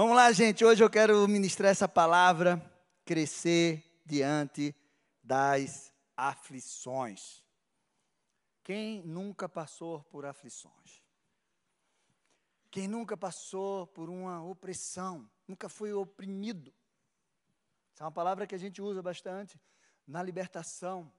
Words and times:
Vamos 0.00 0.14
lá, 0.14 0.30
gente. 0.30 0.64
Hoje 0.64 0.84
eu 0.84 0.88
quero 0.88 1.26
ministrar 1.26 1.72
essa 1.72 1.88
palavra: 1.88 2.64
crescer 3.04 4.00
diante 4.06 4.72
das 5.20 5.92
aflições. 6.16 7.42
Quem 8.62 9.02
nunca 9.02 9.48
passou 9.48 10.04
por 10.04 10.24
aflições? 10.24 11.02
Quem 12.70 12.86
nunca 12.86 13.16
passou 13.16 13.88
por 13.88 14.08
uma 14.08 14.40
opressão? 14.40 15.28
Nunca 15.48 15.68
foi 15.68 15.92
oprimido? 15.92 16.72
Essa 17.92 18.04
é 18.04 18.06
uma 18.06 18.12
palavra 18.12 18.46
que 18.46 18.54
a 18.54 18.58
gente 18.58 18.80
usa 18.80 19.02
bastante 19.02 19.60
na 20.06 20.22
libertação. 20.22 21.12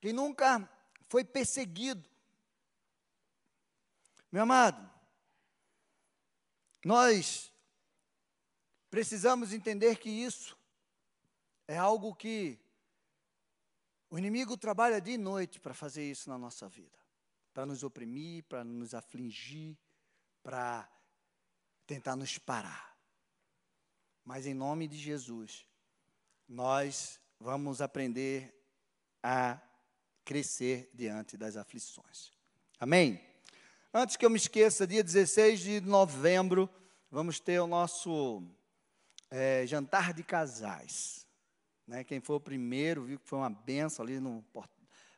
Quem 0.00 0.12
nunca 0.12 0.70
foi 1.08 1.24
perseguido? 1.24 2.08
Meu 4.30 4.44
amado, 4.44 4.88
nós 6.84 7.52
precisamos 8.90 9.52
entender 9.52 9.98
que 9.98 10.10
isso 10.10 10.58
é 11.68 11.76
algo 11.76 12.14
que 12.14 12.58
o 14.10 14.18
inimigo 14.18 14.56
trabalha 14.56 15.00
de 15.00 15.16
noite 15.16 15.60
para 15.60 15.72
fazer 15.72 16.10
isso 16.10 16.28
na 16.28 16.36
nossa 16.36 16.68
vida, 16.68 16.98
para 17.54 17.64
nos 17.64 17.84
oprimir, 17.84 18.42
para 18.44 18.64
nos 18.64 18.92
afligir, 18.92 19.78
para 20.42 20.90
tentar 21.86 22.16
nos 22.16 22.38
parar. 22.38 22.96
Mas 24.24 24.46
em 24.46 24.54
nome 24.54 24.88
de 24.88 24.98
Jesus, 24.98 25.64
nós 26.48 27.20
vamos 27.38 27.80
aprender 27.80 28.52
a 29.22 29.60
crescer 30.24 30.90
diante 30.92 31.36
das 31.36 31.56
aflições. 31.56 32.32
Amém? 32.78 33.24
Antes 33.92 34.16
que 34.16 34.24
eu 34.24 34.30
me 34.30 34.36
esqueça, 34.36 34.86
dia 34.86 35.02
16 35.02 35.60
de 35.60 35.80
novembro, 35.80 36.70
vamos 37.10 37.40
ter 37.40 37.58
o 37.60 37.66
nosso 37.66 38.42
é, 39.30 39.66
jantar 39.66 40.12
de 40.12 40.22
casais. 40.22 41.26
Né? 41.86 42.04
Quem 42.04 42.20
foi 42.20 42.36
o 42.36 42.40
primeiro 42.40 43.04
viu 43.04 43.18
que 43.18 43.28
foi 43.28 43.38
uma 43.38 43.50
benção 43.50 44.04
ali 44.04 44.20
no 44.20 44.44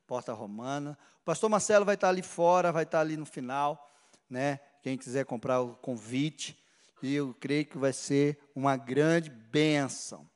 Porta 0.07 0.33
Romana. 0.33 0.99
O 1.21 1.25
pastor 1.25 1.51
Marcelo 1.51 1.85
vai 1.85 1.97
estar 1.97 2.09
ali 2.09 2.23
fora, 2.23 2.73
vai 2.73 2.85
estar 2.85 3.01
ali 3.01 3.17
no 3.17 3.27
final. 3.27 3.91
Né? 4.29 4.59
Quem 4.83 4.97
quiser 4.97 5.25
comprar 5.27 5.61
o 5.61 5.75
convite. 5.77 6.59
E 7.03 7.15
eu 7.15 7.35
creio 7.35 7.67
que 7.67 7.77
vai 7.77 7.93
ser 7.93 8.39
uma 8.55 8.77
grande 8.77 9.29
bênção. 9.29 10.29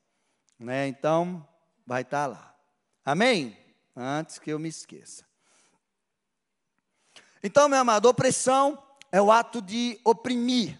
Né? 0.58 0.89
Então, 0.89 1.47
vai 1.86 2.02
estar 2.02 2.27
lá. 2.27 2.55
Amém? 3.05 3.56
Antes 3.95 4.39
que 4.39 4.50
eu 4.50 4.58
me 4.58 4.69
esqueça. 4.69 5.25
Então, 7.42 7.69
meu 7.69 7.78
amado, 7.78 8.06
opressão 8.06 8.83
é 9.12 9.23
o 9.23 9.30
ato 9.30 9.62
de 9.62 10.00
oprimir, 10.05 10.78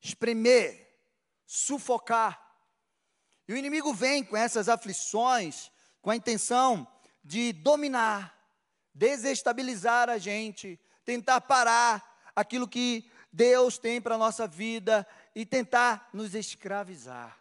espremer, 0.00 1.00
sufocar. 1.46 2.40
E 3.46 3.52
o 3.52 3.56
inimigo 3.56 3.92
vem 3.92 4.22
com 4.22 4.36
essas 4.36 4.68
aflições 4.68 5.70
com 6.00 6.10
a 6.10 6.16
intenção 6.16 6.86
de 7.24 7.52
dominar, 7.52 8.34
desestabilizar 8.94 10.08
a 10.08 10.18
gente, 10.18 10.78
tentar 11.04 11.40
parar 11.40 12.30
aquilo 12.34 12.68
que 12.68 13.10
Deus 13.32 13.78
tem 13.78 14.00
para 14.00 14.14
a 14.14 14.18
nossa 14.18 14.46
vida 14.46 15.06
e 15.34 15.44
tentar 15.44 16.08
nos 16.12 16.34
escravizar. 16.34 17.38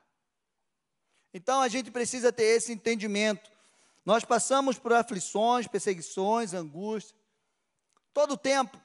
Então 1.33 1.61
a 1.61 1.67
gente 1.67 1.91
precisa 1.91 2.31
ter 2.31 2.43
esse 2.43 2.71
entendimento. 2.71 3.51
Nós 4.05 4.23
passamos 4.23 4.79
por 4.79 4.93
aflições, 4.93 5.67
perseguições, 5.67 6.53
angústias, 6.53 7.15
todo 8.13 8.33
o 8.33 8.37
tempo. 8.37 8.81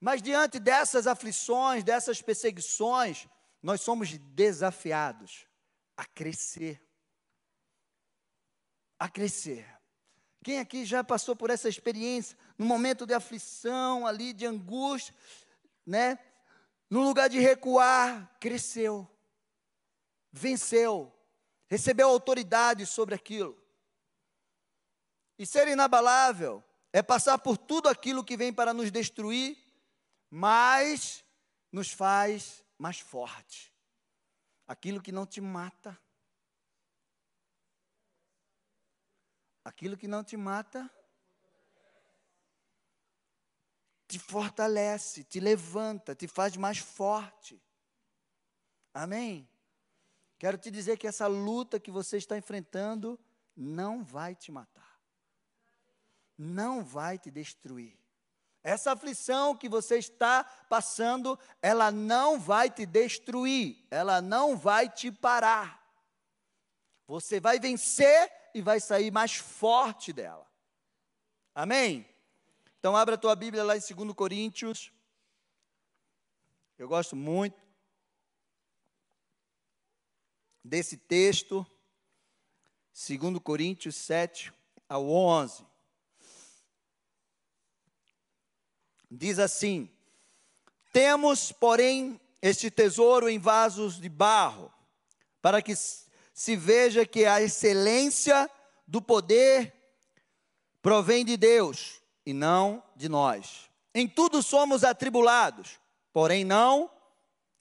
Mas 0.00 0.22
diante 0.22 0.58
dessas 0.58 1.06
aflições, 1.06 1.84
dessas 1.84 2.22
perseguições, 2.22 3.28
nós 3.62 3.82
somos 3.82 4.16
desafiados 4.16 5.46
a 5.96 6.06
crescer. 6.06 6.82
A 8.98 9.08
crescer. 9.08 9.68
Quem 10.42 10.58
aqui 10.58 10.86
já 10.86 11.04
passou 11.04 11.36
por 11.36 11.50
essa 11.50 11.68
experiência, 11.68 12.36
no 12.56 12.64
momento 12.64 13.06
de 13.06 13.12
aflição, 13.12 14.06
ali 14.06 14.32
de 14.32 14.46
angústia, 14.46 15.14
né? 15.84 16.18
No 16.88 17.02
lugar 17.02 17.28
de 17.28 17.38
recuar, 17.38 18.36
cresceu, 18.40 19.08
venceu, 20.32 21.14
recebeu 21.68 22.08
autoridade 22.08 22.86
sobre 22.86 23.14
aquilo. 23.14 23.56
E 25.38 25.46
ser 25.46 25.68
inabalável 25.68 26.64
é 26.92 27.02
passar 27.02 27.38
por 27.38 27.56
tudo 27.56 27.88
aquilo 27.88 28.24
que 28.24 28.36
vem 28.36 28.52
para 28.52 28.74
nos 28.74 28.90
destruir, 28.90 29.56
mas 30.30 31.24
nos 31.72 31.90
faz 31.92 32.64
mais 32.78 33.00
forte. 33.00 33.74
Aquilo 34.66 35.02
que 35.02 35.12
não 35.12 35.26
te 35.26 35.40
mata. 35.40 35.98
Aquilo 39.64 39.96
que 39.96 40.08
não 40.08 40.24
te 40.24 40.36
mata 40.36 40.90
te 44.06 44.18
fortalece, 44.18 45.22
te 45.22 45.38
levanta, 45.38 46.16
te 46.16 46.26
faz 46.26 46.56
mais 46.56 46.78
forte. 46.78 47.62
Amém? 48.92 49.48
Quero 50.36 50.58
te 50.58 50.68
dizer 50.68 50.96
que 50.96 51.06
essa 51.06 51.28
luta 51.28 51.78
que 51.78 51.92
você 51.92 52.16
está 52.16 52.36
enfrentando 52.36 53.20
não 53.54 54.02
vai 54.02 54.34
te 54.34 54.50
matar 54.50 54.90
não 56.40 56.82
vai 56.82 57.18
te 57.18 57.30
destruir. 57.30 57.99
Essa 58.62 58.92
aflição 58.92 59.56
que 59.56 59.68
você 59.68 59.96
está 59.96 60.44
passando, 60.44 61.38
ela 61.62 61.90
não 61.90 62.38
vai 62.38 62.70
te 62.70 62.84
destruir, 62.84 63.86
ela 63.90 64.20
não 64.20 64.56
vai 64.56 64.88
te 64.88 65.10
parar. 65.10 65.80
Você 67.06 67.40
vai 67.40 67.58
vencer 67.58 68.30
e 68.54 68.60
vai 68.60 68.78
sair 68.78 69.10
mais 69.10 69.34
forte 69.34 70.12
dela. 70.12 70.46
Amém? 71.54 72.06
Então, 72.78 72.96
abra 72.96 73.14
a 73.14 73.18
tua 73.18 73.34
Bíblia 73.34 73.64
lá 73.64 73.76
em 73.76 73.80
2 73.80 74.14
Coríntios. 74.14 74.92
Eu 76.78 76.88
gosto 76.88 77.16
muito 77.16 77.60
desse 80.64 80.96
texto, 80.96 81.66
2 82.92 83.38
Coríntios 83.38 83.96
7 83.96 84.52
ao 84.88 85.08
11. 85.08 85.69
Diz 89.10 89.38
assim: 89.38 89.90
Temos, 90.92 91.50
porém, 91.50 92.20
este 92.40 92.70
tesouro 92.70 93.28
em 93.28 93.38
vasos 93.38 94.00
de 94.00 94.08
barro, 94.08 94.72
para 95.42 95.60
que 95.60 95.74
se 95.74 96.56
veja 96.56 97.04
que 97.04 97.24
a 97.24 97.42
excelência 97.42 98.48
do 98.86 99.02
poder 99.02 99.74
provém 100.80 101.24
de 101.24 101.36
Deus 101.36 102.00
e 102.24 102.32
não 102.32 102.82
de 102.94 103.08
nós. 103.08 103.68
Em 103.94 104.08
tudo 104.08 104.42
somos 104.42 104.84
atribulados, 104.84 105.80
porém 106.12 106.44
não 106.44 106.90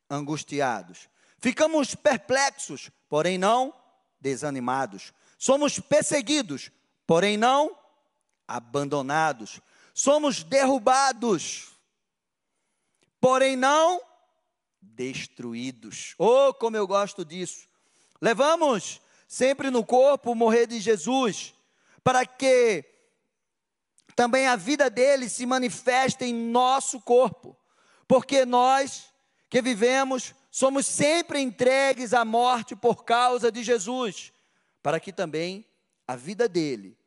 angustiados. 0.10 1.10
Ficamos 1.40 1.96
perplexos, 1.96 2.90
porém 3.08 3.38
não 3.38 3.74
desanimados. 4.20 5.14
Somos 5.38 5.80
perseguidos, 5.80 6.72
porém 7.08 7.38
não 7.38 7.76
abandonados 8.48 9.62
somos 10.00 10.44
derrubados, 10.44 11.74
porém 13.20 13.58
não 13.58 14.02
destruídos. 14.82 16.16
Oh, 16.18 16.54
como 16.54 16.78
eu 16.78 16.88
gosto 16.88 17.26
disso. 17.26 17.68
Levamos 18.22 19.02
sempre 19.28 19.70
no 19.70 19.86
corpo 19.86 20.32
o 20.32 20.36
morrer 20.36 20.68
de 20.68 20.80
Jesus, 20.80 21.54
para 22.02 22.26
que 22.26 22.86
também 24.16 24.48
a 24.48 24.56
vida 24.56 24.90
dele 24.90 25.28
se 25.28 25.46
manifeste 25.46 26.24
em 26.24 26.34
nosso 26.34 27.02
corpo, 27.02 27.58
porque 28.08 28.46
nós 28.46 29.14
que 29.50 29.62
vivemos 29.62 30.34
somos 30.50 30.86
sempre 30.86 31.42
entregues 31.42 32.14
à 32.14 32.24
morte 32.24 32.74
por 32.74 33.04
causa 33.04 33.52
de 33.52 33.62
Jesus, 33.64 34.32
para 34.82 34.98
que 34.98 35.12
também 35.12 35.66
a 36.08 36.16
vida 36.16 36.48
dele, 36.48 36.98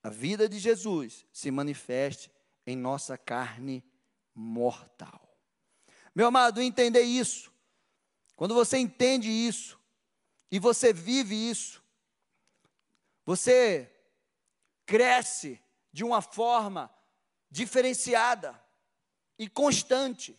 a 0.00 0.10
vida 0.10 0.48
de 0.48 0.60
Jesus, 0.60 1.26
se 1.32 1.50
manifeste 1.50 2.35
em 2.66 2.76
nossa 2.76 3.16
carne 3.16 3.84
mortal. 4.34 5.22
Meu 6.14 6.26
amado, 6.26 6.60
entender 6.60 7.02
isso, 7.02 7.52
quando 8.34 8.54
você 8.54 8.78
entende 8.78 9.28
isso, 9.28 9.78
e 10.50 10.58
você 10.58 10.92
vive 10.92 11.34
isso, 11.34 11.82
você 13.24 13.92
cresce 14.84 15.60
de 15.92 16.04
uma 16.04 16.22
forma 16.22 16.94
diferenciada 17.50 18.60
e 19.38 19.48
constante. 19.48 20.38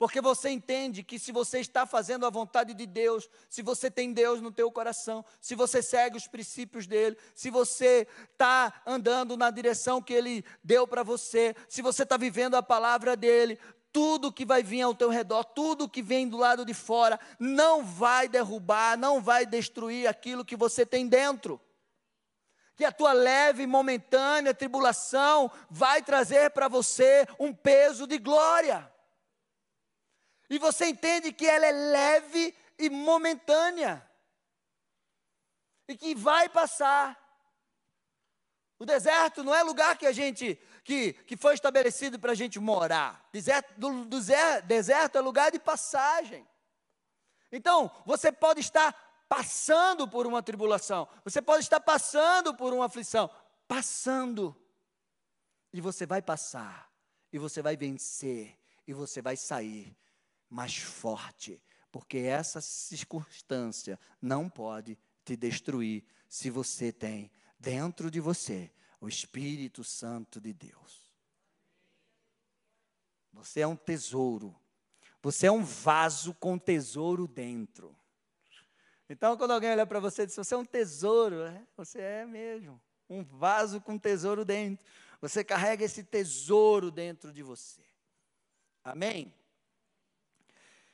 Porque 0.00 0.18
você 0.18 0.48
entende 0.48 1.02
que 1.02 1.18
se 1.18 1.30
você 1.30 1.60
está 1.60 1.84
fazendo 1.84 2.24
a 2.24 2.30
vontade 2.30 2.72
de 2.72 2.86
Deus, 2.86 3.28
se 3.50 3.60
você 3.60 3.90
tem 3.90 4.14
Deus 4.14 4.40
no 4.40 4.50
teu 4.50 4.72
coração, 4.72 5.22
se 5.42 5.54
você 5.54 5.82
segue 5.82 6.16
os 6.16 6.26
princípios 6.26 6.86
dele, 6.86 7.18
se 7.34 7.50
você 7.50 8.08
está 8.32 8.80
andando 8.86 9.36
na 9.36 9.50
direção 9.50 10.00
que 10.00 10.14
ele 10.14 10.42
deu 10.64 10.88
para 10.88 11.02
você, 11.02 11.54
se 11.68 11.82
você 11.82 12.04
está 12.04 12.16
vivendo 12.16 12.54
a 12.54 12.62
palavra 12.62 13.14
dele, 13.14 13.58
tudo 13.92 14.32
que 14.32 14.46
vai 14.46 14.62
vir 14.62 14.80
ao 14.80 14.94
teu 14.94 15.10
redor, 15.10 15.44
tudo 15.44 15.86
que 15.86 16.00
vem 16.00 16.26
do 16.26 16.38
lado 16.38 16.64
de 16.64 16.72
fora, 16.72 17.20
não 17.38 17.84
vai 17.84 18.26
derrubar, 18.26 18.96
não 18.96 19.20
vai 19.20 19.44
destruir 19.44 20.06
aquilo 20.06 20.46
que 20.46 20.56
você 20.56 20.86
tem 20.86 21.06
dentro. 21.06 21.60
Que 22.74 22.86
a 22.86 22.92
tua 22.92 23.12
leve 23.12 23.64
e 23.64 23.66
momentânea 23.66 24.54
tribulação 24.54 25.50
vai 25.68 26.00
trazer 26.00 26.52
para 26.52 26.68
você 26.68 27.26
um 27.38 27.52
peso 27.52 28.06
de 28.06 28.16
glória. 28.16 28.90
E 30.50 30.58
você 30.58 30.86
entende 30.86 31.32
que 31.32 31.46
ela 31.46 31.64
é 31.64 31.70
leve 31.70 32.54
e 32.76 32.90
momentânea. 32.90 34.04
E 35.86 35.96
que 35.96 36.12
vai 36.12 36.48
passar. 36.48 37.16
O 38.76 38.84
deserto 38.84 39.44
não 39.44 39.54
é 39.54 39.62
lugar 39.62 39.96
que 39.96 40.06
a 40.06 40.12
gente 40.12 40.60
que, 40.82 41.12
que 41.12 41.36
foi 41.36 41.54
estabelecido 41.54 42.18
para 42.18 42.32
a 42.32 42.34
gente 42.34 42.58
morar. 42.58 43.28
Deserto, 43.32 43.72
do, 43.78 44.04
do 44.06 44.18
deserto 44.64 45.16
é 45.16 45.20
lugar 45.20 45.52
de 45.52 45.60
passagem. 45.60 46.44
Então, 47.52 47.90
você 48.04 48.32
pode 48.32 48.58
estar 48.58 48.92
passando 49.28 50.08
por 50.08 50.26
uma 50.26 50.42
tribulação, 50.42 51.06
você 51.24 51.40
pode 51.40 51.62
estar 51.62 51.78
passando 51.78 52.54
por 52.54 52.72
uma 52.72 52.86
aflição, 52.86 53.30
passando. 53.68 54.56
E 55.72 55.80
você 55.80 56.06
vai 56.06 56.20
passar, 56.20 56.90
e 57.32 57.38
você 57.38 57.62
vai 57.62 57.76
vencer, 57.76 58.58
e 58.86 58.92
você 58.92 59.22
vai 59.22 59.36
sair 59.36 59.96
mais 60.50 60.76
forte, 60.76 61.62
porque 61.92 62.18
essa 62.18 62.60
circunstância 62.60 63.98
não 64.20 64.50
pode 64.50 64.98
te 65.24 65.36
destruir 65.36 66.04
se 66.28 66.50
você 66.50 66.92
tem 66.92 67.30
dentro 67.58 68.10
de 68.10 68.20
você 68.20 68.70
o 69.00 69.08
Espírito 69.08 69.84
Santo 69.84 70.40
de 70.40 70.52
Deus. 70.52 71.00
Você 73.32 73.60
é 73.60 73.66
um 73.66 73.76
tesouro. 73.76 74.54
Você 75.22 75.46
é 75.46 75.52
um 75.52 75.62
vaso 75.62 76.34
com 76.34 76.58
tesouro 76.58 77.28
dentro. 77.28 77.96
Então, 79.08 79.36
quando 79.36 79.52
alguém 79.52 79.70
olha 79.70 79.86
para 79.86 80.00
você 80.00 80.22
e 80.22 80.26
diz, 80.26 80.36
você 80.36 80.54
é 80.54 80.56
um 80.56 80.64
tesouro, 80.64 81.42
é, 81.42 81.66
você 81.76 82.00
é 82.00 82.24
mesmo. 82.24 82.80
Um 83.08 83.24
vaso 83.24 83.80
com 83.80 83.98
tesouro 83.98 84.44
dentro. 84.44 84.86
Você 85.20 85.42
carrega 85.44 85.84
esse 85.84 86.04
tesouro 86.04 86.90
dentro 86.90 87.32
de 87.32 87.42
você. 87.42 87.82
Amém? 88.82 89.34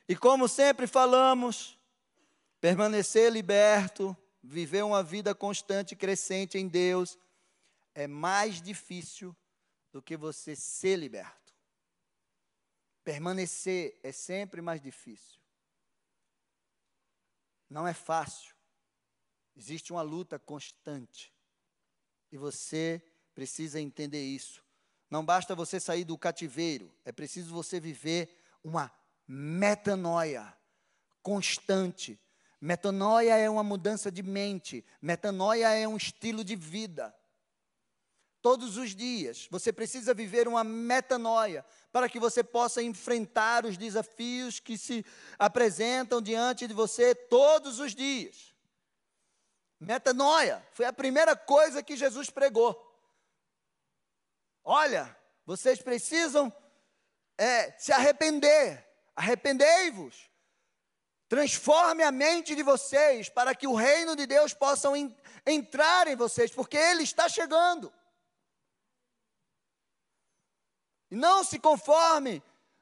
E 0.07 0.15
como 0.15 0.47
sempre 0.47 0.87
falamos, 0.87 1.77
permanecer 2.61 3.31
liberto, 3.31 4.15
viver 4.41 4.83
uma 4.83 5.03
vida 5.03 5.35
constante 5.35 5.91
e 5.91 5.97
crescente 5.97 6.57
em 6.57 6.67
Deus, 6.67 7.17
é 7.93 8.07
mais 8.07 8.61
difícil 8.61 9.35
do 9.91 10.01
que 10.01 10.15
você 10.15 10.55
ser 10.55 10.95
liberto. 10.97 11.53
Permanecer 13.03 13.99
é 14.03 14.11
sempre 14.11 14.61
mais 14.61 14.81
difícil. 14.81 15.41
Não 17.69 17.87
é 17.87 17.93
fácil. 17.93 18.55
Existe 19.55 19.91
uma 19.91 20.01
luta 20.01 20.37
constante. 20.37 21.33
E 22.31 22.37
você 22.37 23.01
precisa 23.33 23.79
entender 23.79 24.23
isso. 24.23 24.63
Não 25.09 25.25
basta 25.25 25.55
você 25.55 25.79
sair 25.79 26.03
do 26.03 26.17
cativeiro, 26.17 26.93
é 27.05 27.11
preciso 27.11 27.53
você 27.53 27.79
viver 27.79 28.29
uma 28.63 28.91
metanoia 29.27 30.55
constante. 31.21 32.19
Metanoia 32.59 33.35
é 33.35 33.49
uma 33.49 33.63
mudança 33.63 34.11
de 34.11 34.23
mente, 34.23 34.83
metanoia 35.01 35.69
é 35.69 35.87
um 35.87 35.97
estilo 35.97 36.43
de 36.43 36.55
vida 36.55 37.13
todos 38.41 38.77
os 38.77 38.95
dias. 38.95 39.45
Você 39.51 39.73
precisa 39.73 40.13
viver 40.13 40.47
uma 40.47 40.63
metanoia 40.63 41.65
para 41.91 42.07
que 42.07 42.17
você 42.17 42.41
possa 42.41 42.81
enfrentar 42.81 43.65
os 43.65 43.77
desafios 43.77 44.59
que 44.59 44.77
se 44.77 45.05
apresentam 45.37 46.21
diante 46.21 46.65
de 46.65 46.73
você 46.73 47.13
todos 47.13 47.79
os 47.79 47.93
dias. 47.93 48.55
Metanoia 49.77 50.65
foi 50.71 50.85
a 50.85 50.93
primeira 50.93 51.35
coisa 51.35 51.83
que 51.83 51.97
Jesus 51.97 52.29
pregou. 52.29 52.81
Olha, 54.63 55.13
vocês 55.45 55.81
precisam 55.81 56.51
é, 57.37 57.71
se 57.77 57.91
arrepender, 57.91 58.86
arrependei-vos. 59.17 60.29
Transforme 61.27 62.03
a 62.03 62.11
mente 62.11 62.55
de 62.55 62.63
vocês 62.63 63.27
para 63.27 63.53
que 63.53 63.67
o 63.67 63.75
reino 63.75 64.15
de 64.15 64.25
Deus 64.25 64.53
possa 64.53 64.87
entrar 65.45 66.07
em 66.07 66.15
vocês, 66.15 66.51
porque 66.51 66.77
ele 66.77 67.03
está 67.03 67.27
chegando. 67.27 67.91
E 71.11 71.15
não 71.15 71.43
se 71.43 71.59
conforme, 71.59 72.41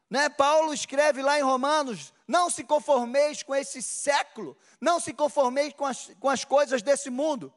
né? 0.10 0.30
Paulo 0.30 0.74
escreve 0.74 1.24
lá 1.24 1.40
em 1.40 1.44
Romanos: 1.44 2.14
não 2.28 2.50
se 2.50 2.64
conformeis 2.64 3.42
com 3.42 3.56
esse 3.56 3.82
século, 3.82 4.56
não 4.80 5.00
se 5.00 5.14
conformeis 5.14 5.74
com 5.74 5.86
as, 5.86 6.12
com 6.20 6.30
as 6.30 6.46
coisas 6.46 6.84
desse 6.84 7.10
mundo, 7.10 7.52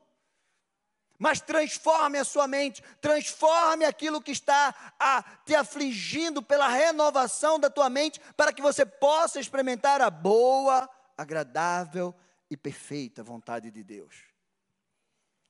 mas 1.18 1.40
transforme 1.40 2.18
a 2.18 2.24
sua 2.24 2.46
mente, 2.46 2.82
transforme 3.00 3.84
aquilo 3.84 4.22
que 4.22 4.30
está 4.30 4.74
a, 4.98 5.22
te 5.44 5.54
afligindo 5.54 6.42
pela 6.42 6.68
renovação 6.68 7.58
da 7.58 7.68
tua 7.68 7.90
mente, 7.90 8.20
para 8.36 8.52
que 8.52 8.62
você 8.62 8.86
possa 8.86 9.40
experimentar 9.40 10.00
a 10.00 10.10
boa, 10.10 10.88
agradável 11.16 12.14
e 12.50 12.56
perfeita 12.56 13.22
vontade 13.22 13.70
de 13.70 13.82
Deus. 13.82 14.14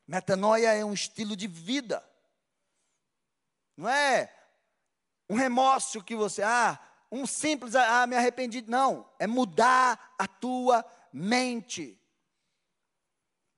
Metanoia 0.06 0.72
é 0.72 0.84
um 0.84 0.94
estilo 0.94 1.36
de 1.36 1.46
vida, 1.46 2.02
não 3.76 3.88
é 3.88 4.34
um 5.28 5.36
remorso 5.36 6.02
que 6.02 6.16
você, 6.16 6.42
ah, 6.42 6.80
um 7.12 7.26
simples, 7.26 7.74
ah, 7.74 8.06
me 8.06 8.16
arrependi. 8.16 8.62
Não, 8.66 9.08
é 9.18 9.26
mudar 9.26 10.14
a 10.18 10.26
tua 10.26 10.84
mente. 11.12 12.00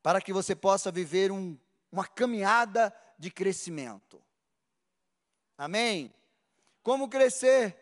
Para 0.02 0.20
que 0.20 0.32
você 0.32 0.54
possa 0.54 0.90
viver 0.90 1.30
um, 1.30 1.58
uma 1.90 2.06
caminhada 2.06 2.94
de 3.18 3.30
crescimento. 3.30 4.22
Amém? 5.56 6.14
Como 6.82 7.08
crescer 7.08 7.76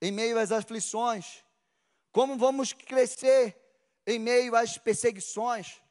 em 0.00 0.12
meio 0.12 0.38
às 0.38 0.52
aflições? 0.52 1.44
Como 2.12 2.36
vamos 2.36 2.72
crescer 2.72 3.56
em 4.06 4.18
meio 4.18 4.54
às 4.54 4.76
perseguições? 4.76 5.82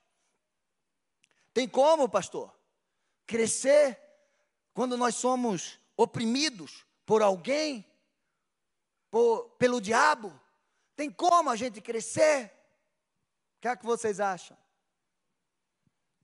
Tem 1.53 1.67
como, 1.67 2.09
pastor? 2.09 2.53
Crescer 3.25 3.99
quando 4.73 4.97
nós 4.97 5.15
somos 5.15 5.79
oprimidos, 5.95 6.85
por 7.05 7.21
alguém, 7.21 7.85
por, 9.09 9.49
pelo 9.57 9.79
diabo? 9.79 10.37
Tem 10.95 11.09
como 11.09 11.49
a 11.49 11.55
gente 11.55 11.81
crescer? 11.81 12.51
O 13.57 13.61
que 13.61 13.67
é 13.67 13.75
que 13.75 13.85
vocês 13.85 14.19
acham? 14.19 14.57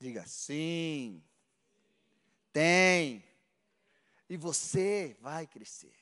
Diga 0.02 0.26
sim. 0.26 1.24
Tem. 2.52 3.24
E 4.28 4.36
você 4.36 5.16
vai 5.22 5.46
crescer. 5.46 5.96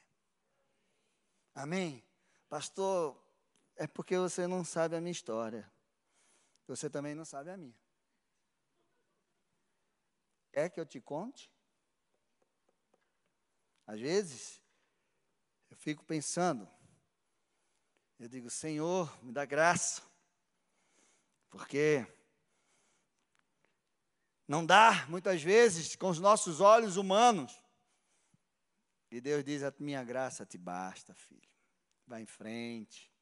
Amém? 1.53 2.01
Pastor, 2.47 3.21
é 3.75 3.85
porque 3.85 4.17
você 4.17 4.47
não 4.47 4.63
sabe 4.63 4.95
a 4.95 5.01
minha 5.01 5.11
história. 5.11 5.69
Você 6.65 6.89
também 6.89 7.13
não 7.13 7.25
sabe 7.25 7.49
a 7.49 7.57
minha. 7.57 7.77
Quer 10.53 10.69
que 10.69 10.79
eu 10.79 10.85
te 10.85 11.01
conte? 11.01 11.51
Às 13.85 13.99
vezes, 13.99 14.63
eu 15.69 15.75
fico 15.75 16.05
pensando, 16.05 16.69
eu 18.17 18.29
digo, 18.29 18.49
Senhor, 18.49 19.11
me 19.21 19.33
dá 19.33 19.43
graça, 19.43 20.01
porque 21.49 22.07
não 24.49 24.65
dá, 24.65 25.05
muitas 25.07 25.43
vezes, 25.43 25.95
com 25.95 26.09
os 26.09 26.19
nossos 26.19 26.59
olhos 26.59 26.97
humanos. 26.97 27.61
E 29.11 29.21
Deus 29.21 29.43
diz: 29.43 29.61
A 29.61 29.71
minha 29.77 30.03
graça 30.03 30.43
te 30.43 30.57
basta, 30.57 31.13
filho. 31.13 31.47
Vai 32.07 32.23
em 32.23 32.25
frente. 32.25 33.13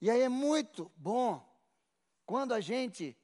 E 0.00 0.10
aí 0.10 0.22
é 0.22 0.28
muito 0.28 0.90
bom 0.96 1.40
quando 2.26 2.52
a 2.52 2.60
gente 2.60 3.16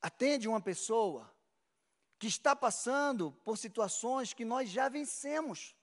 atende 0.00 0.48
uma 0.48 0.60
pessoa 0.60 1.30
que 2.18 2.28
está 2.28 2.56
passando 2.56 3.30
por 3.44 3.58
situações 3.58 4.32
que 4.32 4.42
nós 4.42 4.70
já 4.70 4.88
vencemos. 4.88 5.76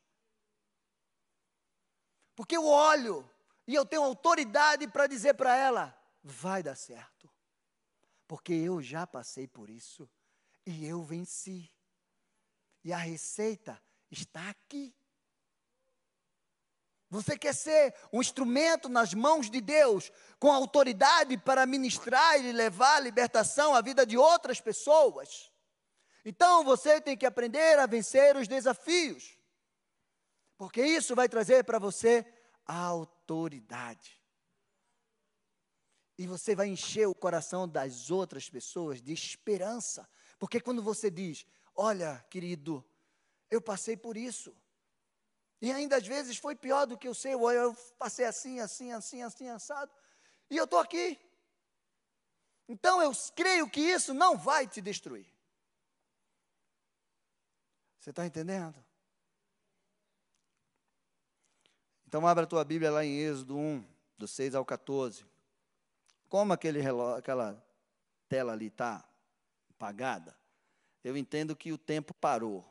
Porque 2.36 2.58
eu 2.58 2.66
olho 2.66 3.30
e 3.68 3.76
eu 3.76 3.86
tenho 3.86 4.02
autoridade 4.02 4.88
para 4.88 5.06
dizer 5.06 5.36
para 5.36 5.56
ela: 5.56 5.96
vai 6.24 6.64
dar 6.64 6.74
certo. 6.76 7.30
Porque 8.28 8.54
eu 8.54 8.82
já 8.82 9.06
passei 9.06 9.48
por 9.48 9.70
isso 9.70 10.10
e 10.66 10.86
eu 10.86 11.04
venci. 11.04 11.70
E 12.84 12.92
a 12.92 12.98
receita 12.98 13.82
está 14.10 14.50
aqui. 14.50 14.96
Você 17.10 17.38
quer 17.38 17.54
ser 17.54 17.94
um 18.12 18.22
instrumento 18.22 18.90
nas 18.90 19.14
mãos 19.14 19.48
de 19.48 19.62
Deus, 19.62 20.12
com 20.40 20.52
autoridade 20.52 21.38
para 21.38 21.64
ministrar 21.66 22.44
e 22.44 22.52
levar 22.52 22.96
a 22.96 23.00
libertação 23.00 23.76
à 23.76 23.82
vida 23.82 24.04
de 24.04 24.18
outras 24.18 24.60
pessoas? 24.60 25.52
Então 26.26 26.64
você 26.64 27.00
tem 27.00 27.16
que 27.16 27.26
aprender 27.26 27.78
a 27.78 27.86
vencer 27.86 28.36
os 28.36 28.48
desafios. 28.48 29.38
Porque 30.58 30.82
isso 30.82 31.16
vai 31.16 31.30
trazer 31.30 31.64
para 31.64 31.78
você 31.78 32.26
autoridade. 32.66 34.23
E 36.24 36.26
você 36.26 36.56
vai 36.56 36.70
encher 36.70 37.06
o 37.06 37.14
coração 37.14 37.68
das 37.68 38.10
outras 38.10 38.50
pessoas 38.50 39.02
de 39.02 39.12
esperança. 39.12 40.08
Porque 40.40 40.62
quando 40.62 40.82
você 40.82 41.12
diz: 41.12 41.46
Olha, 41.76 42.26
querido, 42.30 42.82
eu 43.52 43.62
passei 43.62 43.98
por 43.98 44.16
isso. 44.16 44.56
E 45.62 45.70
ainda 45.70 45.98
às 45.98 46.08
vezes 46.08 46.38
foi 46.38 46.56
pior 46.56 46.86
do 46.86 46.98
que 46.98 47.10
o 47.10 47.14
seu. 47.14 47.52
Eu 47.52 47.76
passei 48.00 48.24
assim, 48.24 48.62
assim, 48.62 48.94
assim, 48.94 49.22
assim, 49.22 49.50
assado. 49.50 49.92
E 50.50 50.56
eu 50.56 50.64
estou 50.64 50.80
aqui. 50.80 51.20
Então 52.70 53.02
eu 53.02 53.12
creio 53.36 53.70
que 53.70 53.82
isso 53.82 54.14
não 54.14 54.38
vai 54.38 54.66
te 54.66 54.80
destruir. 54.80 55.28
Você 58.00 58.12
está 58.12 58.26
entendendo? 58.26 58.82
Então 62.08 62.26
abra 62.26 62.46
a 62.46 62.48
tua 62.48 62.64
Bíblia 62.64 62.92
lá 62.92 63.04
em 63.04 63.20
Êxodo 63.20 63.58
1, 63.58 63.86
do 64.18 64.26
6 64.26 64.56
ao 64.56 64.64
14. 64.64 65.33
Como 66.34 66.52
aquele 66.52 66.82
relógio, 66.82 67.20
aquela 67.20 67.64
tela 68.28 68.54
ali 68.54 68.66
está 68.66 69.08
apagada, 69.70 70.36
eu 71.04 71.16
entendo 71.16 71.56
que 71.56 71.72
o 71.72 71.78
tempo 71.78 72.12
parou. 72.12 72.66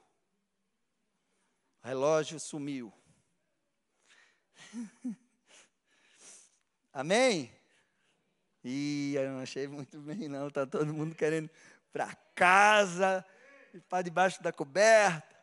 O 1.80 1.86
relógio 1.86 2.40
sumiu. 2.40 2.92
Amém? 6.92 7.54
E 8.64 9.14
eu 9.14 9.30
não 9.30 9.38
achei 9.38 9.68
muito 9.68 10.00
bem, 10.00 10.26
não. 10.26 10.48
Está 10.48 10.66
todo 10.66 10.92
mundo 10.92 11.14
querendo 11.14 11.48
para 11.92 12.16
casa, 12.34 13.24
para 13.88 14.02
debaixo 14.02 14.42
da 14.42 14.52
coberta. 14.52 15.36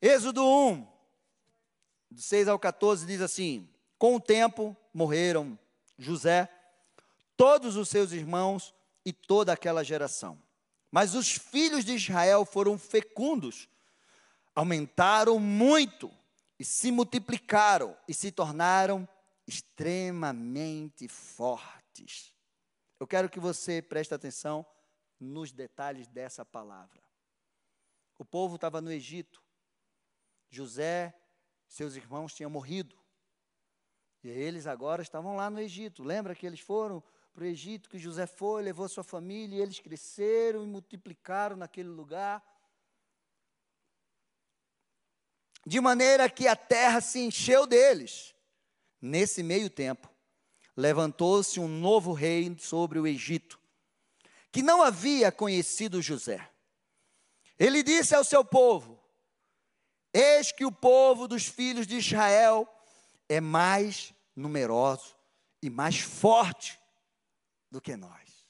Êxodo 0.00 0.42
1, 0.42 0.88
do 2.12 2.22
6 2.22 2.48
ao 2.48 2.58
14, 2.58 3.04
diz 3.04 3.20
assim: 3.20 3.68
Com 3.98 4.16
o 4.16 4.20
tempo 4.20 4.74
morreram 4.94 5.58
José, 5.98 6.50
todos 7.38 7.76
os 7.76 7.88
seus 7.88 8.12
irmãos 8.12 8.74
e 9.02 9.12
toda 9.14 9.52
aquela 9.54 9.82
geração. 9.82 10.38
Mas 10.90 11.14
os 11.14 11.30
filhos 11.30 11.84
de 11.84 11.94
Israel 11.94 12.44
foram 12.44 12.78
fecundos 12.78 13.68
aumentaram 14.58 15.38
muito 15.38 16.10
e 16.58 16.64
se 16.64 16.90
multiplicaram 16.90 17.96
e 18.08 18.12
se 18.12 18.32
tornaram 18.32 19.08
extremamente 19.46 21.06
fortes. 21.06 22.34
Eu 22.98 23.06
quero 23.06 23.30
que 23.30 23.38
você 23.38 23.80
preste 23.80 24.12
atenção 24.12 24.66
nos 25.20 25.52
detalhes 25.52 26.08
dessa 26.08 26.44
palavra. 26.44 27.00
O 28.18 28.24
povo 28.24 28.56
estava 28.56 28.80
no 28.80 28.90
Egito. 28.90 29.40
José, 30.50 31.14
seus 31.68 31.94
irmãos 31.94 32.34
tinham 32.34 32.50
morrido. 32.50 32.98
E 34.24 34.28
eles 34.28 34.66
agora 34.66 35.02
estavam 35.02 35.36
lá 35.36 35.48
no 35.48 35.60
Egito. 35.60 36.02
Lembra 36.02 36.34
que 36.34 36.44
eles 36.44 36.58
foram 36.58 37.00
para 37.38 37.44
o 37.44 37.46
Egito, 37.46 37.88
que 37.88 38.00
José 38.00 38.26
foi, 38.26 38.64
levou 38.64 38.88
sua 38.88 39.04
família, 39.04 39.58
e 39.58 39.60
eles 39.60 39.78
cresceram 39.78 40.64
e 40.64 40.66
multiplicaram 40.66 41.56
naquele 41.56 41.88
lugar. 41.88 42.42
de 45.64 45.80
maneira 45.82 46.30
que 46.30 46.48
a 46.48 46.56
terra 46.56 47.00
se 47.00 47.20
encheu 47.20 47.66
deles. 47.66 48.34
Nesse 49.00 49.42
meio 49.42 49.68
tempo, 49.68 50.08
levantou-se 50.74 51.60
um 51.60 51.68
novo 51.68 52.14
rei 52.14 52.56
sobre 52.58 52.98
o 52.98 53.06
Egito, 53.06 53.60
que 54.50 54.62
não 54.62 54.82
havia 54.82 55.30
conhecido 55.30 56.00
José. 56.00 56.50
Ele 57.58 57.82
disse 57.82 58.14
ao 58.14 58.24
seu 58.24 58.42
povo: 58.42 58.98
Eis 60.12 60.50
que 60.50 60.64
o 60.64 60.72
povo 60.72 61.28
dos 61.28 61.44
filhos 61.44 61.86
de 61.86 61.98
Israel 61.98 62.66
é 63.28 63.40
mais 63.40 64.14
numeroso 64.34 65.14
e 65.62 65.68
mais 65.68 65.98
forte 66.00 66.77
do 67.70 67.80
que 67.80 67.96
nós. 67.96 68.48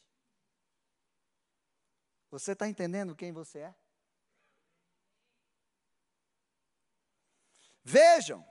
Você 2.31 2.53
está 2.53 2.69
entendendo 2.69 3.17
quem 3.17 3.33
você 3.33 3.61
é? 3.61 3.75
Vejam, 7.83 8.45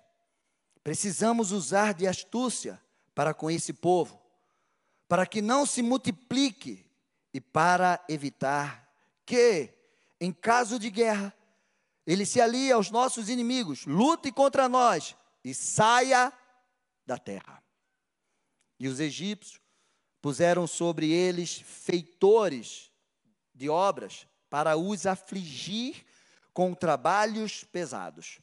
precisamos 0.83 1.51
usar 1.51 1.93
de 1.93 2.07
astúcia 2.07 2.81
para 3.13 3.33
com 3.33 3.51
esse 3.51 3.71
povo, 3.71 4.19
para 5.07 5.27
que 5.27 5.41
não 5.41 5.65
se 5.65 5.81
multiplique 5.83 6.89
e 7.33 7.39
para 7.39 8.03
evitar 8.09 8.91
que, 9.25 9.73
em 10.19 10.31
caso 10.31 10.79
de 10.79 10.89
guerra, 10.89 11.33
ele 12.05 12.25
se 12.25 12.41
alie 12.41 12.71
aos 12.71 12.89
nossos 12.89 13.29
inimigos, 13.29 13.85
lute 13.85 14.31
contra 14.31 14.67
nós 14.67 15.15
e 15.43 15.53
saia 15.53 16.33
da 17.05 17.17
terra. 17.17 17.61
E 18.79 18.87
os 18.87 18.99
egípcios 18.99 19.61
puseram 20.21 20.67
sobre 20.67 21.11
eles 21.11 21.61
feitores 21.61 22.91
de 23.53 23.69
obras 23.69 24.27
para 24.49 24.77
os 24.77 25.05
afligir 25.05 26.05
com 26.53 26.73
trabalhos 26.73 27.63
pesados. 27.63 28.39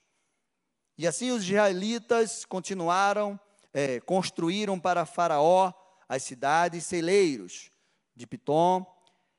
E 0.97 1.07
assim 1.07 1.31
os 1.31 1.43
israelitas 1.43 2.45
continuaram, 2.45 3.39
é, 3.73 4.01
construíram 4.01 4.79
para 4.79 5.05
Faraó 5.05 5.73
as 6.09 6.23
cidades 6.23 6.87
celeiros 6.87 7.71
de 8.15 8.27
Pitom, 8.27 8.87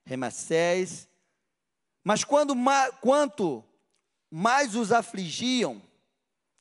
Remassés. 0.05 1.07
Mas 2.03 2.23
quando, 2.23 2.53
quanto 3.01 3.63
mais 4.29 4.75
os 4.75 4.91
afligiam, 4.91 5.81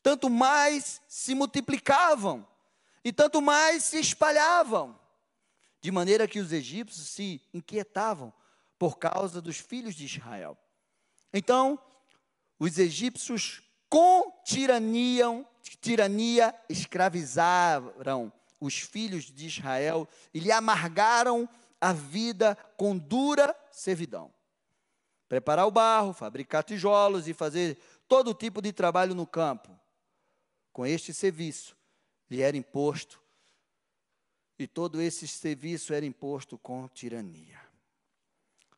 tanto 0.03 0.31
mais 0.31 1.03
se 1.09 1.35
multiplicavam 1.35 2.47
e 3.03 3.13
tanto 3.13 3.43
mais 3.43 3.85
se 3.85 3.99
espalhavam, 3.99 4.99
de 5.85 5.93
maneira 5.93 6.27
que 6.27 6.41
os 6.41 6.51
egípcios 6.51 7.09
se 7.09 7.43
inquietavam 7.53 8.33
por 8.79 8.97
causa 8.97 9.39
dos 9.39 9.59
filhos 9.59 9.95
de 9.95 10.07
Israel. 10.07 10.57
Então, 11.31 11.79
os 12.59 12.79
egípcios 12.79 13.63
com 13.87 14.33
tirania, 14.47 15.47
tirania 15.83 16.55
escravizaram 16.71 18.33
os 18.59 18.79
filhos 18.79 19.25
de 19.27 19.47
Israel 19.47 20.09
e 20.33 20.41
lhe 20.41 20.51
amargaram 20.51 21.47
a 21.79 21.93
vida 21.93 22.57
com 22.79 22.97
dura 22.97 23.55
servidão. 23.71 24.33
Preparar 25.29 25.67
o 25.67 25.71
barro, 25.71 26.15
fabricar 26.15 26.65
tijolos 26.65 27.29
e 27.29 27.35
fazer 27.35 27.79
todo 28.09 28.33
tipo 28.33 28.63
de 28.63 28.73
trabalho 28.73 29.15
no 29.15 29.27
campo. 29.27 29.79
Com 30.73 30.87
este 30.87 31.13
serviço 31.13 31.77
lhe 32.31 32.41
era 32.41 32.57
imposto, 32.57 33.23
e 34.59 34.67
todo 34.67 35.01
esse 35.01 35.27
serviço 35.27 35.93
era 35.93 36.07
imposto 36.07 36.59
com 36.59 36.89
tirania. 36.89 37.61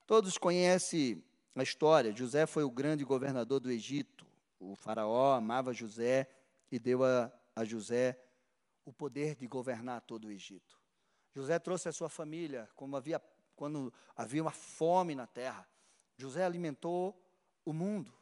Todos 0.06 0.38
conhecem 0.38 1.22
a 1.54 1.62
história. 1.62 2.14
José 2.14 2.46
foi 2.46 2.64
o 2.64 2.70
grande 2.70 3.04
governador 3.04 3.60
do 3.60 3.70
Egito 3.70 4.26
o 4.58 4.74
faraó 4.74 5.34
amava 5.34 5.72
José 5.72 6.28
e 6.70 6.78
deu 6.78 7.04
a, 7.04 7.32
a 7.54 7.64
José 7.64 8.18
o 8.84 8.92
poder 8.92 9.34
de 9.34 9.46
governar 9.46 10.00
todo 10.02 10.26
o 10.26 10.30
Egito. 10.30 10.80
José 11.34 11.58
trouxe 11.58 11.88
a 11.88 11.92
sua 11.92 12.08
família, 12.08 12.68
como 12.74 12.96
havia, 12.96 13.20
quando 13.54 13.92
havia 14.16 14.42
uma 14.42 14.52
fome 14.52 15.14
na 15.14 15.26
terra. 15.26 15.68
José 16.16 16.44
alimentou 16.44 17.20
o 17.64 17.72
mundo 17.72 18.14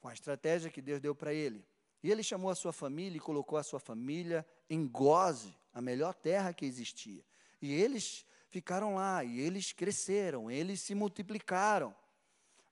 com 0.00 0.08
a 0.08 0.14
estratégia 0.14 0.70
que 0.70 0.80
Deus 0.80 1.00
deu 1.00 1.14
para 1.14 1.34
ele. 1.34 1.66
E 2.02 2.10
ele 2.10 2.22
chamou 2.22 2.50
a 2.50 2.54
sua 2.54 2.72
família 2.72 3.16
e 3.16 3.20
colocou 3.20 3.58
a 3.58 3.62
sua 3.62 3.80
família 3.80 4.46
em 4.68 4.86
Goze, 4.86 5.54
a 5.74 5.82
melhor 5.82 6.14
terra 6.14 6.54
que 6.54 6.64
existia. 6.64 7.22
E 7.60 7.72
eles 7.72 8.24
ficaram 8.48 8.94
lá, 8.94 9.24
e 9.24 9.40
eles 9.40 9.72
cresceram, 9.72 10.48
eles 10.48 10.80
se 10.80 10.94
multiplicaram. 10.94 11.94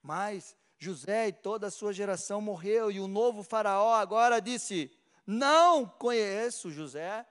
Mas 0.00 0.56
José 0.78 1.28
e 1.28 1.32
toda 1.32 1.66
a 1.66 1.70
sua 1.70 1.92
geração 1.92 2.40
morreu, 2.40 2.90
e 2.90 3.00
o 3.00 3.08
novo 3.08 3.42
faraó 3.42 3.94
agora 3.94 4.40
disse: 4.40 4.90
Não 5.26 5.86
conheço 5.86 6.70
José, 6.70 7.26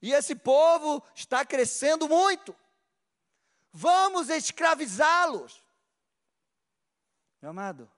e 0.00 0.12
esse 0.12 0.36
povo 0.36 1.02
está 1.14 1.44
crescendo 1.44 2.08
muito, 2.08 2.54
vamos 3.72 4.28
escravizá-los. 4.28 5.64
Meu 7.42 7.50
amado, 7.50 7.90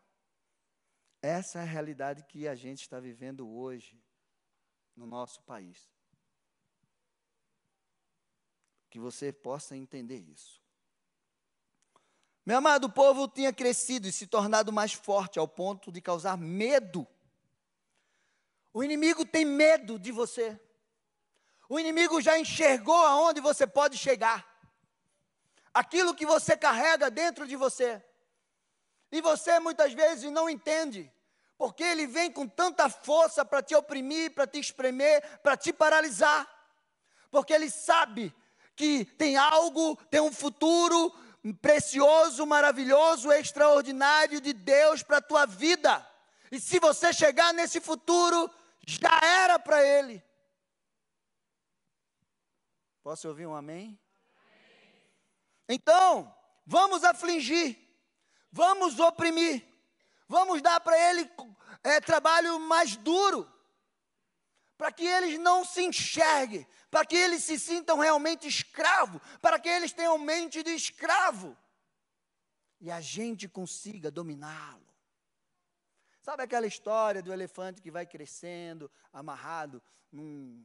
essa 1.20 1.58
é 1.58 1.62
a 1.62 1.66
realidade 1.66 2.24
que 2.24 2.48
a 2.48 2.54
gente 2.54 2.80
está 2.80 2.98
vivendo 2.98 3.48
hoje 3.48 4.00
no 4.96 5.06
nosso 5.06 5.42
país. 5.42 5.90
Que 8.90 8.98
você 8.98 9.32
possa 9.32 9.76
entender 9.76 10.18
isso. 10.18 10.62
Meu 12.44 12.58
amado, 12.58 12.84
o 12.84 12.90
povo 12.90 13.28
tinha 13.28 13.52
crescido 13.52 14.08
e 14.08 14.12
se 14.12 14.26
tornado 14.26 14.72
mais 14.72 14.94
forte 14.94 15.38
ao 15.38 15.46
ponto 15.46 15.92
de 15.92 16.00
causar 16.00 16.38
medo. 16.38 17.06
O 18.72 18.82
inimigo 18.82 19.24
tem 19.26 19.44
medo 19.44 19.98
de 19.98 20.10
você. 20.10 20.58
O 21.68 21.78
inimigo 21.78 22.22
já 22.22 22.38
enxergou 22.38 22.96
aonde 22.96 23.40
você 23.40 23.66
pode 23.66 23.98
chegar. 23.98 24.48
Aquilo 25.74 26.14
que 26.14 26.24
você 26.24 26.56
carrega 26.56 27.10
dentro 27.10 27.46
de 27.46 27.54
você. 27.54 28.02
E 29.12 29.20
você 29.20 29.58
muitas 29.60 29.92
vezes 29.92 30.30
não 30.30 30.48
entende, 30.48 31.12
Porque 31.58 31.82
ele 31.82 32.06
vem 32.06 32.30
com 32.30 32.46
tanta 32.46 32.88
força 32.88 33.44
para 33.44 33.60
te 33.60 33.74
oprimir, 33.74 34.32
para 34.32 34.46
te 34.46 34.60
espremer, 34.60 35.40
para 35.40 35.56
te 35.56 35.72
paralisar. 35.72 36.48
Porque 37.30 37.52
ele 37.52 37.68
sabe 37.68 38.32
que 38.78 39.04
tem 39.04 39.36
algo, 39.36 39.96
tem 40.08 40.20
um 40.20 40.32
futuro 40.32 41.12
precioso, 41.60 42.46
maravilhoso, 42.46 43.32
extraordinário 43.32 44.40
de 44.40 44.52
Deus 44.52 45.02
para 45.02 45.16
a 45.16 45.22
tua 45.22 45.46
vida. 45.46 46.06
E 46.52 46.60
se 46.60 46.78
você 46.78 47.12
chegar 47.12 47.52
nesse 47.52 47.80
futuro, 47.80 48.48
já 48.86 49.18
era 49.20 49.58
para 49.58 49.84
ele. 49.84 50.22
Posso 53.02 53.26
ouvir 53.26 53.46
um 53.46 53.54
amém? 53.56 53.98
Então, 55.68 56.32
vamos 56.64 57.02
afligir, 57.02 57.76
vamos 58.52 59.00
oprimir, 59.00 59.66
vamos 60.28 60.62
dar 60.62 60.78
para 60.78 60.96
ele 61.10 61.28
é, 61.82 62.00
trabalho 62.00 62.60
mais 62.60 62.94
duro, 62.94 63.50
para 64.78 64.90
que 64.90 65.04
eles 65.04 65.38
não 65.38 65.64
se 65.64 65.82
enxerguem, 65.82 66.66
para 66.90 67.04
que 67.04 67.16
eles 67.16 67.42
se 67.42 67.58
sintam 67.58 67.98
realmente 67.98 68.48
escravo, 68.48 69.20
para 69.42 69.58
que 69.58 69.68
eles 69.68 69.92
tenham 69.92 70.16
mente 70.16 70.62
de 70.62 70.70
escravo 70.70 71.54
e 72.80 72.90
a 72.90 73.00
gente 73.00 73.48
consiga 73.48 74.10
dominá-lo. 74.10 74.86
Sabe 76.20 76.42
aquela 76.42 76.66
história 76.66 77.22
do 77.22 77.32
elefante 77.32 77.80
que 77.80 77.90
vai 77.90 78.06
crescendo, 78.06 78.90
amarrado 79.12 79.82
num, 80.12 80.64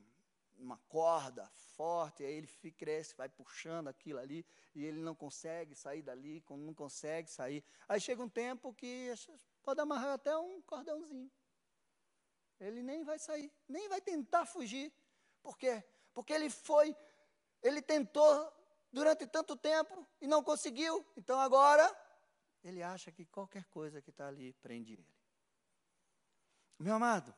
numa 0.58 0.78
corda 0.90 1.50
forte, 1.76 2.24
aí 2.24 2.34
ele 2.34 2.48
fica, 2.48 2.78
cresce, 2.78 3.16
vai 3.16 3.30
puxando 3.30 3.88
aquilo 3.88 4.20
ali, 4.20 4.46
e 4.76 4.84
ele 4.84 5.00
não 5.00 5.16
consegue 5.16 5.74
sair 5.74 6.02
dali, 6.02 6.44
não 6.50 6.74
consegue 6.74 7.30
sair. 7.30 7.64
Aí 7.88 8.00
chega 8.00 8.22
um 8.22 8.30
tempo 8.30 8.74
que 8.74 9.12
pode 9.64 9.80
amarrar 9.80 10.14
até 10.14 10.36
um 10.38 10.62
cordãozinho. 10.62 11.32
Ele 12.64 12.82
nem 12.82 13.04
vai 13.04 13.20
sair, 13.20 13.52
nem 13.68 13.90
vai 13.90 14.02
tentar 14.02 14.46
fugir. 14.46 14.94
Por 15.42 15.58
quê? 15.58 15.84
Porque 16.14 16.32
ele 16.32 16.50
foi, 16.50 16.96
ele 17.62 17.82
tentou 17.82 18.54
durante 18.92 19.28
tanto 19.28 19.56
tempo 19.58 20.08
e 20.22 20.28
não 20.28 20.44
conseguiu. 20.44 21.06
Então 21.18 21.40
agora 21.40 21.86
ele 22.64 22.82
acha 22.82 23.12
que 23.12 23.26
qualquer 23.26 23.66
coisa 23.66 24.02
que 24.02 24.10
está 24.10 24.28
ali 24.28 24.54
prende 24.54 24.94
ele. 24.94 25.14
Meu 26.80 26.96
amado, 26.96 27.36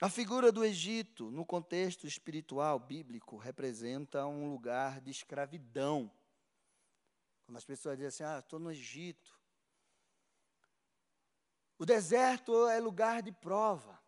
a 0.00 0.08
figura 0.08 0.52
do 0.52 0.64
Egito, 0.64 1.30
no 1.30 1.44
contexto 1.44 2.06
espiritual 2.06 2.78
bíblico, 2.78 3.36
representa 3.36 4.26
um 4.26 4.50
lugar 4.50 5.00
de 5.00 5.10
escravidão. 5.10 6.10
Quando 7.44 7.56
as 7.56 7.64
pessoas 7.64 7.96
dizem 7.96 8.08
assim, 8.08 8.36
ah, 8.36 8.38
estou 8.38 8.58
no 8.58 8.70
Egito. 8.70 9.38
O 11.78 11.84
deserto 11.84 12.68
é 12.68 12.78
lugar 12.78 13.22
de 13.22 13.32
prova. 13.32 14.03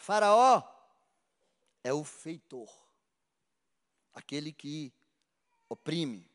Faraó 0.00 0.62
é 1.84 1.92
o 1.92 2.02
feitor, 2.02 2.74
aquele 4.14 4.50
que 4.50 4.94
oprime. 5.68 6.26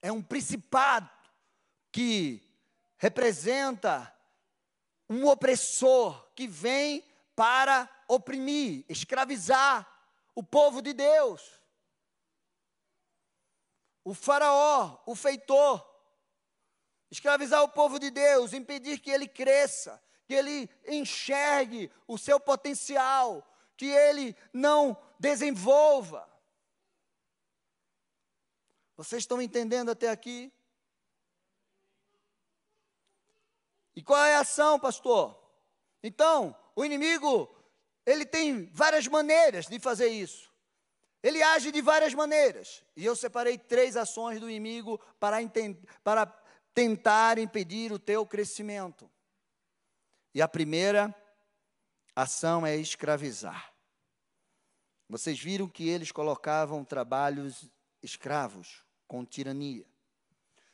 É 0.00 0.10
um 0.10 0.22
principado 0.22 1.10
que 1.92 2.42
representa 2.96 4.10
um 5.06 5.26
opressor 5.26 6.32
que 6.34 6.46
vem 6.46 7.06
para 7.36 7.86
oprimir, 8.08 8.86
escravizar 8.88 9.86
o 10.34 10.42
povo 10.42 10.80
de 10.80 10.94
Deus. 10.94 11.60
O 14.02 14.14
faraó, 14.14 14.98
o 15.04 15.14
feitor, 15.14 15.86
escravizar 17.10 17.62
o 17.62 17.68
povo 17.68 17.98
de 17.98 18.10
Deus, 18.10 18.54
impedir 18.54 18.98
que 18.98 19.10
ele 19.10 19.28
cresça, 19.28 20.02
que 20.26 20.34
ele 20.34 20.68
enxergue 20.86 21.90
o 22.06 22.16
seu 22.16 22.38
potencial, 22.38 23.46
que 23.76 23.86
ele 23.86 24.36
não 24.52 24.96
desenvolva. 25.18 26.28
Vocês 28.96 29.22
estão 29.22 29.40
entendendo 29.42 29.90
até 29.90 30.08
aqui? 30.08 30.52
E 33.94 34.02
qual 34.02 34.24
é 34.24 34.36
a 34.36 34.40
ação, 34.40 34.78
pastor? 34.78 35.38
Então, 36.02 36.56
o 36.74 36.84
inimigo, 36.84 37.54
ele 38.06 38.24
tem 38.24 38.66
várias 38.72 39.06
maneiras 39.06 39.66
de 39.66 39.78
fazer 39.78 40.08
isso. 40.08 40.50
Ele 41.22 41.42
age 41.42 41.70
de 41.70 41.80
várias 41.80 42.14
maneiras. 42.14 42.82
E 42.96 43.04
eu 43.04 43.14
separei 43.14 43.56
três 43.56 43.96
ações 43.96 44.40
do 44.40 44.50
inimigo 44.50 45.00
para, 45.20 45.38
para 46.02 46.26
tentar 46.74 47.38
impedir 47.38 47.92
o 47.92 47.98
teu 47.98 48.26
crescimento. 48.26 49.08
E 50.34 50.40
a 50.40 50.48
primeira 50.48 51.14
ação 52.14 52.66
é 52.66 52.76
escravizar. 52.76 53.72
Vocês 55.08 55.38
viram 55.38 55.68
que 55.68 55.88
eles 55.88 56.10
colocavam 56.10 56.84
trabalhos 56.84 57.70
escravos, 58.02 58.84
com 59.06 59.24
tirania. 59.24 59.86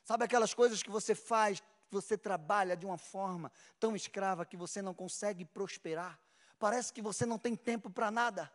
Sabe 0.05 0.25
aquelas 0.25 0.55
coisas 0.55 0.83
que 0.83 0.91
você 0.91 1.15
faz 1.15 1.63
você 1.91 2.19
trabalha 2.19 2.77
de 2.77 2.87
uma 2.87 2.99
forma 2.99 3.51
tão 3.79 3.97
escrava 3.97 4.45
que 4.45 4.57
você 4.57 4.83
não 4.83 4.95
consegue 4.95 5.45
prosperar. 5.45 6.21
Parece 6.59 6.93
que 6.93 7.01
você 7.01 7.25
não 7.25 7.39
tem 7.39 7.57
tempo 7.57 7.89
para 7.91 8.11
nada. 8.11 8.53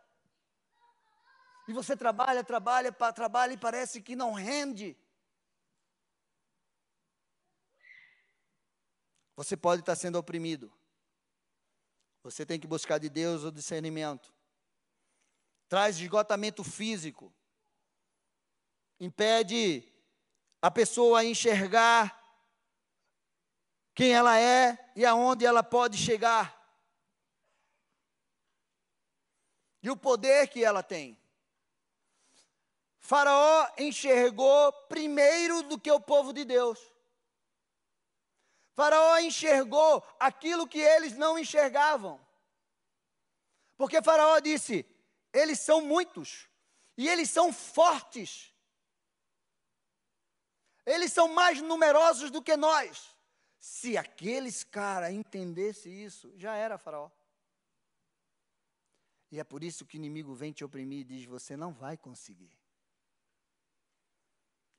E 1.66 1.72
você 1.72 1.96
trabalha, 1.96 2.44
trabalha, 2.44 2.92
trabalha 2.92 3.52
e 3.54 3.56
parece 3.56 4.02
que 4.02 4.14
não 4.14 4.32
rende. 4.34 4.96
Você 9.36 9.56
pode 9.56 9.80
estar 9.80 9.96
sendo 9.96 10.18
oprimido. 10.18 10.72
Você 12.24 12.46
tem 12.46 12.58
que 12.58 12.66
buscar 12.66 12.96
de 12.96 13.10
Deus 13.10 13.44
o 13.44 13.52
discernimento. 13.52 14.32
Traz 15.68 15.98
esgotamento 15.98 16.64
físico. 16.64 17.30
Impede 18.98 19.86
a 20.62 20.70
pessoa 20.70 21.20
a 21.20 21.24
enxergar 21.24 22.18
quem 23.94 24.14
ela 24.14 24.40
é 24.40 24.92
e 24.96 25.04
aonde 25.04 25.44
ela 25.44 25.62
pode 25.62 25.98
chegar. 25.98 26.58
E 29.82 29.90
o 29.90 29.96
poder 29.96 30.48
que 30.48 30.64
ela 30.64 30.82
tem. 30.82 31.18
Faraó 32.98 33.70
enxergou 33.76 34.72
primeiro 34.88 35.62
do 35.64 35.78
que 35.78 35.92
o 35.92 36.00
povo 36.00 36.32
de 36.32 36.42
Deus. 36.46 36.93
Faraó 38.74 39.18
enxergou 39.18 40.04
aquilo 40.18 40.66
que 40.66 40.80
eles 40.80 41.14
não 41.14 41.38
enxergavam. 41.38 42.20
Porque 43.76 44.02
Faraó 44.02 44.38
disse: 44.40 44.84
eles 45.32 45.58
são 45.58 45.80
muitos 45.80 46.48
e 46.96 47.08
eles 47.08 47.28
são 47.28 47.52
fortes. 47.52 48.54
Eles 50.86 51.12
são 51.12 51.28
mais 51.28 51.60
numerosos 51.60 52.30
do 52.30 52.42
que 52.42 52.56
nós. 52.56 53.16
Se 53.58 53.96
aqueles 53.96 54.62
caras 54.62 55.12
entendessem 55.12 56.04
isso, 56.04 56.32
já 56.36 56.54
era 56.54 56.76
faraó. 56.76 57.10
E 59.30 59.40
é 59.40 59.44
por 59.44 59.64
isso 59.64 59.86
que 59.86 59.96
o 59.96 59.98
inimigo 59.98 60.34
vem 60.34 60.52
te 60.52 60.64
oprimir 60.64 61.00
e 61.00 61.04
diz: 61.04 61.24
você 61.24 61.56
não 61.56 61.72
vai 61.72 61.96
conseguir. 61.96 62.56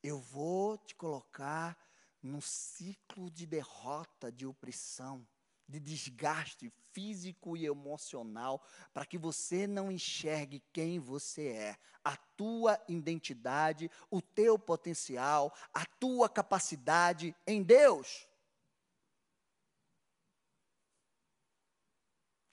Eu 0.04 0.20
vou 0.20 0.78
te 0.78 0.96
colocar 0.96 1.78
num 2.26 2.42
ciclo 2.42 3.30
de 3.30 3.46
derrota, 3.46 4.32
de 4.32 4.46
opressão, 4.46 5.26
de 5.68 5.80
desgaste 5.80 6.72
físico 6.92 7.56
e 7.58 7.66
emocional, 7.66 8.64
para 8.94 9.06
que 9.06 9.18
você 9.18 9.68
não 9.68 9.92
enxergue 9.92 10.64
quem 10.72 11.00
você 11.00 11.48
é, 11.50 11.78
a 12.04 12.16
tua 12.38 12.80
identidade, 12.88 13.90
o 14.10 14.22
teu 14.22 14.60
potencial, 14.60 15.54
a 15.74 15.86
tua 15.86 16.30
capacidade 16.30 17.36
em 17.48 17.64
Deus. 17.64 18.28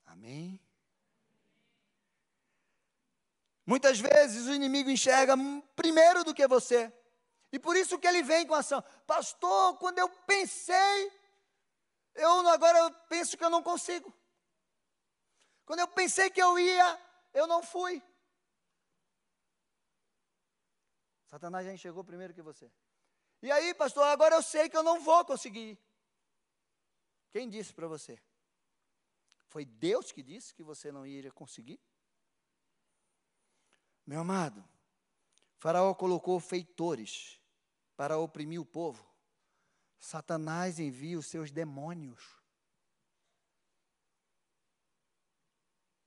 Amém? 0.05 0.59
Muitas 3.65 3.99
vezes 3.99 4.47
o 4.47 4.53
inimigo 4.53 4.89
enxerga 4.89 5.35
primeiro 5.75 6.23
do 6.23 6.33
que 6.33 6.47
você. 6.47 6.91
E 7.53 7.59
por 7.59 7.77
isso 7.77 7.99
que 7.99 8.07
ele 8.07 8.23
vem 8.23 8.47
com 8.47 8.55
ação. 8.55 8.81
Pastor, 9.05 9.77
quando 9.77 9.99
eu 9.99 10.09
pensei, 10.09 11.11
eu 12.15 12.49
agora 12.49 12.79
eu 12.79 12.91
penso 13.07 13.37
que 13.37 13.45
eu 13.45 13.49
não 13.51 13.61
consigo. 13.61 14.11
Quando 15.63 15.81
eu 15.81 15.87
pensei 15.87 16.31
que 16.31 16.41
eu 16.41 16.57
ia, 16.57 16.99
eu 17.31 17.45
não 17.45 17.61
fui. 17.61 18.01
Satanás 21.27 21.63
já 21.63 21.71
enxergou 21.71 22.03
primeiro 22.03 22.33
que 22.33 22.41
você. 22.41 22.71
E 23.39 23.51
aí, 23.51 23.71
pastor, 23.75 24.03
agora 24.05 24.33
eu 24.33 24.41
sei 24.41 24.67
que 24.67 24.75
eu 24.75 24.81
não 24.81 24.99
vou 25.01 25.23
conseguir. 25.23 25.77
Quem 27.29 27.47
disse 27.47 27.71
para 27.71 27.87
você? 27.87 28.19
Foi 29.45 29.63
Deus 29.63 30.11
que 30.11 30.23
disse 30.23 30.55
que 30.55 30.63
você 30.63 30.91
não 30.91 31.05
iria 31.05 31.31
conseguir? 31.31 31.79
Meu 34.07 34.21
amado, 34.21 34.67
Faraó 35.59 35.93
colocou 35.93 36.39
feitores 36.39 37.42
para 37.95 38.17
oprimir 38.17 38.59
o 38.59 38.65
povo. 38.65 39.05
Satanás 39.97 40.79
envia 40.79 41.17
os 41.17 41.27
seus 41.27 41.51
demônios. 41.51 42.43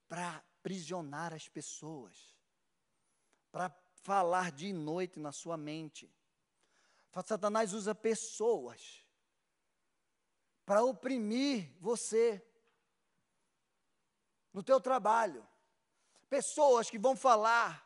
para 0.08 0.36
aprisionar 0.36 1.34
as 1.34 1.48
pessoas, 1.48 2.36
para 3.50 3.70
falar 4.02 4.52
dia 4.52 4.70
e 4.70 4.72
noite 4.72 5.18
na 5.18 5.32
sua 5.32 5.56
mente. 5.56 6.12
Satanás 7.24 7.72
usa 7.72 7.94
pessoas 7.94 9.02
para 10.66 10.84
oprimir 10.84 11.72
você 11.80 12.44
no 14.52 14.62
teu 14.62 14.80
trabalho. 14.80 15.46
Pessoas 16.28 16.90
que 16.90 16.98
vão 16.98 17.16
falar, 17.16 17.82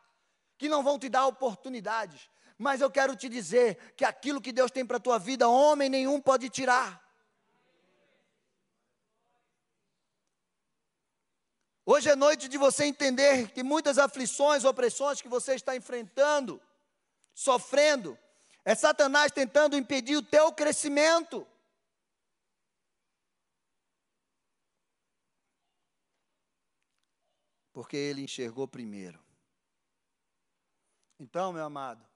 que 0.57 0.67
não 0.67 0.83
vão 0.83 0.99
te 0.99 1.07
dar 1.07 1.27
oportunidades. 1.27 2.29
Mas 2.61 2.79
eu 2.79 2.91
quero 2.91 3.15
te 3.15 3.27
dizer 3.27 3.93
que 3.95 4.05
aquilo 4.05 4.39
que 4.39 4.51
Deus 4.51 4.69
tem 4.69 4.85
para 4.85 4.97
a 4.97 4.99
tua 4.99 5.17
vida, 5.17 5.49
homem 5.49 5.89
nenhum 5.89 6.21
pode 6.21 6.47
tirar. 6.47 7.01
Hoje 11.83 12.07
é 12.07 12.15
noite 12.15 12.47
de 12.47 12.59
você 12.59 12.85
entender 12.85 13.49
que 13.51 13.63
muitas 13.63 13.97
aflições, 13.97 14.63
opressões 14.63 15.19
que 15.19 15.27
você 15.27 15.55
está 15.55 15.75
enfrentando, 15.75 16.61
sofrendo, 17.33 18.15
é 18.63 18.75
Satanás 18.75 19.31
tentando 19.31 19.75
impedir 19.75 20.17
o 20.17 20.21
teu 20.21 20.53
crescimento. 20.53 21.47
Porque 27.73 27.97
ele 27.97 28.21
enxergou 28.21 28.67
primeiro. 28.67 29.19
Então, 31.19 31.51
meu 31.51 31.65
amado, 31.65 32.10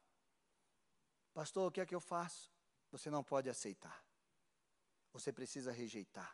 pastor, 1.35 1.67
o 1.67 1.71
que 1.71 1.81
é 1.81 1.85
que 1.85 1.93
eu 1.93 1.99
faço? 1.99 2.49
Você 2.91 3.09
não 3.09 3.23
pode 3.23 3.49
aceitar. 3.49 4.03
Você 5.11 5.33
precisa 5.33 5.71
rejeitar. 5.71 6.33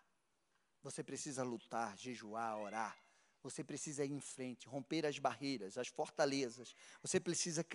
Você 0.84 1.04
precisa 1.04 1.44
lutar, 1.44 1.98
jejuar, 1.98 2.58
orar 2.58 2.96
você 3.44 3.64
precisa 3.64 4.06
ir 4.06 4.12
em 4.12 4.20
frente, 4.20 4.68
romper 4.68 5.04
as 5.04 5.18
barreiras, 5.18 5.76
as 5.76 5.88
fortalezas. 5.88 6.76
Você 7.02 7.20
precisa 7.20 7.66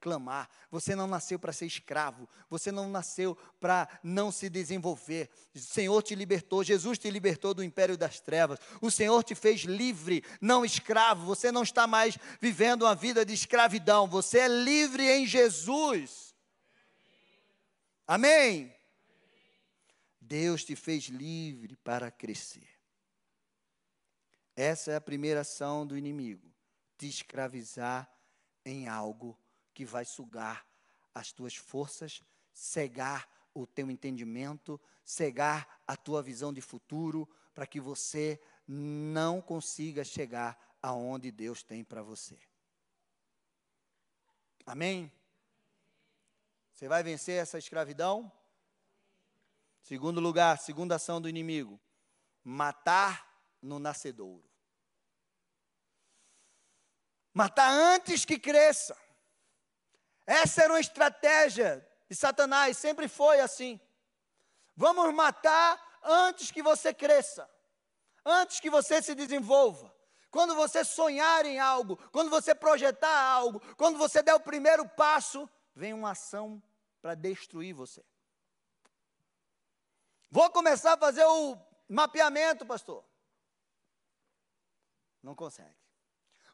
clamar. 0.00 0.48
Você 0.70 0.94
não 0.94 1.08
nasceu 1.08 1.36
para 1.36 1.52
ser 1.52 1.66
escravo. 1.66 2.28
Você 2.48 2.70
não 2.70 2.88
nasceu 2.88 3.36
para 3.58 3.88
não 4.04 4.30
se 4.30 4.48
desenvolver. 4.48 5.28
O 5.52 5.58
Senhor 5.58 6.00
te 6.02 6.14
libertou. 6.14 6.62
Jesus 6.62 6.96
te 6.96 7.10
libertou 7.10 7.52
do 7.52 7.64
império 7.64 7.98
das 7.98 8.20
trevas. 8.20 8.60
O 8.80 8.88
Senhor 8.88 9.24
te 9.24 9.34
fez 9.34 9.62
livre, 9.62 10.22
não 10.40 10.64
escravo. 10.64 11.26
Você 11.26 11.50
não 11.50 11.64
está 11.64 11.88
mais 11.88 12.16
vivendo 12.40 12.82
uma 12.82 12.94
vida 12.94 13.26
de 13.26 13.34
escravidão. 13.34 14.06
Você 14.06 14.38
é 14.38 14.48
livre 14.48 15.10
em 15.10 15.26
Jesus. 15.26 16.25
Amém? 18.06 18.72
Deus 20.20 20.64
te 20.64 20.76
fez 20.76 21.04
livre 21.04 21.76
para 21.76 22.10
crescer. 22.10 22.68
Essa 24.54 24.92
é 24.92 24.96
a 24.96 25.00
primeira 25.00 25.40
ação 25.40 25.86
do 25.86 25.96
inimigo: 25.96 26.52
te 26.96 27.08
escravizar 27.08 28.10
em 28.64 28.88
algo 28.88 29.38
que 29.74 29.84
vai 29.84 30.04
sugar 30.04 30.66
as 31.14 31.32
tuas 31.32 31.56
forças, 31.56 32.22
cegar 32.52 33.28
o 33.52 33.66
teu 33.66 33.90
entendimento, 33.90 34.80
cegar 35.04 35.80
a 35.86 35.96
tua 35.96 36.22
visão 36.22 36.52
de 36.52 36.60
futuro, 36.60 37.28
para 37.54 37.66
que 37.66 37.80
você 37.80 38.40
não 38.66 39.40
consiga 39.40 40.04
chegar 40.04 40.76
aonde 40.82 41.30
Deus 41.30 41.62
tem 41.62 41.82
para 41.82 42.02
você. 42.02 42.38
Amém? 44.64 45.12
Você 46.76 46.88
vai 46.88 47.02
vencer 47.02 47.40
essa 47.40 47.56
escravidão? 47.56 48.30
Segundo 49.80 50.20
lugar, 50.20 50.58
segunda 50.58 50.96
ação 50.96 51.22
do 51.22 51.26
inimigo: 51.26 51.80
matar 52.44 53.26
no 53.62 53.78
nascedouro. 53.78 54.44
Matar 57.32 57.70
antes 57.70 58.26
que 58.26 58.38
cresça. 58.38 58.94
Essa 60.26 60.64
era 60.64 60.74
uma 60.74 60.80
estratégia 60.80 61.86
de 62.10 62.14
Satanás, 62.14 62.76
sempre 62.76 63.08
foi 63.08 63.40
assim. 63.40 63.80
Vamos 64.76 65.14
matar 65.14 65.82
antes 66.02 66.50
que 66.50 66.62
você 66.62 66.92
cresça, 66.92 67.48
antes 68.22 68.60
que 68.60 68.68
você 68.68 69.00
se 69.00 69.14
desenvolva. 69.14 69.94
Quando 70.30 70.54
você 70.54 70.84
sonhar 70.84 71.46
em 71.46 71.58
algo, 71.58 71.96
quando 72.12 72.28
você 72.28 72.54
projetar 72.54 73.18
algo, 73.18 73.60
quando 73.76 73.96
você 73.96 74.22
der 74.22 74.34
o 74.34 74.40
primeiro 74.40 74.86
passo, 74.90 75.48
vem 75.76 75.92
uma 75.92 76.12
ação 76.12 76.60
para 77.02 77.14
destruir 77.14 77.74
você. 77.74 78.02
Vou 80.30 80.50
começar 80.50 80.94
a 80.94 80.98
fazer 80.98 81.24
o 81.24 81.56
mapeamento, 81.88 82.64
pastor. 82.66 83.04
Não 85.22 85.34
consegue. 85.34 85.76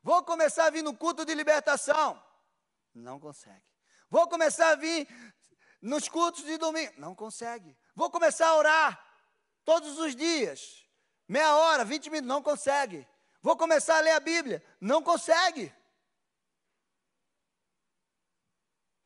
Vou 0.03 0.23
começar 0.25 0.67
a 0.67 0.71
vir 0.71 0.83
no 0.83 0.97
culto 0.97 1.25
de 1.25 1.35
libertação. 1.35 2.21
Não 2.93 3.21
consegue. 3.21 3.65
Vou 4.11 4.29
começar 4.29 4.71
a 4.71 4.75
vir 4.75 5.09
nos 5.81 6.09
cultos 6.09 6.45
de 6.45 6.59
domingo. 6.59 6.93
Não 6.99 7.15
consegue. 7.15 7.79
Vou 7.95 8.11
começar 8.11 8.49
a 8.49 8.57
orar 8.57 9.07
todos 9.65 9.99
os 9.99 10.17
dias. 10.17 10.85
Meia 11.29 11.55
hora, 11.57 11.85
20 11.85 12.11
minutos. 12.11 12.29
Não 12.29 12.43
consegue. 12.43 13.07
Vou 13.41 13.57
começar 13.57 13.99
a 13.99 14.01
ler 14.01 14.13
a 14.13 14.21
Bíblia. 14.21 14.63
Não 14.81 15.03
consegue. 15.03 15.73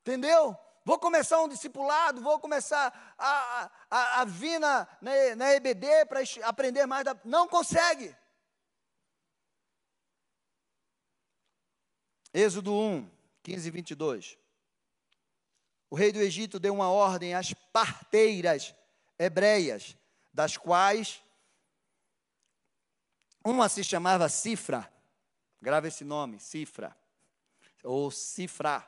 Entendeu? 0.07 0.57
Vou 0.85 1.01
começar 1.01 1.43
um 1.43 1.49
discipulado, 1.49 2.23
vou 2.23 2.39
começar 2.39 3.17
a, 3.19 3.69
a, 3.91 4.21
a 4.21 4.25
vir 4.25 4.61
na, 4.61 4.87
na, 5.01 5.35
na 5.35 5.53
EBD 5.53 6.07
para 6.07 6.21
aprender 6.45 6.87
mais. 6.87 7.05
Da, 7.05 7.17
não 7.25 7.49
consegue. 7.49 8.15
Êxodo 12.33 12.73
1, 12.73 13.11
15 13.43 13.67
e 13.67 13.71
22. 13.73 14.39
O 15.91 15.97
rei 15.97 16.13
do 16.13 16.21
Egito 16.21 16.61
deu 16.61 16.73
uma 16.73 16.89
ordem 16.89 17.35
às 17.35 17.53
parteiras 17.73 18.73
hebreias, 19.19 19.97
das 20.33 20.57
quais 20.57 21.21
uma 23.45 23.69
se 23.69 23.83
chamava 23.83 24.29
Cifra, 24.29 24.89
grava 25.61 25.89
esse 25.89 26.05
nome, 26.05 26.39
Cifra, 26.39 26.97
ou 27.83 28.09
Cifra, 28.13 28.87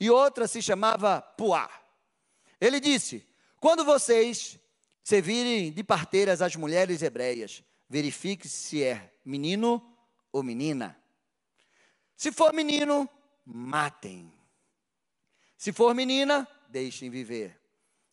e 0.00 0.10
outra 0.10 0.46
se 0.46 0.62
chamava 0.62 1.20
Puá. 1.20 1.70
Ele 2.60 2.80
disse: 2.80 3.26
Quando 3.60 3.84
vocês 3.84 4.58
servirem 5.02 5.72
de 5.72 5.82
parteiras 5.82 6.42
às 6.42 6.54
mulheres 6.56 7.02
hebreias, 7.02 7.62
verifique 7.88 8.48
se 8.48 8.82
é 8.82 9.12
menino 9.24 9.82
ou 10.32 10.42
menina. 10.42 10.96
Se 12.16 12.32
for 12.32 12.52
menino, 12.52 13.08
matem. 13.44 14.32
Se 15.56 15.72
for 15.72 15.94
menina, 15.94 16.46
deixem 16.68 17.10
viver. 17.10 17.58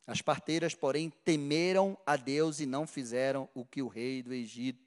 As 0.08 0.22
parteiras, 0.22 0.76
porém, 0.76 1.12
temeram 1.24 1.98
a 2.06 2.16
Deus 2.16 2.60
e 2.60 2.66
não 2.66 2.86
fizeram 2.86 3.50
o 3.54 3.66
que 3.66 3.82
o 3.82 3.88
rei 3.88 4.22
do 4.22 4.34
Egito 4.34 4.86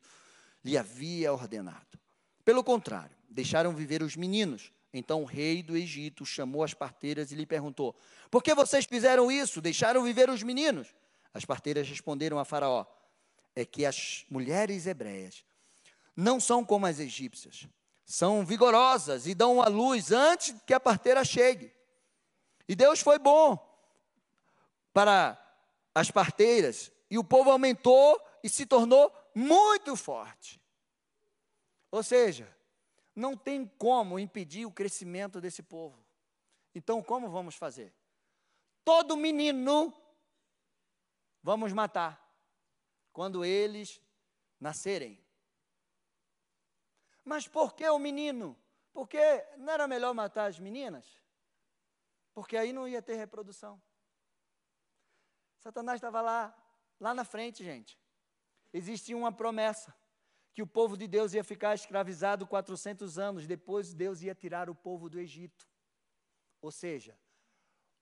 lhe 0.64 0.78
havia 0.78 1.32
ordenado. 1.32 1.98
Pelo 2.44 2.62
contrário, 2.62 3.16
deixaram 3.28 3.74
viver 3.74 4.02
os 4.02 4.16
meninos. 4.16 4.72
Então 4.92 5.22
o 5.22 5.26
rei 5.26 5.62
do 5.62 5.76
Egito 5.76 6.24
chamou 6.24 6.64
as 6.64 6.74
parteiras 6.74 7.30
e 7.30 7.34
lhe 7.34 7.46
perguntou: 7.46 7.94
Por 8.30 8.42
que 8.42 8.54
vocês 8.54 8.84
fizeram 8.84 9.30
isso? 9.30 9.60
Deixaram 9.60 10.02
viver 10.02 10.30
os 10.30 10.42
meninos? 10.42 10.94
As 11.32 11.44
parteiras 11.44 11.88
responderam 11.88 12.38
a 12.38 12.44
Faraó: 12.44 12.86
É 13.54 13.64
que 13.64 13.84
as 13.84 14.24
mulheres 14.30 14.86
hebreias 14.86 15.44
não 16.16 16.40
são 16.40 16.64
como 16.64 16.86
as 16.86 16.98
egípcias 16.98 17.68
são 18.08 18.42
vigorosas 18.42 19.26
e 19.26 19.34
dão 19.34 19.60
a 19.60 19.68
luz 19.68 20.10
antes 20.12 20.54
que 20.66 20.72
a 20.72 20.80
parteira 20.80 21.22
chegue. 21.26 21.70
E 22.66 22.74
Deus 22.74 23.00
foi 23.00 23.18
bom 23.18 23.58
para 24.94 25.38
as 25.94 26.10
parteiras, 26.10 26.90
e 27.10 27.18
o 27.18 27.24
povo 27.24 27.50
aumentou 27.50 28.18
e 28.42 28.48
se 28.48 28.64
tornou 28.64 29.12
muito 29.34 29.94
forte. 29.94 30.58
Ou 31.90 32.02
seja, 32.02 32.48
não 33.18 33.36
tem 33.36 33.66
como 33.66 34.18
impedir 34.18 34.64
o 34.64 34.72
crescimento 34.72 35.40
desse 35.40 35.62
povo. 35.62 36.06
Então, 36.74 37.02
como 37.02 37.28
vamos 37.28 37.56
fazer? 37.56 37.92
Todo 38.84 39.16
menino 39.16 39.92
vamos 41.42 41.72
matar 41.72 42.24
quando 43.12 43.44
eles 43.44 44.00
nascerem. 44.60 45.20
Mas 47.24 47.48
por 47.48 47.74
que 47.74 47.86
o 47.88 47.98
menino? 47.98 48.56
Porque 48.92 49.18
não 49.56 49.72
era 49.72 49.88
melhor 49.88 50.14
matar 50.14 50.46
as 50.46 50.58
meninas? 50.58 51.20
Porque 52.32 52.56
aí 52.56 52.72
não 52.72 52.86
ia 52.86 53.02
ter 53.02 53.16
reprodução. 53.16 53.82
Satanás 55.58 55.96
estava 55.96 56.20
lá, 56.20 56.56
lá 57.00 57.12
na 57.12 57.24
frente, 57.24 57.64
gente. 57.64 57.98
Existia 58.72 59.16
uma 59.16 59.32
promessa 59.32 59.94
que 60.58 60.62
o 60.62 60.66
povo 60.66 60.96
de 60.96 61.06
Deus 61.06 61.34
ia 61.34 61.44
ficar 61.44 61.72
escravizado 61.72 62.44
400 62.44 63.16
anos, 63.16 63.46
depois 63.46 63.94
Deus 63.94 64.22
ia 64.22 64.34
tirar 64.34 64.68
o 64.68 64.74
povo 64.74 65.08
do 65.08 65.20
Egito. 65.20 65.68
Ou 66.60 66.72
seja, 66.72 67.16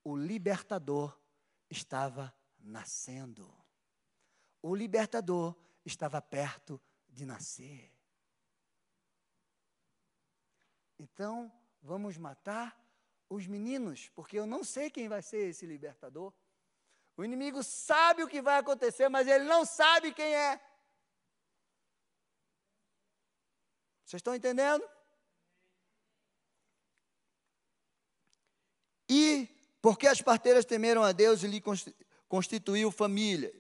o 0.03 0.17
libertador 0.17 1.21
estava 1.69 2.35
nascendo. 2.59 3.55
O 4.63 4.75
libertador 4.75 5.55
estava 5.85 6.23
perto 6.23 6.81
de 7.11 7.27
nascer. 7.27 7.93
Então, 10.99 11.53
vamos 11.83 12.17
matar 12.17 12.75
os 13.29 13.47
meninos, 13.47 14.09
porque 14.15 14.39
eu 14.39 14.47
não 14.47 14.65
sei 14.65 14.89
quem 14.89 15.11
vai 15.11 15.21
ser 15.21 15.51
esse 15.51 15.67
libertador. 15.67 16.33
O 17.19 17.23
inimigo 17.23 17.63
sabe 17.63 18.23
o 18.23 18.29
que 18.29 18.41
vai 18.41 18.59
acontecer, 18.61 19.11
mas 19.11 19.29
ele 19.29 19.45
não 19.45 19.67
sabe 19.67 20.11
quem 20.15 20.35
é. 20.35 20.59
Vocês 24.07 24.21
estão 24.21 24.37
entendendo? 24.37 24.89
E 29.09 29.49
porque 29.83 30.07
as 30.07 30.23
parteiras 30.23 30.65
temeram 30.65 31.03
a 31.03 31.11
Deus 31.11 31.43
e 31.43 31.49
lhe 31.49 31.63
constituiu 32.29 32.93
família. 32.93 33.53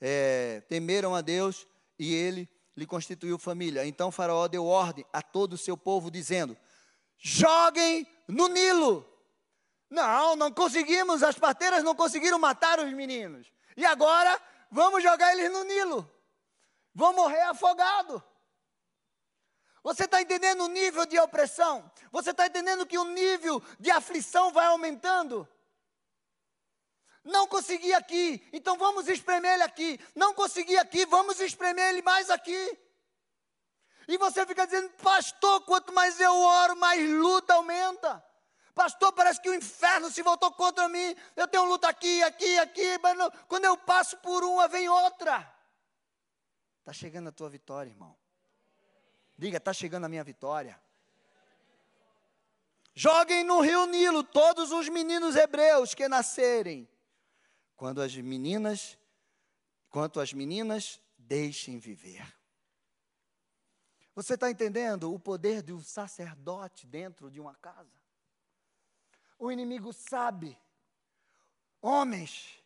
É, 0.00 0.62
temeram 0.62 1.14
a 1.14 1.20
Deus 1.20 1.68
e 1.98 2.14
ele 2.14 2.48
lhe 2.74 2.86
constituiu 2.86 3.38
família. 3.38 3.84
Então 3.84 4.10
Faraó 4.10 4.48
deu 4.48 4.64
ordem 4.64 5.04
a 5.12 5.20
todo 5.20 5.52
o 5.52 5.58
seu 5.58 5.76
povo, 5.76 6.10
dizendo: 6.10 6.56
joguem 7.18 8.06
no 8.26 8.48
Nilo. 8.48 9.06
Não, 9.90 10.36
não 10.36 10.50
conseguimos, 10.50 11.22
as 11.22 11.38
parteiras 11.38 11.84
não 11.84 11.94
conseguiram 11.94 12.38
matar 12.38 12.80
os 12.80 12.90
meninos. 12.94 13.52
E 13.76 13.84
agora 13.84 14.40
vamos 14.70 15.02
jogar 15.02 15.32
eles 15.34 15.52
no 15.52 15.64
Nilo. 15.64 16.10
Vão 16.94 17.12
morrer 17.12 17.42
afogados. 17.42 18.22
Você 19.82 20.04
está 20.04 20.20
entendendo 20.20 20.64
o 20.64 20.68
nível 20.68 21.06
de 21.06 21.18
opressão? 21.18 21.90
Você 22.12 22.30
está 22.30 22.46
entendendo 22.46 22.86
que 22.86 22.98
o 22.98 23.04
nível 23.04 23.62
de 23.78 23.90
aflição 23.90 24.52
vai 24.52 24.66
aumentando? 24.66 25.48
Não 27.24 27.46
consegui 27.46 27.92
aqui, 27.94 28.46
então 28.52 28.76
vamos 28.76 29.08
espremer 29.08 29.54
ele 29.54 29.62
aqui. 29.62 29.98
Não 30.14 30.34
consegui 30.34 30.76
aqui, 30.78 31.04
vamos 31.06 31.40
espremer 31.40 31.90
ele 31.90 32.02
mais 32.02 32.30
aqui. 32.30 32.78
E 34.08 34.18
você 34.18 34.44
fica 34.44 34.66
dizendo, 34.66 34.90
pastor, 35.02 35.60
quanto 35.62 35.92
mais 35.92 36.18
eu 36.18 36.34
oro, 36.34 36.76
mais 36.76 37.08
luta 37.08 37.54
aumenta. 37.54 38.24
Pastor, 38.74 39.12
parece 39.12 39.40
que 39.40 39.48
o 39.48 39.54
inferno 39.54 40.10
se 40.10 40.22
voltou 40.22 40.50
contra 40.52 40.88
mim. 40.88 41.14
Eu 41.36 41.46
tenho 41.46 41.64
luta 41.64 41.88
aqui, 41.88 42.22
aqui, 42.22 42.58
aqui, 42.58 42.98
mas 42.98 43.16
não, 43.16 43.30
quando 43.46 43.64
eu 43.64 43.76
passo 43.76 44.16
por 44.18 44.42
uma, 44.42 44.68
vem 44.68 44.88
outra. 44.88 45.54
Está 46.80 46.92
chegando 46.92 47.28
a 47.28 47.32
tua 47.32 47.48
vitória, 47.48 47.90
irmão. 47.90 48.16
Diga, 49.40 49.56
está 49.56 49.72
chegando 49.72 50.04
a 50.04 50.08
minha 50.08 50.22
vitória. 50.22 50.78
Joguem 52.92 53.42
no 53.42 53.62
rio 53.62 53.86
Nilo 53.86 54.22
todos 54.22 54.70
os 54.70 54.86
meninos 54.90 55.34
hebreus 55.34 55.94
que 55.94 56.06
nascerem. 56.08 56.86
Quando 57.74 58.02
as 58.02 58.14
meninas, 58.14 58.98
quanto 59.88 60.20
as 60.20 60.34
meninas, 60.34 61.00
deixem 61.16 61.78
viver. 61.78 62.22
Você 64.14 64.34
está 64.34 64.50
entendendo 64.50 65.10
o 65.10 65.18
poder 65.18 65.62
de 65.62 65.72
um 65.72 65.80
sacerdote 65.80 66.86
dentro 66.86 67.30
de 67.30 67.40
uma 67.40 67.54
casa? 67.54 67.98
O 69.38 69.50
inimigo 69.50 69.90
sabe. 69.90 70.54
Homens, 71.80 72.62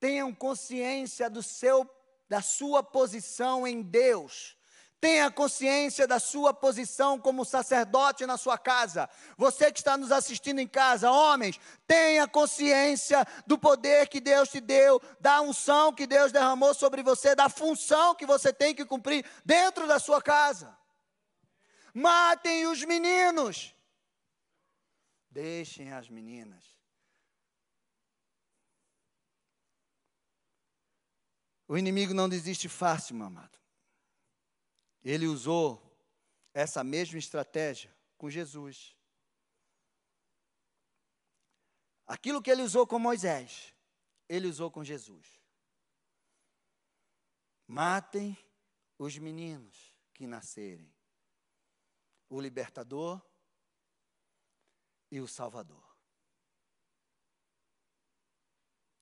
tenham 0.00 0.34
consciência 0.34 1.28
do 1.28 1.42
seu, 1.42 1.86
da 2.26 2.40
sua 2.40 2.82
posição 2.82 3.66
em 3.66 3.82
Deus. 3.82 4.56
Tenha 5.04 5.30
consciência 5.30 6.06
da 6.06 6.18
sua 6.18 6.54
posição 6.54 7.20
como 7.20 7.44
sacerdote 7.44 8.24
na 8.24 8.38
sua 8.38 8.56
casa. 8.56 9.06
Você 9.36 9.70
que 9.70 9.78
está 9.78 9.98
nos 9.98 10.10
assistindo 10.10 10.60
em 10.60 10.66
casa, 10.66 11.10
homens, 11.10 11.60
tenha 11.86 12.26
consciência 12.26 13.22
do 13.46 13.58
poder 13.58 14.08
que 14.08 14.18
Deus 14.18 14.48
te 14.48 14.62
deu, 14.62 14.98
da 15.20 15.42
unção 15.42 15.92
que 15.92 16.06
Deus 16.06 16.32
derramou 16.32 16.72
sobre 16.72 17.02
você, 17.02 17.34
da 17.34 17.50
função 17.50 18.14
que 18.14 18.24
você 18.24 18.50
tem 18.50 18.74
que 18.74 18.82
cumprir 18.82 19.26
dentro 19.44 19.86
da 19.86 19.98
sua 19.98 20.22
casa. 20.22 20.74
Matem 21.92 22.66
os 22.66 22.82
meninos. 22.82 23.74
Deixem 25.30 25.92
as 25.92 26.08
meninas. 26.08 26.64
O 31.68 31.76
inimigo 31.76 32.14
não 32.14 32.26
desiste 32.26 32.70
fácil, 32.70 33.16
meu 33.16 33.26
amado. 33.26 33.63
Ele 35.04 35.26
usou 35.26 35.80
essa 36.54 36.82
mesma 36.82 37.18
estratégia 37.18 37.94
com 38.16 38.30
Jesus. 38.30 38.96
Aquilo 42.06 42.42
que 42.42 42.50
ele 42.50 42.62
usou 42.62 42.86
com 42.86 42.98
Moisés, 42.98 43.74
ele 44.28 44.48
usou 44.48 44.70
com 44.70 44.82
Jesus. 44.82 45.40
Matem 47.66 48.36
os 48.98 49.18
meninos 49.18 49.94
que 50.12 50.26
nascerem 50.26 50.92
o 52.28 52.40
libertador 52.40 53.20
e 55.10 55.20
o 55.20 55.28
salvador. 55.28 55.84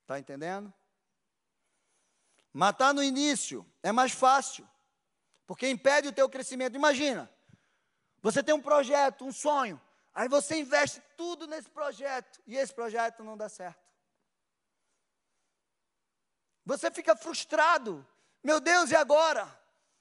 Está 0.01 0.19
entendendo? 0.19 0.73
Matar 2.51 2.93
no 2.93 3.01
início 3.01 3.65
é 3.81 3.91
mais 3.91 4.11
fácil, 4.11 4.69
porque 5.45 5.69
impede 5.69 6.07
o 6.07 6.13
teu 6.13 6.29
crescimento. 6.29 6.75
Imagina, 6.75 7.29
você 8.21 8.41
tem 8.41 8.53
um 8.53 8.61
projeto, 8.61 9.25
um 9.25 9.31
sonho, 9.31 9.81
aí 10.13 10.27
você 10.27 10.57
investe 10.57 11.01
tudo 11.17 11.47
nesse 11.47 11.69
projeto 11.69 12.41
e 12.47 12.55
esse 12.55 12.73
projeto 12.73 13.23
não 13.23 13.37
dá 13.37 13.49
certo. 13.49 13.83
Você 16.65 16.89
fica 16.89 17.15
frustrado. 17.15 18.05
Meu 18.43 18.59
Deus, 18.59 18.91
e 18.91 18.95
agora? 18.95 19.47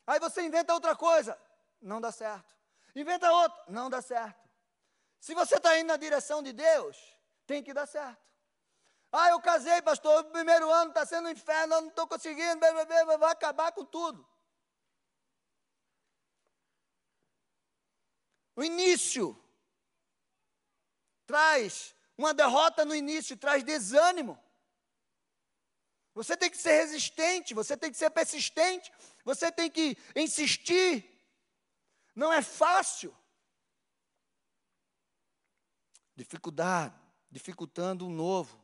Aí 0.06 0.18
você 0.18 0.42
inventa 0.42 0.74
outra 0.74 0.94
coisa, 0.96 1.38
não 1.80 2.00
dá 2.00 2.12
certo. 2.12 2.54
Inventa 2.94 3.30
outro, 3.30 3.60
não 3.68 3.88
dá 3.88 4.02
certo. 4.02 4.48
Se 5.20 5.34
você 5.34 5.56
está 5.56 5.78
indo 5.78 5.88
na 5.88 5.96
direção 5.96 6.42
de 6.42 6.52
Deus, 6.52 7.16
tem 7.46 7.62
que 7.62 7.72
dar 7.72 7.86
certo. 7.86 8.20
Ah, 9.12 9.28
eu 9.28 9.40
casei, 9.40 9.80
pastor, 9.82 10.20
o 10.20 10.30
primeiro 10.30 10.70
ano 10.70 10.90
está 10.90 11.04
sendo 11.04 11.28
um 11.28 11.30
inferno, 11.30 11.74
eu 11.74 11.80
não 11.82 11.88
estou 11.88 12.06
conseguindo, 12.06 12.58
vai 13.18 13.30
acabar 13.30 13.70
com 13.72 13.84
tudo. 13.84 14.26
O 18.54 18.62
início 18.62 19.38
traz 21.26 21.94
uma 22.16 22.34
derrota 22.34 22.84
no 22.84 22.94
início, 22.94 23.36
traz 23.36 23.64
desânimo. 23.64 24.38
Você 26.14 26.36
tem 26.36 26.50
que 26.50 26.58
ser 26.58 26.72
resistente, 26.72 27.54
você 27.54 27.76
tem 27.76 27.90
que 27.90 27.96
ser 27.96 28.10
persistente, 28.10 28.92
você 29.24 29.50
tem 29.50 29.70
que 29.70 29.96
insistir, 30.14 31.08
não 32.14 32.32
é 32.32 32.42
fácil. 32.42 33.16
Dificuldade, 36.14 36.94
dificultando 37.30 38.06
um 38.06 38.10
novo, 38.10 38.62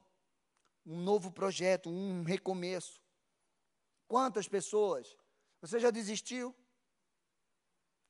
um 0.85 1.01
novo 1.01 1.33
projeto, 1.33 1.89
um 1.89 2.23
recomeço. 2.23 3.01
Quantas 4.07 4.47
pessoas? 4.47 5.17
Você 5.63 5.81
já 5.81 5.91
desistiu? 5.91 6.55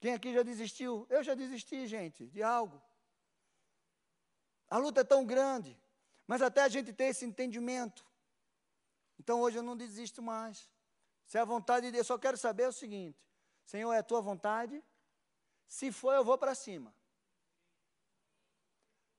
Quem 0.01 0.15
aqui 0.15 0.33
já 0.33 0.43
desistiu? 0.43 1.07
Eu 1.11 1.23
já 1.23 1.35
desisti, 1.35 1.87
gente, 1.87 2.27
de 2.27 2.43
algo. 2.43 2.81
A 4.71 4.79
luta 4.79 5.01
é 5.01 5.05
tão 5.05 5.25
grande, 5.25 5.77
mas 6.27 6.43
até 6.43 6.63
a 6.63 6.69
gente 6.69 6.93
ter 6.93 7.05
esse 7.05 7.25
entendimento. 7.25 8.05
Então 9.19 9.41
hoje 9.41 9.59
eu 9.59 9.63
não 9.63 9.77
desisto 9.77 10.23
mais. 10.23 10.71
Se 11.25 11.37
é 11.37 11.41
a 11.41 11.45
vontade 11.45 11.87
de 11.87 11.93
Deus, 11.93 12.07
eu 12.07 12.15
só 12.15 12.19
quero 12.19 12.37
saber 12.37 12.69
o 12.69 12.73
seguinte: 12.73 13.19
Senhor, 13.65 13.93
é 13.93 13.99
a 13.99 14.03
tua 14.03 14.21
vontade? 14.21 14.83
Se 15.67 15.91
for, 15.91 16.15
eu 16.15 16.25
vou 16.25 16.39
para 16.39 16.55
cima. 16.55 16.95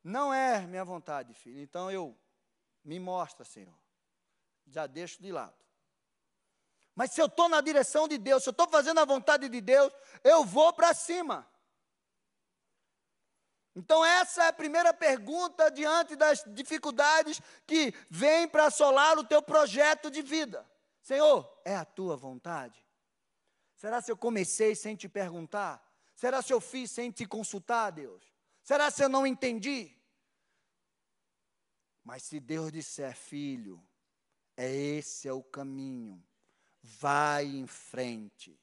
Não 0.03 0.33
é 0.33 0.65
minha 0.65 0.85
vontade, 0.85 1.33
filho. 1.33 1.59
Então 1.59 1.91
eu 1.91 2.17
me 2.83 2.99
mostra, 2.99 3.43
Senhor. 3.43 3.77
Já 4.65 4.87
deixo 4.87 5.21
de 5.21 5.31
lado. 5.31 5.58
Mas 6.99 7.12
se 7.12 7.21
eu 7.21 7.27
estou 7.27 7.47
na 7.47 7.62
direção 7.62 8.09
de 8.09 8.17
Deus, 8.17 8.43
se 8.43 8.49
eu 8.49 8.51
estou 8.51 8.67
fazendo 8.67 8.99
a 8.99 9.05
vontade 9.05 9.47
de 9.47 9.62
Deus, 9.62 9.89
eu 10.21 10.43
vou 10.43 10.73
para 10.73 10.93
cima. 10.93 11.49
Então, 13.73 14.03
essa 14.03 14.43
é 14.43 14.47
a 14.49 14.53
primeira 14.53 14.93
pergunta 14.93 15.71
diante 15.71 16.17
das 16.17 16.43
dificuldades 16.47 17.41
que 17.65 17.93
vem 18.09 18.49
para 18.49 18.65
assolar 18.65 19.17
o 19.17 19.23
teu 19.23 19.41
projeto 19.41 20.12
de 20.12 20.21
vida. 20.21 20.69
Senhor, 21.01 21.49
é 21.63 21.73
a 21.73 21.85
tua 21.85 22.17
vontade? 22.17 22.85
Será 23.75 24.01
se 24.01 24.12
eu 24.12 24.17
comecei 24.17 24.75
sem 24.75 24.97
te 24.97 25.07
perguntar? 25.07 25.81
Será 26.13 26.41
se 26.41 26.51
eu 26.51 26.59
fiz 26.59 26.91
sem 26.91 27.12
te 27.12 27.25
consultar, 27.25 27.91
Deus? 27.91 28.21
Será 28.62 28.91
se 28.91 29.01
eu 29.01 29.07
não 29.07 29.25
entendi? 29.25 29.97
Mas 32.03 32.23
se 32.23 32.41
Deus 32.41 32.73
disser, 32.73 33.15
filho, 33.15 33.81
é 34.57 34.69
esse 34.69 35.29
é 35.29 35.31
o 35.31 35.41
caminho, 35.41 36.21
vai 36.81 37.45
em 37.45 37.67
frente. 37.67 38.59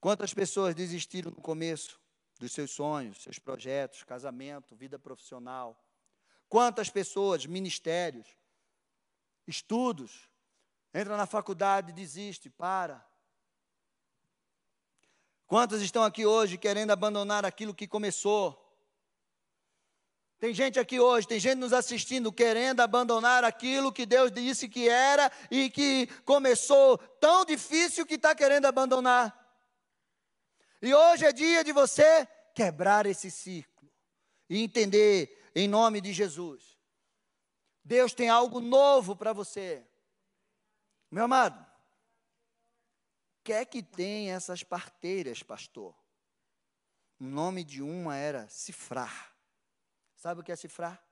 Quantas 0.00 0.34
pessoas 0.34 0.74
desistiram 0.74 1.30
no 1.30 1.40
começo 1.40 1.98
dos 2.38 2.52
seus 2.52 2.70
sonhos, 2.70 3.22
seus 3.22 3.38
projetos, 3.38 4.02
casamento, 4.02 4.76
vida 4.76 4.98
profissional? 4.98 5.82
Quantas 6.48 6.90
pessoas, 6.90 7.46
ministérios, 7.46 8.26
estudos, 9.46 10.28
entra 10.92 11.16
na 11.16 11.26
faculdade, 11.26 11.92
desiste, 11.92 12.50
para. 12.50 13.04
Quantos 15.46 15.82
estão 15.82 16.02
aqui 16.02 16.24
hoje 16.24 16.56
querendo 16.58 16.90
abandonar 16.90 17.44
aquilo 17.44 17.74
que 17.74 17.86
começou? 17.86 18.63
Tem 20.44 20.52
gente 20.52 20.78
aqui 20.78 21.00
hoje, 21.00 21.26
tem 21.26 21.40
gente 21.40 21.54
nos 21.54 21.72
assistindo 21.72 22.30
querendo 22.30 22.80
abandonar 22.80 23.44
aquilo 23.44 23.90
que 23.90 24.04
Deus 24.04 24.30
disse 24.30 24.68
que 24.68 24.90
era 24.90 25.32
e 25.50 25.70
que 25.70 26.06
começou 26.22 26.98
tão 26.98 27.46
difícil 27.46 28.04
que 28.04 28.16
está 28.16 28.34
querendo 28.34 28.66
abandonar. 28.66 29.34
E 30.82 30.92
hoje 30.92 31.24
é 31.24 31.32
dia 31.32 31.64
de 31.64 31.72
você 31.72 32.28
quebrar 32.54 33.06
esse 33.06 33.30
ciclo 33.30 33.90
e 34.46 34.62
entender, 34.62 35.50
em 35.54 35.66
nome 35.66 35.98
de 36.02 36.12
Jesus, 36.12 36.78
Deus 37.82 38.12
tem 38.12 38.28
algo 38.28 38.60
novo 38.60 39.16
para 39.16 39.32
você. 39.32 39.82
Meu 41.10 41.24
amado, 41.24 41.58
o 41.58 43.44
que 43.44 43.52
é 43.54 43.64
que 43.64 43.82
tem 43.82 44.30
essas 44.30 44.62
parteiras, 44.62 45.42
pastor? 45.42 45.96
O 47.18 47.24
nome 47.24 47.64
de 47.64 47.80
uma 47.80 48.14
era 48.14 48.46
cifrar. 48.50 49.33
Sabe 50.24 50.40
o 50.40 50.42
que 50.42 50.50
é 50.50 50.56
cifrar? 50.56 51.06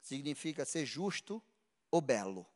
Significa 0.00 0.64
ser 0.64 0.86
justo 0.86 1.42
ou 1.90 2.00
belo. 2.00 2.46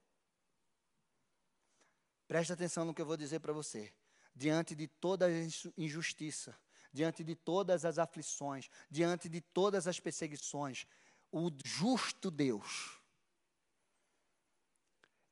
Preste 2.26 2.54
atenção 2.54 2.86
no 2.86 2.94
que 2.94 3.02
eu 3.02 3.04
vou 3.04 3.18
dizer 3.18 3.38
para 3.40 3.52
você. 3.52 3.92
Diante 4.34 4.74
de 4.74 4.88
toda 4.88 5.26
a 5.26 5.30
injustiça, 5.76 6.58
diante 6.90 7.22
de 7.22 7.34
todas 7.34 7.84
as 7.84 7.98
aflições, 7.98 8.70
diante 8.90 9.28
de 9.28 9.42
todas 9.42 9.86
as 9.86 10.00
perseguições, 10.00 10.86
o 11.30 11.50
justo 11.62 12.30
Deus, 12.30 12.98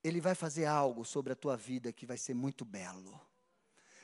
Ele 0.05 0.21
vai 0.21 0.35
fazer 0.35 0.67
algo 0.67 1.03
sobre 1.03 1.33
a 1.33 1.37
tua 1.37 1.57
vida 1.57 1.95
que 1.95 2.05
vai 2.05 2.19
ser 2.19 2.35
muito 2.35 2.63
belo. 2.63 3.19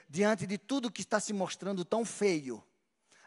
Diante 0.08 0.46
de 0.46 0.56
tudo 0.56 0.90
que 0.90 1.02
está 1.02 1.20
se 1.20 1.34
mostrando 1.34 1.84
tão 1.84 2.06
feio, 2.06 2.64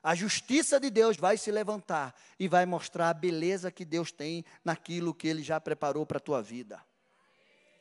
a 0.05 0.13
justiça 0.13 0.79
de 0.79 0.91
Deus 0.91 1.17
vai 1.17 1.35
se 1.35 1.49
levantar 1.49 2.13
e 2.39 2.47
vai 2.47 2.63
mostrar 2.63 3.09
a 3.09 3.13
beleza 3.13 3.71
que 3.71 3.83
Deus 3.83 4.11
tem 4.11 4.45
naquilo 4.63 5.15
que 5.15 5.27
Ele 5.27 5.41
já 5.41 5.59
preparou 5.59 6.05
para 6.05 6.17
a 6.17 6.21
tua 6.21 6.43
vida. 6.43 6.79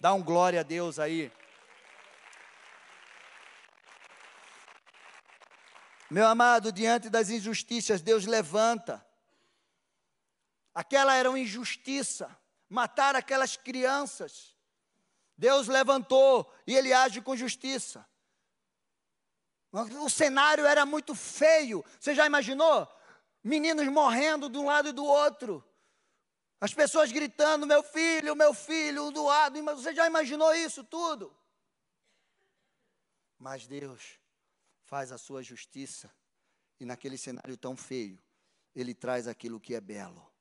Dá 0.01 0.15
um 0.15 0.23
glória 0.23 0.61
a 0.61 0.63
Deus 0.63 0.99
aí. 0.99 1.31
Meu 6.11 6.27
amado, 6.27 6.73
diante 6.73 7.11
das 7.11 7.29
injustiças, 7.29 8.01
Deus 8.01 8.25
levanta. 8.25 9.05
Aquela 10.75 11.15
era 11.15 11.29
uma 11.29 11.39
injustiça, 11.39 12.35
matar 12.71 13.15
aquelas 13.15 13.55
crianças. 13.55 14.57
Deus 15.37 15.69
levantou 15.69 16.51
e 16.67 16.75
Ele 16.75 16.91
age 16.91 17.21
com 17.21 17.37
justiça. 17.37 18.07
O 20.01 20.09
cenário 20.09 20.65
era 20.65 20.87
muito 20.87 21.15
feio. 21.15 21.85
Você 21.99 22.15
já 22.15 22.27
imaginou? 22.27 22.89
Meninos 23.43 23.87
morrendo 23.89 24.49
de 24.49 24.57
um 24.57 24.67
lado 24.67 24.89
e 24.89 24.93
do 24.93 25.05
outro. 25.05 25.65
As 26.61 26.73
pessoas 26.73 27.11
gritando: 27.11 27.67
meu 27.67 27.83
filho, 27.83 28.37
meu 28.37 28.55
filho, 28.55 29.11
do 29.11 29.25
lado. 29.25 29.61
Você 29.63 29.93
já 29.93 30.07
imaginou 30.07 30.55
isso 30.55 30.85
tudo? 30.85 31.37
Mas 33.37 33.67
Deus 33.67 34.21
faz 34.85 35.11
a 35.11 35.19
sua 35.19 35.43
justiça. 35.43 36.15
E 36.79 36.85
naquele 36.85 37.19
cenário 37.19 37.57
tão 37.57 37.77
feio, 37.77 38.23
Ele 38.75 38.95
traz 38.95 39.27
aquilo 39.27 39.61
que 39.61 39.75
é 39.75 39.81
belo. 39.81 40.33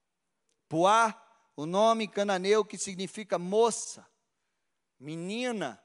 Puá, 0.69 1.19
o 1.55 1.65
nome 1.65 2.07
cananeu 2.07 2.63
que 2.63 2.77
significa 2.77 3.39
moça, 3.39 4.07
menina. 4.99 5.83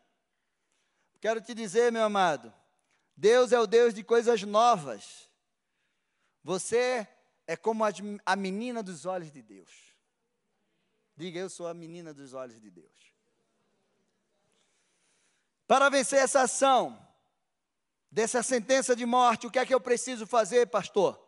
Quero 1.21 1.41
te 1.41 1.55
dizer, 1.55 1.91
meu 1.91 2.05
amado, 2.05 2.55
Deus 3.19 3.51
é 3.51 3.59
o 3.59 3.67
Deus 3.67 3.93
de 3.93 4.05
coisas 4.05 4.45
novas. 4.45 5.29
Você 6.45 7.05
é 7.49 7.57
como 7.57 7.83
a 8.25 8.37
menina 8.37 8.81
dos 8.81 9.07
olhos 9.07 9.33
de 9.33 9.43
Deus. 9.43 9.93
Diga, 11.17 11.41
eu 11.41 11.51
sou 11.51 11.67
a 11.67 11.75
menina 11.75 12.15
dos 12.15 12.33
olhos 12.33 12.61
de 12.61 12.71
Deus. 12.71 13.13
Para 15.67 15.89
vencer 15.89 16.21
essa 16.21 16.43
ação, 16.43 16.97
dessa 18.09 18.41
sentença 18.41 18.95
de 18.95 19.05
morte, 19.05 19.49
o 19.49 19.51
que 19.51 19.59
é 19.59 19.67
que 19.67 19.75
eu 19.75 19.81
preciso 19.81 20.25
fazer, 20.25 20.69
pastor? 20.69 21.21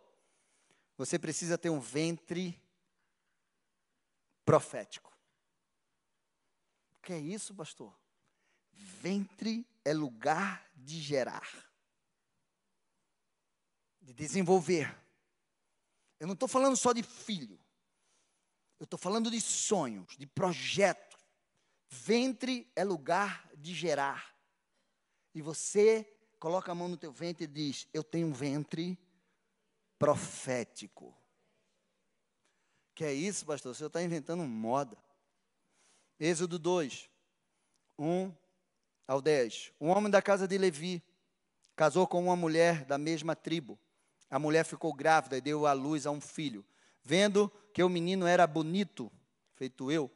Você 0.96 1.18
precisa 1.18 1.58
ter 1.58 1.70
um 1.70 1.80
ventre 1.80 2.62
profético. 4.44 5.12
O 6.98 7.02
que 7.02 7.12
é 7.12 7.18
isso, 7.18 7.52
pastor? 7.52 7.92
Ventre 8.72 9.66
é 9.84 9.92
lugar 9.92 10.70
de 10.76 11.00
gerar 11.00 11.68
de 14.10 14.14
desenvolver. 14.14 14.92
Eu 16.18 16.26
não 16.26 16.34
estou 16.34 16.48
falando 16.48 16.76
só 16.76 16.92
de 16.92 17.02
filho. 17.02 17.58
Eu 18.78 18.84
estou 18.84 18.98
falando 18.98 19.30
de 19.30 19.40
sonhos, 19.40 20.16
de 20.16 20.26
projetos. 20.26 21.18
Ventre 21.88 22.70
é 22.74 22.82
lugar 22.82 23.48
de 23.56 23.72
gerar. 23.72 24.34
E 25.32 25.40
você 25.40 26.04
coloca 26.40 26.72
a 26.72 26.74
mão 26.74 26.88
no 26.88 26.96
teu 26.96 27.12
ventre 27.12 27.44
e 27.44 27.46
diz: 27.46 27.86
Eu 27.92 28.02
tenho 28.02 28.26
um 28.26 28.32
ventre 28.32 28.98
profético. 29.98 31.16
Que 32.94 33.04
é 33.04 33.12
isso, 33.12 33.46
pastor? 33.46 33.74
Senhor 33.76 33.88
está 33.88 34.02
inventando 34.02 34.42
moda. 34.42 34.98
Êxodo 36.18 36.58
2, 36.58 37.08
1 37.98 38.34
ao 39.06 39.22
10. 39.22 39.72
Um 39.80 39.88
homem 39.88 40.10
da 40.10 40.20
casa 40.20 40.48
de 40.48 40.58
Levi 40.58 41.02
casou 41.76 42.06
com 42.06 42.22
uma 42.22 42.36
mulher 42.36 42.84
da 42.84 42.98
mesma 42.98 43.36
tribo 43.36 43.78
a 44.30 44.38
mulher 44.38 44.64
ficou 44.64 44.92
grávida 44.92 45.36
e 45.36 45.40
deu 45.40 45.66
à 45.66 45.72
luz 45.72 46.06
a 46.06 46.10
um 46.10 46.20
filho. 46.20 46.64
Vendo 47.02 47.50
que 47.74 47.82
o 47.82 47.88
menino 47.88 48.26
era 48.26 48.46
bonito, 48.46 49.10
feito 49.54 49.90
eu, 49.90 50.10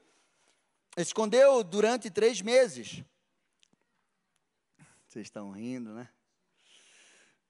escondeu 0.96 1.64
durante 1.64 2.10
três 2.10 2.40
meses. 2.40 3.02
Vocês 5.08 5.26
estão 5.26 5.50
rindo, 5.50 5.92
né? 5.92 6.08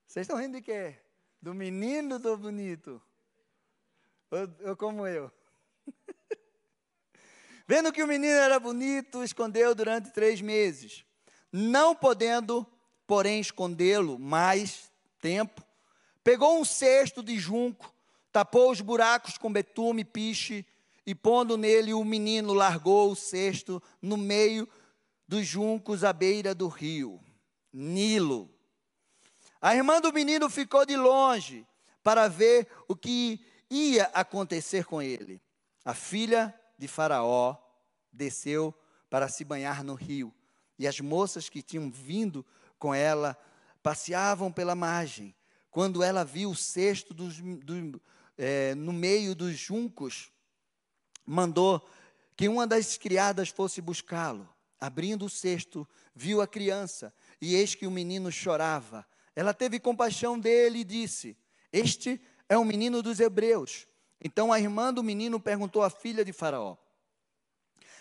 Vocês 0.06 0.24
estão 0.24 0.38
rindo 0.38 0.56
de 0.56 0.62
quê? 0.62 0.96
Do 1.40 1.52
menino 1.52 2.18
do 2.18 2.36
bonito? 2.36 3.02
Ou, 4.30 4.70
ou 4.70 4.76
como 4.76 5.06
eu? 5.06 5.30
Vendo 7.66 7.92
que 7.92 8.02
o 8.02 8.06
menino 8.06 8.34
era 8.34 8.58
bonito, 8.58 9.22
escondeu 9.22 9.74
durante 9.74 10.10
três 10.10 10.40
meses. 10.40 11.04
Não 11.52 11.94
podendo, 11.94 12.66
porém, 13.06 13.40
escondê-lo 13.40 14.18
mais 14.18 14.90
tempo, 15.20 15.64
Pegou 16.24 16.58
um 16.58 16.64
cesto 16.64 17.22
de 17.22 17.38
junco, 17.38 17.94
tapou 18.32 18.70
os 18.70 18.80
buracos 18.80 19.36
com 19.36 19.52
betume 19.52 20.00
e 20.00 20.06
piche, 20.06 20.66
e 21.06 21.14
pondo 21.14 21.58
nele 21.58 21.92
o 21.92 22.02
menino, 22.02 22.54
largou 22.54 23.12
o 23.12 23.14
cesto 23.14 23.80
no 24.00 24.16
meio 24.16 24.66
dos 25.28 25.46
juncos 25.46 26.02
à 26.02 26.14
beira 26.14 26.54
do 26.54 26.66
rio, 26.66 27.20
Nilo. 27.70 28.50
A 29.60 29.76
irmã 29.76 30.00
do 30.00 30.14
menino 30.14 30.48
ficou 30.48 30.86
de 30.86 30.96
longe 30.96 31.66
para 32.02 32.26
ver 32.26 32.68
o 32.88 32.96
que 32.96 33.38
ia 33.68 34.04
acontecer 34.14 34.86
com 34.86 35.02
ele. 35.02 35.42
A 35.84 35.92
filha 35.92 36.58
de 36.78 36.88
Faraó 36.88 37.56
desceu 38.10 38.74
para 39.10 39.28
se 39.28 39.44
banhar 39.44 39.84
no 39.84 39.94
rio, 39.94 40.32
e 40.78 40.88
as 40.88 41.00
moças 41.00 41.50
que 41.50 41.60
tinham 41.60 41.90
vindo 41.90 42.46
com 42.78 42.94
ela 42.94 43.36
passeavam 43.82 44.50
pela 44.50 44.74
margem 44.74 45.34
quando 45.74 46.04
ela 46.04 46.24
viu 46.24 46.50
o 46.50 46.54
cesto 46.54 47.12
dos, 47.12 47.40
do, 47.40 48.00
é, 48.38 48.76
no 48.76 48.92
meio 48.92 49.34
dos 49.34 49.58
juncos, 49.58 50.30
mandou 51.26 51.84
que 52.36 52.48
uma 52.48 52.64
das 52.64 52.96
criadas 52.96 53.48
fosse 53.48 53.80
buscá-lo. 53.80 54.48
Abrindo 54.80 55.24
o 55.24 55.28
cesto, 55.28 55.84
viu 56.14 56.40
a 56.40 56.46
criança, 56.46 57.12
e 57.40 57.56
eis 57.56 57.74
que 57.74 57.88
o 57.88 57.90
menino 57.90 58.30
chorava. 58.30 59.04
Ela 59.34 59.52
teve 59.52 59.80
compaixão 59.80 60.38
dele 60.38 60.78
e 60.78 60.84
disse: 60.84 61.36
Este 61.72 62.20
é 62.48 62.56
o 62.56 62.64
menino 62.64 63.02
dos 63.02 63.18
hebreus. 63.18 63.88
Então 64.22 64.52
a 64.52 64.60
irmã 64.60 64.94
do 64.94 65.02
menino 65.02 65.40
perguntou 65.40 65.82
à 65.82 65.90
filha 65.90 66.24
de 66.24 66.32
Faraó: 66.32 66.76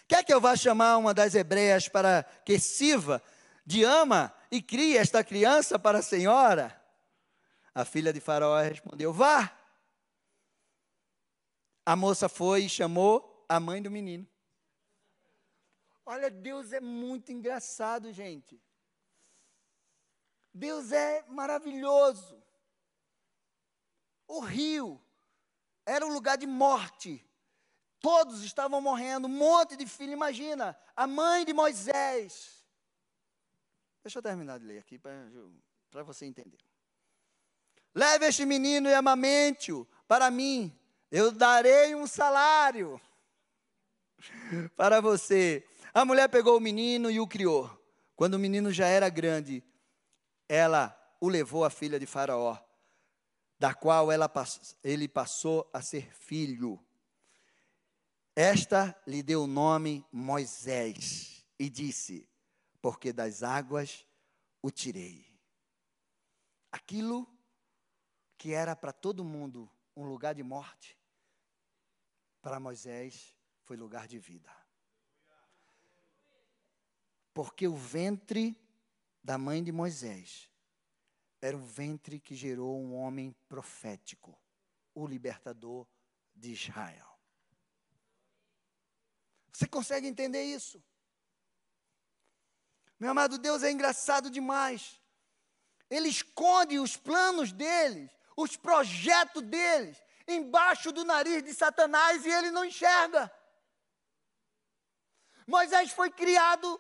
Quer 0.08 0.24
que 0.24 0.32
eu 0.32 0.40
vá 0.40 0.56
chamar 0.56 0.98
uma 0.98 1.12
das 1.12 1.34
hebreias 1.34 1.88
para 1.88 2.22
que 2.46 2.60
sirva 2.60 3.20
de 3.66 3.84
ama 3.84 4.32
e 4.52 4.62
crie 4.62 4.96
esta 4.96 5.24
criança 5.24 5.80
para 5.80 5.98
a 5.98 6.04
senhora? 6.04 6.83
A 7.74 7.84
filha 7.84 8.14
de 8.14 8.20
Faraó 8.20 8.60
respondeu: 8.62 9.12
Vá. 9.12 9.60
A 11.86 11.96
moça 11.96 12.30
foi 12.30 12.66
e 12.66 12.70
chamou 12.70 13.46
a 13.50 13.60
mãe 13.60 13.82
do 13.82 13.92
menino. 13.92 14.28
Olha, 16.06 16.30
Deus 16.30 16.72
é 16.72 16.80
muito 16.80 17.32
engraçado, 17.32 18.12
gente. 18.12 18.62
Deus 20.54 20.92
é 20.92 21.24
maravilhoso. 21.28 22.42
O 24.28 24.40
rio 24.40 25.02
era 25.86 26.06
um 26.06 26.14
lugar 26.14 26.38
de 26.38 26.48
morte. 26.48 27.26
Todos 28.00 28.44
estavam 28.44 28.80
morrendo, 28.82 29.28
um 29.28 29.32
monte 29.32 29.76
de 29.76 29.86
filhos. 29.88 30.14
Imagina, 30.14 30.78
a 30.96 31.08
mãe 31.08 31.46
de 31.46 31.54
Moisés. 31.54 32.66
Deixa 34.04 34.20
eu 34.20 34.24
terminar 34.24 34.60
de 34.60 34.66
ler 34.66 34.80
aqui 34.80 35.00
para 35.00 36.04
você 36.04 36.26
entender. 36.26 36.63
Leve 37.94 38.26
este 38.28 38.46
menino 38.46 38.90
e 38.90 38.94
amamente-o 38.94 39.88
para 40.08 40.32
mim. 40.32 40.76
Eu 41.12 41.32
darei 41.32 41.94
um 41.94 42.08
salário 42.08 43.00
para 44.76 45.00
você. 45.00 45.64
A 45.94 46.04
mulher 46.04 46.28
pegou 46.28 46.58
o 46.58 46.62
menino 46.62 47.12
e 47.12 47.20
o 47.20 47.28
criou. 47.28 47.70
Quando 48.16 48.36
o 48.36 48.40
menino 48.40 48.72
já 48.72 48.88
era 48.88 49.10
grande, 49.10 49.64
ela 50.50 50.98
o 51.22 51.30
levou 51.30 51.64
à 51.64 51.70
filha 51.70 52.00
de 52.00 52.06
Faraó, 52.06 52.58
da 53.60 53.74
qual 53.74 54.12
ela, 54.12 54.32
ele 54.84 55.08
passou 55.08 55.70
a 55.72 55.82
ser 55.82 56.14
filho. 56.14 56.84
Esta 58.36 59.00
lhe 59.06 59.22
deu 59.22 59.44
o 59.44 59.48
nome 59.48 60.06
Moisés 60.12 61.46
e 61.60 61.70
disse: 61.70 62.28
Porque 62.82 63.14
das 63.14 63.44
águas 63.44 64.06
o 64.62 64.72
tirei. 64.72 65.26
Aquilo 66.72 67.28
que 68.44 68.52
era 68.52 68.76
para 68.76 68.92
todo 68.92 69.24
mundo 69.24 69.72
um 69.96 70.04
lugar 70.04 70.36
de 70.36 70.44
morte, 70.44 71.00
para 72.42 72.60
Moisés 72.60 73.34
foi 73.62 73.78
lugar 73.78 74.06
de 74.06 74.20
vida. 74.20 74.54
Porque 77.34 77.66
o 77.70 77.74
ventre 77.78 78.62
da 79.24 79.38
mãe 79.38 79.64
de 79.64 79.72
Moisés 79.72 80.52
era 81.40 81.56
o 81.56 81.62
ventre 81.62 82.20
que 82.20 82.36
gerou 82.36 82.78
um 82.78 82.94
homem 82.96 83.34
profético, 83.48 84.38
o 84.94 85.08
libertador 85.08 85.88
de 86.36 86.52
Israel. 86.52 87.18
Você 89.54 89.70
consegue 89.70 90.06
entender 90.06 90.44
isso? 90.44 90.84
Meu 93.00 93.12
amado 93.12 93.38
Deus 93.38 93.64
é 93.64 93.72
engraçado 93.72 94.30
demais. 94.30 95.02
Ele 95.90 96.10
esconde 96.10 96.78
os 96.78 96.98
planos 96.98 97.54
deles, 97.54 98.12
os 98.36 98.56
projetos 98.56 99.42
deles, 99.44 100.02
embaixo 100.28 100.92
do 100.92 101.04
nariz 101.04 101.44
de 101.44 101.54
Satanás 101.54 102.26
e 102.26 102.30
ele 102.30 102.52
não 102.52 102.66
enxerga. 102.66 103.32
Moisés 105.46 105.92
foi 105.92 106.10
criado 106.10 106.80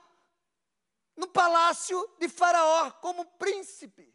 no 1.15 1.27
palácio 1.27 2.07
de 2.19 2.29
Faraó 2.29 2.91
como 2.91 3.25
príncipe. 3.37 4.13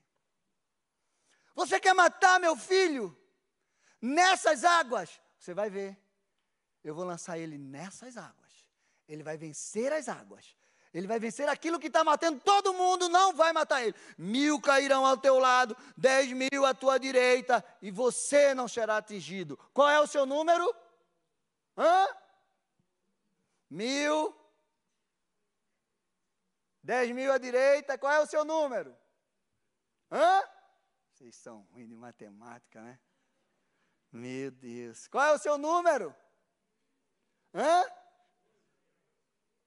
Você 1.55 1.79
quer 1.79 1.95
matar 1.95 2.41
meu 2.41 2.57
filho? 2.57 3.17
Nessas 4.01 4.65
águas, 4.65 5.21
você 5.39 5.53
vai 5.53 5.69
ver. 5.69 5.99
Eu 6.83 6.95
vou 6.95 7.05
lançar 7.05 7.37
ele 7.39 7.59
nessas 7.59 8.17
águas 8.17 8.49
ele 9.09 9.23
vai 9.23 9.37
vencer 9.37 9.93
as 9.93 10.09
águas. 10.09 10.55
Ele 10.93 11.07
vai 11.07 11.19
vencer 11.19 11.49
aquilo 11.49 11.79
que 11.79 11.89
está 11.89 12.03
matando 12.03 12.41
todo 12.41 12.75
mundo, 12.75 13.09
não 13.09 13.35
vai 13.35 13.53
matar 13.53 13.83
ele. 13.83 13.95
Mil 14.17 14.61
cairão 14.61 15.05
ao 15.05 15.17
teu 15.17 15.39
lado, 15.39 15.77
dez 15.97 16.33
mil 16.33 16.65
à 16.65 16.73
tua 16.75 16.99
direita, 16.99 17.65
e 17.83 17.91
você 17.91 18.55
não 18.55 18.67
será 18.67 18.97
atingido. 18.97 19.59
Qual 19.73 19.89
é 19.89 20.01
o 20.01 20.07
seu 20.07 20.25
número? 20.25 20.75
Hã? 21.77 22.09
Mil. 23.69 24.35
Dez 26.83 27.11
mil 27.11 27.31
à 27.31 27.39
direita, 27.39 27.99
qual 27.99 28.13
é 28.13 28.21
o 28.21 28.27
seu 28.27 28.45
número? 28.45 28.97
Hã? 30.11 30.43
Vocês 31.13 31.37
são 31.37 31.67
ruins 31.73 31.89
de 31.89 31.95
matemática, 31.95 32.81
né? 32.81 32.99
Meu 34.11 34.51
Deus. 34.51 35.07
Qual 35.09 35.27
é 35.27 35.33
o 35.33 35.39
seu 35.39 35.59
número? 35.59 36.15
Hã? 37.55 37.85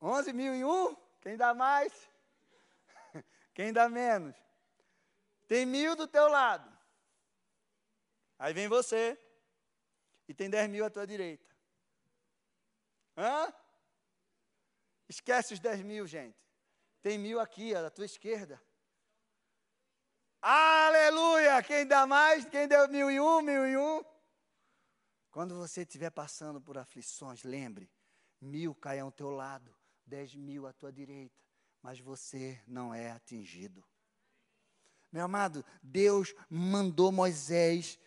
11 0.02 0.34
mil 0.34 0.56
e 0.56 0.66
um? 0.66 0.96
Quem 1.22 1.38
dá 1.38 1.54
mais? 1.54 2.10
Quem 3.54 3.72
dá 3.72 3.88
menos? 3.88 4.36
Tem 5.48 5.66
mil 5.66 5.96
do 5.96 6.08
teu 6.08 6.28
lado. 6.28 6.70
Aí 8.40 8.54
vem 8.54 8.68
você. 8.68 9.20
E 10.28 10.34
tem 10.34 10.50
10 10.50 10.70
mil 10.70 10.86
à 10.86 10.90
tua 10.90 11.06
direita. 11.06 11.46
Hã? 13.18 13.54
Esquece 15.08 15.54
os 15.54 15.60
10 15.60 15.84
mil, 15.84 16.08
gente. 16.08 16.40
Tem 17.02 17.18
mil 17.18 17.40
aqui, 17.40 17.74
ó, 17.76 17.86
à 17.86 17.90
tua 17.90 18.06
esquerda. 18.06 18.62
Aleluia! 20.42 21.62
Quem 21.62 21.86
dá 21.86 22.08
mais? 22.08 22.46
Quem 22.46 22.68
deu 22.68 22.88
mil 22.88 23.12
e 23.12 23.20
um, 23.20 23.42
mil 23.42 23.68
e 23.68 23.78
um? 23.78 24.04
Quando 25.30 25.56
você 25.56 25.82
estiver 25.82 26.10
passando 26.10 26.60
por 26.60 26.78
aflições, 26.78 27.44
lembre: 27.44 27.92
mil 28.40 28.74
caem 28.74 29.02
ao 29.02 29.12
teu 29.12 29.30
lado, 29.30 29.76
dez 30.06 30.36
mil 30.36 30.68
à 30.68 30.74
tua 30.74 30.92
direita, 30.92 31.42
mas 31.82 32.00
você 32.00 32.62
não 32.68 32.94
é 32.94 33.12
atingido. 33.12 33.84
Meu 35.12 35.26
amado, 35.26 35.66
Deus 35.82 36.34
mandou 36.50 37.12
Moisés 37.12 38.00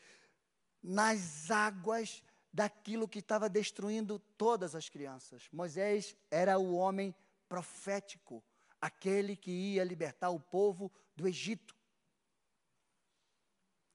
nas 0.82 1.51
águas 1.51 2.22
daquilo 2.53 3.09
que 3.09 3.18
estava 3.18 3.49
destruindo 3.49 4.18
todas 4.38 4.74
as 4.74 4.88
crianças. 4.88 5.49
Moisés 5.53 6.16
era 6.30 6.59
o 6.59 6.74
homem 6.74 7.14
profético, 7.49 8.42
aquele 8.80 9.36
que 9.36 9.51
ia 9.51 9.84
libertar 9.84 10.30
o 10.30 10.40
povo 10.40 10.92
do 11.16 11.26
Egito. 11.26 11.76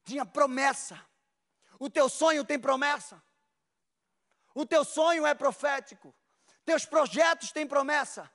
Tinha 0.04 0.26
promessa. 0.26 1.04
O 1.80 1.90
teu 1.90 2.10
sonho 2.10 2.44
tem 2.44 2.60
promessa. 2.60 3.24
O 4.54 4.66
teu 4.66 4.84
sonho 4.84 5.26
é 5.26 5.34
profético. 5.34 6.14
Teus 6.70 6.86
projetos 6.86 7.52
têm 7.52 7.66
promessa. 7.66 8.30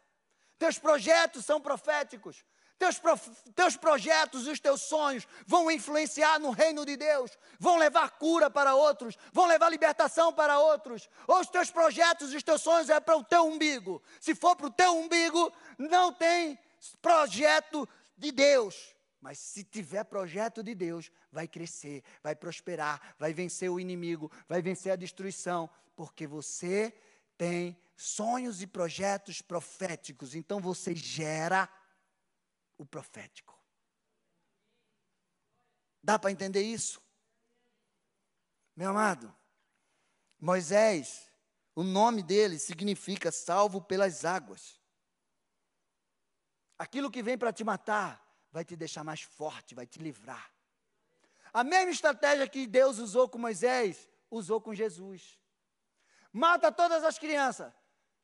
Teus 0.59 0.77
projetos 0.77 1.45
são 1.45 1.61
proféticos. 1.61 2.45
Teus, 2.77 2.99
prof... 2.99 3.31
teus 3.55 3.77
projetos 3.77 4.49
e 4.49 4.51
os 4.51 4.59
teus 4.59 4.81
sonhos 4.83 5.25
vão 5.47 5.71
influenciar 5.71 6.41
no 6.41 6.51
reino 6.51 6.85
de 6.85 6.97
Deus, 6.97 7.31
vão 7.61 7.77
levar 7.77 8.11
cura 8.19 8.51
para 8.51 8.75
outros, 8.75 9.17
vão 9.33 9.47
levar 9.47 9.71
libertação 9.71 10.33
para 10.33 10.59
outros. 10.59 11.09
Ou 11.29 11.39
os 11.39 11.47
teus 11.47 11.71
projetos 11.71 12.33
e 12.33 12.37
os 12.37 12.43
teus 12.43 12.61
sonhos 12.61 12.91
é 12.91 12.99
para 12.99 13.17
o 13.17 13.23
teu 13.23 13.47
umbigo. 13.47 14.03
Se 14.19 14.35
for 14.35 14.57
para 14.57 14.67
o 14.67 14.71
teu 14.73 14.97
umbigo, 14.97 15.53
não 15.79 16.13
tem 16.13 16.59
projeto 17.01 17.89
de 18.19 18.33
Deus. 18.33 18.97
Mas 19.21 19.39
se 19.39 19.63
tiver 19.63 20.03
projeto 20.03 20.61
de 20.61 20.75
Deus, 20.75 21.09
vai 21.31 21.47
crescer, 21.47 22.03
vai 22.21 22.35
prosperar, 22.35 23.15
vai 23.17 23.33
vencer 23.33 23.71
o 23.71 23.79
inimigo, 23.79 24.29
vai 24.49 24.61
vencer 24.61 24.91
a 24.91 24.97
destruição, 24.97 25.71
porque 25.95 26.27
você 26.27 26.93
tem 27.39 27.79
sonhos 27.97 28.63
e 28.63 28.67
projetos 28.67 29.41
proféticos. 29.41 30.35
Então 30.35 30.61
você 30.61 30.95
gera 30.95 31.69
o 32.77 32.85
profético. 32.85 33.59
Dá 36.03 36.19
para 36.19 36.31
entender 36.31 36.63
isso? 36.63 37.03
Meu 38.77 38.91
amado, 38.91 39.35
Moisés, 40.39 41.31
o 41.75 41.83
nome 41.83 42.23
dele 42.23 42.59
significa 42.59 43.31
salvo 43.31 43.81
pelas 43.81 44.25
águas. 44.25 44.81
Aquilo 46.77 47.11
que 47.11 47.23
vem 47.23 47.39
para 47.39 47.53
te 47.53 47.65
matar 47.65 48.23
vai 48.51 48.65
te 48.65 48.77
deixar 48.77 49.05
mais 49.05 49.23
forte, 49.23 49.75
vai 49.75 49.87
te 49.87 49.99
livrar. 49.99 50.53
A 51.53 51.63
mesma 51.63 51.91
estratégia 51.91 52.49
que 52.49 52.67
Deus 52.67 52.99
usou 52.99 53.29
com 53.29 53.39
Moisés, 53.39 54.09
usou 54.31 54.61
com 54.61 54.75
Jesus. 54.75 55.39
Mata 56.33 56.73
todas 56.73 57.05
as 57.05 57.17
crianças. 57.17 57.73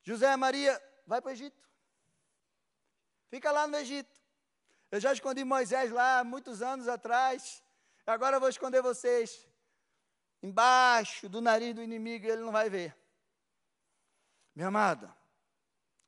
José 0.03 0.31
e 0.31 0.37
Maria, 0.37 0.81
vai 1.05 1.21
para 1.21 1.29
o 1.29 1.33
Egito. 1.33 1.69
Fica 3.29 3.51
lá 3.51 3.67
no 3.67 3.77
Egito. 3.77 4.19
Eu 4.91 4.99
já 4.99 5.13
escondi 5.13 5.43
Moisés 5.43 5.91
lá 5.91 6.23
muitos 6.23 6.61
anos 6.61 6.87
atrás. 6.87 7.63
Agora 8.05 8.35
eu 8.35 8.39
vou 8.39 8.49
esconder 8.49 8.81
vocês. 8.81 9.47
Embaixo 10.43 11.29
do 11.29 11.39
nariz 11.39 11.73
do 11.73 11.81
inimigo, 11.81 12.25
ele 12.27 12.41
não 12.41 12.51
vai 12.51 12.69
ver. 12.69 12.97
Meu 14.53 14.67
amado, 14.67 15.13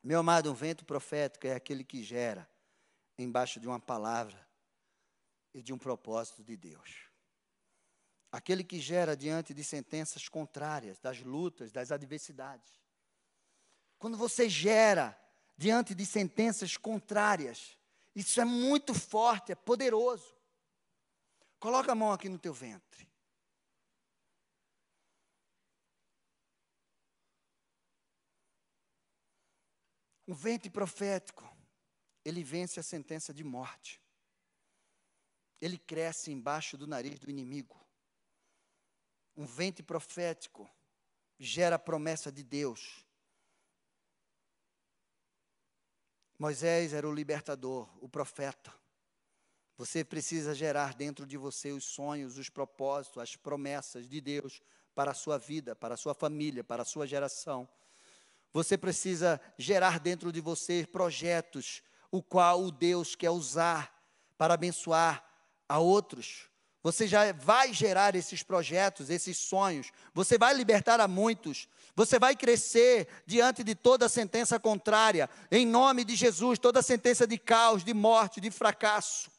meu 0.03 0.19
amado, 0.19 0.51
um 0.51 0.53
vento 0.53 0.83
profético 0.83 1.47
é 1.47 1.53
aquele 1.53 1.83
que 1.83 2.03
gera 2.03 2.49
embaixo 3.17 3.57
de 3.57 3.67
uma 3.67 3.79
palavra 3.79 4.45
e 5.53 5.61
de 5.61 5.71
um 5.71 5.77
propósito 5.77 6.43
de 6.43 6.57
Deus. 6.57 7.09
Aquele 8.29 8.65
que 8.65 8.81
gera 8.81 9.15
diante 9.15 9.53
de 9.53 9.63
sentenças 9.63 10.27
contrárias, 10.27 10.99
das 10.99 11.21
lutas, 11.21 11.71
das 11.71 11.91
adversidades. 11.91 12.82
Quando 14.03 14.17
você 14.17 14.49
gera 14.49 15.17
diante 15.55 15.95
de 15.95 16.05
sentenças 16.05 16.75
contrárias, 16.75 17.77
isso 18.13 18.41
é 18.41 18.43
muito 18.43 18.93
forte, 18.93 19.53
é 19.53 19.55
poderoso. 19.55 20.35
Coloca 21.57 21.93
a 21.93 21.95
mão 21.95 22.11
aqui 22.11 22.27
no 22.27 22.37
teu 22.37 22.53
ventre. 22.53 23.09
O 30.27 30.33
ventre 30.33 30.69
profético, 30.69 31.49
ele 32.25 32.43
vence 32.43 32.81
a 32.81 32.83
sentença 32.83 33.33
de 33.33 33.41
morte. 33.45 34.01
Ele 35.61 35.77
cresce 35.77 36.29
embaixo 36.29 36.77
do 36.77 36.85
nariz 36.85 37.19
do 37.19 37.29
inimigo. 37.29 37.79
Um 39.33 39.45
ventre 39.45 39.81
profético 39.81 40.69
gera 41.39 41.77
a 41.77 41.79
promessa 41.79 42.29
de 42.29 42.43
Deus. 42.43 43.05
Moisés 46.43 46.91
era 46.91 47.07
o 47.07 47.13
libertador, 47.13 47.87
o 48.01 48.09
profeta. 48.09 48.69
Você 49.77 50.03
precisa 50.03 50.53
gerar 50.53 50.93
dentro 50.93 51.25
de 51.25 51.37
você 51.37 51.71
os 51.71 51.85
sonhos, 51.85 52.37
os 52.37 52.49
propósitos, 52.49 53.17
as 53.17 53.33
promessas 53.37 54.09
de 54.09 54.19
Deus 54.19 54.61
para 54.93 55.11
a 55.11 55.13
sua 55.13 55.37
vida, 55.37 55.73
para 55.73 55.93
a 55.93 55.97
sua 55.97 56.13
família, 56.13 56.61
para 56.61 56.81
a 56.81 56.85
sua 56.85 57.07
geração. 57.07 57.65
Você 58.51 58.77
precisa 58.77 59.39
gerar 59.57 60.01
dentro 60.01 60.33
de 60.33 60.41
você 60.41 60.85
projetos, 60.85 61.81
o 62.11 62.21
qual 62.21 62.61
o 62.61 62.71
Deus 62.73 63.15
quer 63.15 63.29
usar 63.29 63.97
para 64.37 64.55
abençoar 64.55 65.25
a 65.69 65.79
outros. 65.79 66.49
Você 66.83 67.07
já 67.07 67.31
vai 67.31 67.73
gerar 67.73 68.13
esses 68.13 68.43
projetos, 68.43 69.09
esses 69.09 69.37
sonhos. 69.37 69.89
Você 70.13 70.37
vai 70.37 70.53
libertar 70.53 70.99
a 70.99 71.07
muitos. 71.07 71.69
Você 71.95 72.19
vai 72.19 72.35
crescer 72.35 73.07
diante 73.25 73.63
de 73.63 73.73
toda 73.73 74.09
sentença 74.09 74.59
contrária. 74.59 75.29
Em 75.49 75.65
nome 75.65 76.03
de 76.03 76.13
Jesus, 76.13 76.59
toda 76.59 76.81
sentença 76.81 77.25
de 77.25 77.37
caos, 77.37 77.85
de 77.85 77.93
morte, 77.93 78.41
de 78.41 78.51
fracasso. 78.51 79.31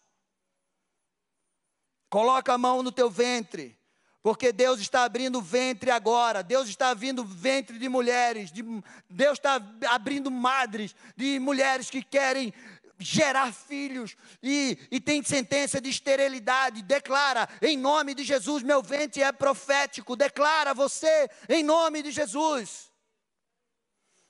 Coloca 2.08 2.54
a 2.54 2.58
mão 2.58 2.82
no 2.82 2.90
teu 2.90 3.10
ventre. 3.10 3.78
Porque 4.24 4.50
Deus 4.50 4.80
está 4.80 5.04
abrindo 5.04 5.42
ventre 5.42 5.90
agora, 5.90 6.42
Deus 6.42 6.66
está 6.66 6.88
abrindo 6.88 7.22
ventre 7.22 7.78
de 7.78 7.90
mulheres, 7.90 8.50
de, 8.50 8.64
Deus 9.10 9.34
está 9.36 9.62
abrindo 9.86 10.30
madres 10.30 10.96
de 11.14 11.38
mulheres 11.38 11.90
que 11.90 12.02
querem 12.02 12.50
gerar 12.98 13.52
filhos 13.52 14.16
e, 14.42 14.78
e 14.90 15.00
tem 15.00 15.22
sentença 15.22 15.80
de 15.80 15.90
esterilidade. 15.90 16.82
Declara, 16.82 17.48
em 17.60 17.76
nome 17.76 18.14
de 18.14 18.24
Jesus, 18.24 18.62
meu 18.62 18.82
ventre 18.82 19.22
é 19.22 19.32
profético. 19.32 20.16
Declara 20.16 20.74
você, 20.74 21.28
em 21.48 21.62
nome 21.62 22.02
de 22.02 22.10
Jesus. 22.10 22.90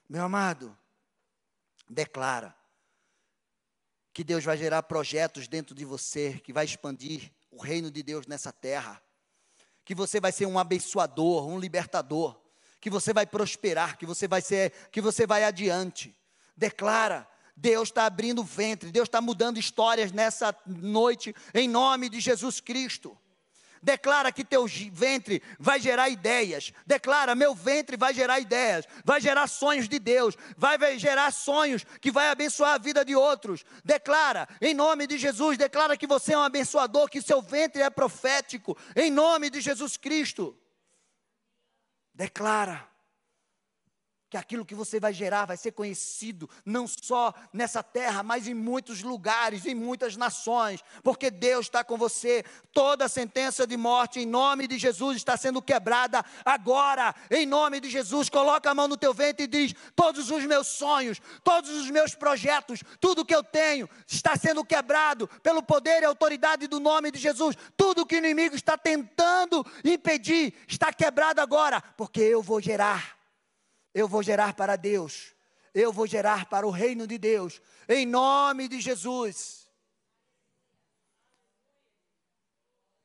Meu 0.08 0.24
amado, 0.24 0.76
declara 1.88 2.54
que 4.12 4.22
Deus 4.22 4.44
vai 4.44 4.56
gerar 4.56 4.82
projetos 4.84 5.48
dentro 5.48 5.74
de 5.74 5.84
você, 5.84 6.40
que 6.44 6.52
vai 6.52 6.64
expandir 6.64 7.32
o 7.50 7.60
reino 7.60 7.90
de 7.90 8.02
Deus 8.02 8.26
nessa 8.26 8.52
terra 8.52 9.02
que 9.84 9.94
você 9.94 10.18
vai 10.18 10.32
ser 10.32 10.46
um 10.46 10.58
abençoador, 10.58 11.46
um 11.46 11.58
libertador, 11.58 12.40
que 12.80 12.88
você 12.88 13.12
vai 13.12 13.26
prosperar, 13.26 13.98
que 13.98 14.06
você 14.06 14.26
vai 14.26 14.40
ser, 14.40 14.72
que 14.90 15.00
você 15.00 15.26
vai 15.26 15.44
adiante. 15.44 16.16
Declara, 16.56 17.28
Deus 17.56 17.88
está 17.88 18.06
abrindo 18.06 18.40
o 18.40 18.44
ventre, 18.44 18.90
Deus 18.90 19.08
está 19.08 19.20
mudando 19.20 19.58
histórias 19.58 20.12
nessa 20.12 20.54
noite, 20.66 21.34
em 21.52 21.68
nome 21.68 22.08
de 22.08 22.20
Jesus 22.20 22.60
Cristo. 22.60 23.16
Declara 23.84 24.32
que 24.32 24.42
teu 24.42 24.66
ventre 24.90 25.42
vai 25.58 25.78
gerar 25.78 26.08
ideias. 26.08 26.72
Declara, 26.86 27.34
meu 27.34 27.54
ventre 27.54 27.98
vai 27.98 28.14
gerar 28.14 28.40
ideias, 28.40 28.86
vai 29.04 29.20
gerar 29.20 29.46
sonhos 29.46 29.86
de 29.86 29.98
Deus, 29.98 30.38
vai 30.56 30.98
gerar 30.98 31.30
sonhos 31.30 31.84
que 32.00 32.10
vai 32.10 32.28
abençoar 32.28 32.72
a 32.72 32.78
vida 32.78 33.04
de 33.04 33.14
outros. 33.14 33.62
Declara, 33.84 34.48
em 34.58 34.72
nome 34.72 35.06
de 35.06 35.18
Jesus, 35.18 35.58
declara 35.58 35.98
que 35.98 36.06
você 36.06 36.32
é 36.32 36.38
um 36.38 36.42
abençoador, 36.42 37.10
que 37.10 37.20
seu 37.20 37.42
ventre 37.42 37.82
é 37.82 37.90
profético, 37.90 38.74
em 38.96 39.10
nome 39.10 39.50
de 39.50 39.60
Jesus 39.60 39.98
Cristo. 39.98 40.58
Declara 42.14 42.88
que 44.34 44.38
aquilo 44.38 44.64
que 44.64 44.74
você 44.74 44.98
vai 44.98 45.12
gerar 45.12 45.44
vai 45.44 45.56
ser 45.56 45.70
conhecido 45.70 46.50
não 46.66 46.88
só 46.88 47.32
nessa 47.52 47.84
terra, 47.84 48.20
mas 48.20 48.48
em 48.48 48.54
muitos 48.54 49.00
lugares, 49.00 49.64
em 49.64 49.76
muitas 49.76 50.16
nações, 50.16 50.82
porque 51.04 51.30
Deus 51.30 51.66
está 51.66 51.84
com 51.84 51.96
você. 51.96 52.44
Toda 52.72 53.08
sentença 53.08 53.64
de 53.64 53.76
morte 53.76 54.18
em 54.18 54.26
nome 54.26 54.66
de 54.66 54.76
Jesus 54.76 55.18
está 55.18 55.36
sendo 55.36 55.62
quebrada 55.62 56.24
agora, 56.44 57.14
em 57.30 57.46
nome 57.46 57.78
de 57.78 57.88
Jesus. 57.88 58.28
Coloca 58.28 58.68
a 58.68 58.74
mão 58.74 58.88
no 58.88 58.96
teu 58.96 59.14
ventre 59.14 59.44
e 59.44 59.46
diz: 59.46 59.72
Todos 59.94 60.28
os 60.32 60.44
meus 60.44 60.66
sonhos, 60.66 61.22
todos 61.44 61.70
os 61.70 61.88
meus 61.88 62.16
projetos, 62.16 62.82
tudo 63.00 63.24
que 63.24 63.36
eu 63.36 63.44
tenho 63.44 63.88
está 64.04 64.34
sendo 64.34 64.64
quebrado 64.64 65.28
pelo 65.44 65.62
poder 65.62 66.02
e 66.02 66.06
autoridade 66.06 66.66
do 66.66 66.80
nome 66.80 67.12
de 67.12 67.20
Jesus. 67.20 67.56
Tudo 67.76 68.04
que 68.04 68.16
o 68.16 68.18
inimigo 68.18 68.56
está 68.56 68.76
tentando 68.76 69.64
impedir 69.84 70.54
está 70.66 70.92
quebrado 70.92 71.40
agora, 71.40 71.80
porque 71.96 72.20
eu 72.20 72.42
vou 72.42 72.60
gerar 72.60 73.13
eu 73.94 74.08
vou 74.08 74.22
gerar 74.22 74.54
para 74.54 74.74
Deus, 74.74 75.34
eu 75.72 75.92
vou 75.92 76.06
gerar 76.06 76.46
para 76.46 76.66
o 76.66 76.70
reino 76.70 77.06
de 77.06 77.16
Deus, 77.16 77.62
em 77.88 78.04
nome 78.04 78.66
de 78.66 78.80
Jesus. 78.80 79.64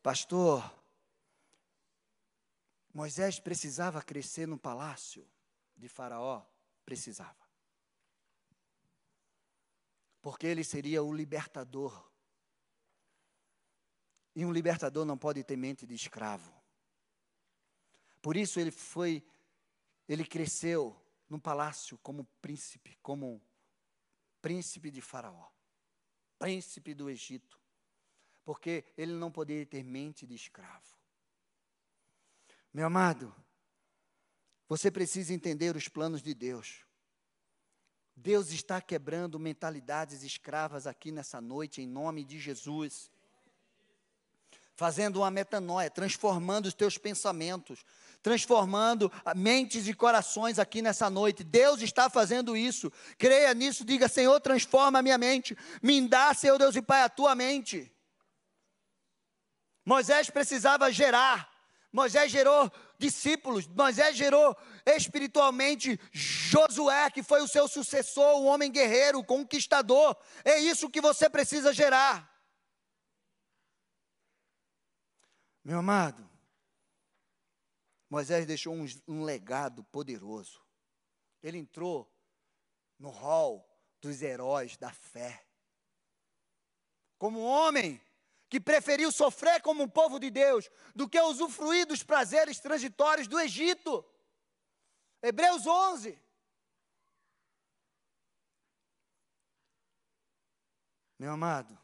Pastor, 0.01 0.79
Moisés 2.93 3.39
precisava 3.39 4.01
crescer 4.01 4.47
no 4.47 4.57
palácio 4.57 5.27
de 5.77 5.87
Faraó? 5.87 6.43
Precisava. 6.83 7.47
Porque 10.21 10.47
ele 10.47 10.63
seria 10.63 11.03
o 11.03 11.13
libertador. 11.13 12.09
E 14.35 14.45
um 14.45 14.51
libertador 14.51 15.05
não 15.05 15.17
pode 15.17 15.43
ter 15.43 15.55
mente 15.55 15.85
de 15.85 15.93
escravo. 15.93 16.51
Por 18.21 18.35
isso 18.35 18.59
ele 18.59 18.71
foi 18.71 19.23
ele 20.09 20.25
cresceu 20.25 20.99
no 21.29 21.39
palácio 21.39 21.97
como 21.99 22.25
príncipe, 22.41 22.97
como 23.03 23.39
príncipe 24.41 24.89
de 24.89 25.01
Faraó, 25.01 25.47
príncipe 26.39 26.95
do 26.95 27.07
Egito, 27.07 27.59
porque 28.43 28.83
ele 28.97 29.13
não 29.13 29.31
poderia 29.31 29.67
ter 29.67 29.83
mente 29.83 30.25
de 30.25 30.33
escravo. 30.33 30.97
Meu 32.73 32.87
amado, 32.87 33.33
você 34.67 34.89
precisa 34.89 35.31
entender 35.31 35.75
os 35.75 35.87
planos 35.87 36.23
de 36.23 36.33
Deus. 36.33 36.83
Deus 38.15 38.51
está 38.51 38.81
quebrando 38.81 39.39
mentalidades 39.39 40.23
escravas 40.23 40.87
aqui 40.87 41.11
nessa 41.11 41.39
noite, 41.39 41.81
em 41.81 41.87
nome 41.87 42.23
de 42.23 42.39
Jesus. 42.39 43.11
Fazendo 44.75 45.17
uma 45.17 45.29
metanoia, 45.29 45.89
transformando 45.89 46.65
os 46.65 46.73
teus 46.73 46.97
pensamentos, 46.97 47.85
transformando 48.21 49.11
mentes 49.35 49.87
e 49.87 49.93
corações 49.93 50.59
aqui 50.59 50.81
nessa 50.81 51.09
noite. 51.09 51.43
Deus 51.43 51.81
está 51.81 52.09
fazendo 52.09 52.55
isso. 52.55 52.91
Creia 53.17 53.53
nisso, 53.53 53.85
diga: 53.85 54.07
Senhor, 54.07 54.39
transforma 54.39 54.99
a 54.99 55.01
minha 55.01 55.17
mente. 55.17 55.57
Me 55.81 55.99
dá, 56.07 56.33
Senhor 56.33 56.57
Deus 56.57 56.75
e 56.75 56.81
Pai, 56.81 57.01
a 57.01 57.09
tua 57.09 57.35
mente. 57.35 57.91
Moisés 59.85 60.29
precisava 60.29 60.91
gerar. 60.91 61.49
Moisés 61.91 62.31
gerou 62.31 62.71
discípulos, 62.99 63.65
Moisés 63.65 64.15
gerou 64.15 64.55
espiritualmente 64.85 65.99
Josué, 66.11 67.09
que 67.09 67.23
foi 67.23 67.41
o 67.41 67.47
seu 67.47 67.67
sucessor, 67.67 68.35
o 68.35 68.45
homem 68.45 68.71
guerreiro, 68.71 69.23
conquistador. 69.23 70.15
É 70.45 70.59
isso 70.59 70.89
que 70.89 71.01
você 71.01 71.27
precisa 71.27 71.73
gerar. 71.73 72.29
Meu 75.63 75.79
amado, 75.79 76.29
Moisés 78.09 78.45
deixou 78.45 78.73
um, 78.73 78.85
um 79.07 79.23
legado 79.23 79.83
poderoso. 79.85 80.65
Ele 81.43 81.57
entrou 81.57 82.11
no 82.97 83.09
hall 83.09 83.65
dos 84.01 84.21
heróis 84.21 84.75
da 84.77 84.91
fé. 84.91 85.45
Como 87.17 87.39
um 87.39 87.45
homem 87.45 88.01
que 88.49 88.59
preferiu 88.59 89.11
sofrer 89.11 89.61
como 89.61 89.83
um 89.83 89.87
povo 89.87 90.19
de 90.19 90.31
Deus 90.31 90.69
do 90.95 91.07
que 91.07 91.21
usufruir 91.21 91.85
dos 91.85 92.01
prazeres 92.01 92.59
transitórios 92.59 93.27
do 93.27 93.39
Egito. 93.39 94.03
Hebreus 95.21 95.67
11. 95.67 96.19
Meu 101.19 101.33
amado, 101.33 101.77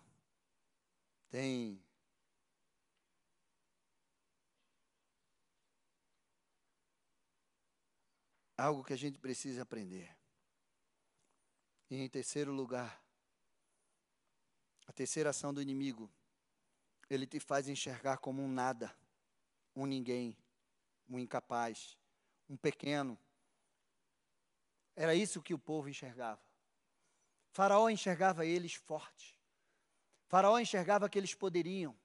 tem 1.30 1.85
algo 8.58 8.84
que 8.84 8.94
a 8.94 8.98
gente 8.98 9.20
precisa 9.20 9.62
aprender. 9.62 10.16
E 11.90 11.98
em 11.98 12.10
terceiro 12.10 12.52
lugar, 12.52 13.02
a 14.88 14.92
terceira 14.92 15.30
ação 15.30 15.54
do 15.54 15.62
inimigo, 15.62 16.12
ele 17.10 17.28
te 17.28 17.40
faz 17.40 17.68
enxergar 17.68 18.18
como 18.18 18.42
um 18.42 18.48
nada, 18.48 18.96
um 19.76 19.86
ninguém, 19.86 20.38
um 21.10 21.20
incapaz, 21.20 21.98
um 22.50 22.58
pequeno. 22.58 23.18
Era 24.96 25.14
isso 25.14 25.42
que 25.42 25.54
o 25.54 25.60
povo 25.60 25.90
enxergava. 25.90 26.42
Faraó 27.52 27.90
enxergava 27.90 28.46
eles 28.46 28.74
fortes. 28.74 29.36
Faraó 30.28 30.58
enxergava 30.60 31.10
que 31.10 31.18
eles 31.18 31.34
poderiam 31.34 31.96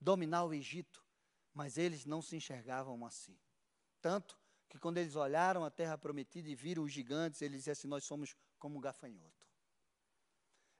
dominar 0.00 0.44
o 0.44 0.54
Egito, 0.54 1.04
mas 1.52 1.76
eles 1.76 2.04
não 2.04 2.22
se 2.22 2.36
enxergavam 2.36 3.04
assim. 3.04 3.36
Tanto 4.00 4.38
que 4.74 4.80
quando 4.80 4.98
eles 4.98 5.14
olharam 5.14 5.64
a 5.64 5.70
terra 5.70 5.96
prometida 5.96 6.48
e 6.48 6.54
viram 6.56 6.82
os 6.82 6.90
gigantes, 6.90 7.40
eles 7.40 7.58
diziam 7.58 7.72
assim: 7.72 7.86
Nós 7.86 8.02
somos 8.02 8.34
como 8.58 8.76
um 8.76 8.80
gafanhoto. 8.80 9.46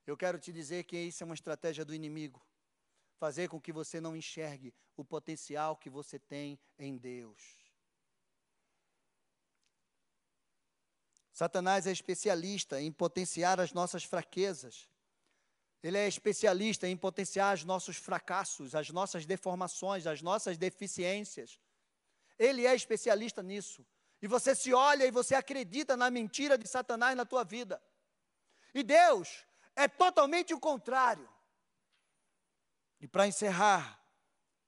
Eu 0.04 0.16
quero 0.16 0.36
te 0.36 0.52
dizer 0.52 0.82
que 0.82 0.98
isso 0.98 1.22
é 1.22 1.24
uma 1.24 1.36
estratégia 1.36 1.84
do 1.84 1.94
inimigo 1.94 2.44
fazer 3.20 3.48
com 3.48 3.60
que 3.60 3.72
você 3.72 4.00
não 4.00 4.16
enxergue 4.16 4.74
o 4.96 5.04
potencial 5.04 5.76
que 5.76 5.88
você 5.88 6.18
tem 6.18 6.58
em 6.76 6.96
Deus. 6.96 7.40
Satanás 11.32 11.86
é 11.86 11.92
especialista 11.92 12.82
em 12.82 12.90
potenciar 12.90 13.60
as 13.60 13.72
nossas 13.72 14.02
fraquezas. 14.02 14.90
Ele 15.84 15.98
é 15.98 16.08
especialista 16.08 16.88
em 16.88 16.96
potenciar 16.96 17.54
os 17.54 17.64
nossos 17.64 17.96
fracassos, 17.96 18.74
as 18.74 18.90
nossas 18.90 19.24
deformações, 19.24 20.04
as 20.04 20.20
nossas 20.20 20.58
deficiências. 20.58 21.60
Ele 22.38 22.66
é 22.66 22.74
especialista 22.74 23.42
nisso. 23.42 23.86
E 24.20 24.26
você 24.26 24.54
se 24.54 24.72
olha 24.72 25.04
e 25.04 25.10
você 25.10 25.34
acredita 25.34 25.96
na 25.96 26.10
mentira 26.10 26.56
de 26.56 26.66
Satanás 26.66 27.16
na 27.16 27.24
tua 27.24 27.44
vida. 27.44 27.82
E 28.74 28.82
Deus 28.82 29.44
é 29.76 29.86
totalmente 29.86 30.54
o 30.54 30.60
contrário. 30.60 31.28
E 33.00 33.06
para 33.06 33.26
encerrar, 33.26 34.00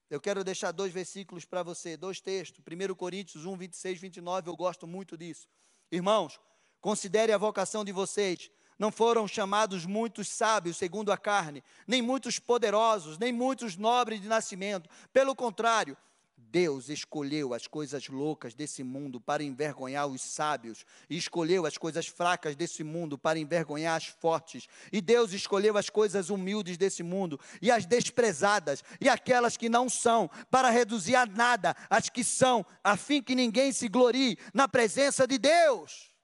eu 0.08 0.20
quero 0.20 0.44
deixar 0.44 0.72
dois 0.72 0.92
versículos 0.92 1.44
para 1.44 1.62
você, 1.62 1.96
dois 1.96 2.20
textos. 2.20 2.62
1 2.62 2.94
Coríntios 2.94 3.44
1, 3.44 3.56
26, 3.56 4.00
29, 4.00 4.50
eu 4.50 4.56
gosto 4.56 4.86
muito 4.86 5.16
disso. 5.16 5.48
Irmãos, 5.90 6.38
considere 6.80 7.32
a 7.32 7.38
vocação 7.38 7.84
de 7.84 7.92
vocês. 7.92 8.50
Não 8.78 8.92
foram 8.92 9.26
chamados 9.26 9.86
muitos 9.86 10.28
sábios 10.28 10.76
segundo 10.76 11.10
a 11.10 11.16
carne, 11.16 11.64
nem 11.86 12.02
muitos 12.02 12.38
poderosos, 12.38 13.16
nem 13.16 13.32
muitos 13.32 13.76
nobres 13.76 14.20
de 14.20 14.28
nascimento. 14.28 14.88
Pelo 15.12 15.34
contrário, 15.34 15.96
Deus 16.38 16.88
escolheu 16.88 17.54
as 17.54 17.66
coisas 17.66 18.08
loucas 18.08 18.54
desse 18.54 18.82
mundo 18.82 19.20
para 19.20 19.42
envergonhar 19.42 20.06
os 20.06 20.20
sábios, 20.20 20.84
e 21.08 21.16
escolheu 21.16 21.64
as 21.64 21.78
coisas 21.78 22.06
fracas 22.06 22.54
desse 22.54 22.84
mundo 22.84 23.16
para 23.16 23.38
envergonhar 23.38 23.96
as 23.96 24.06
fortes, 24.06 24.68
e 24.92 25.00
Deus 25.00 25.32
escolheu 25.32 25.76
as 25.78 25.88
coisas 25.88 26.30
humildes 26.30 26.76
desse 26.76 27.02
mundo, 27.02 27.40
e 27.60 27.70
as 27.70 27.86
desprezadas, 27.86 28.84
e 29.00 29.08
aquelas 29.08 29.56
que 29.56 29.68
não 29.68 29.88
são, 29.88 30.30
para 30.50 30.70
reduzir 30.70 31.16
a 31.16 31.26
nada 31.26 31.74
as 31.88 32.08
que 32.08 32.22
são, 32.22 32.64
a 32.84 32.96
fim 32.96 33.22
que 33.22 33.34
ninguém 33.34 33.72
se 33.72 33.88
glorie 33.88 34.38
na 34.52 34.68
presença 34.68 35.26
de 35.26 35.38
Deus. 35.38 36.15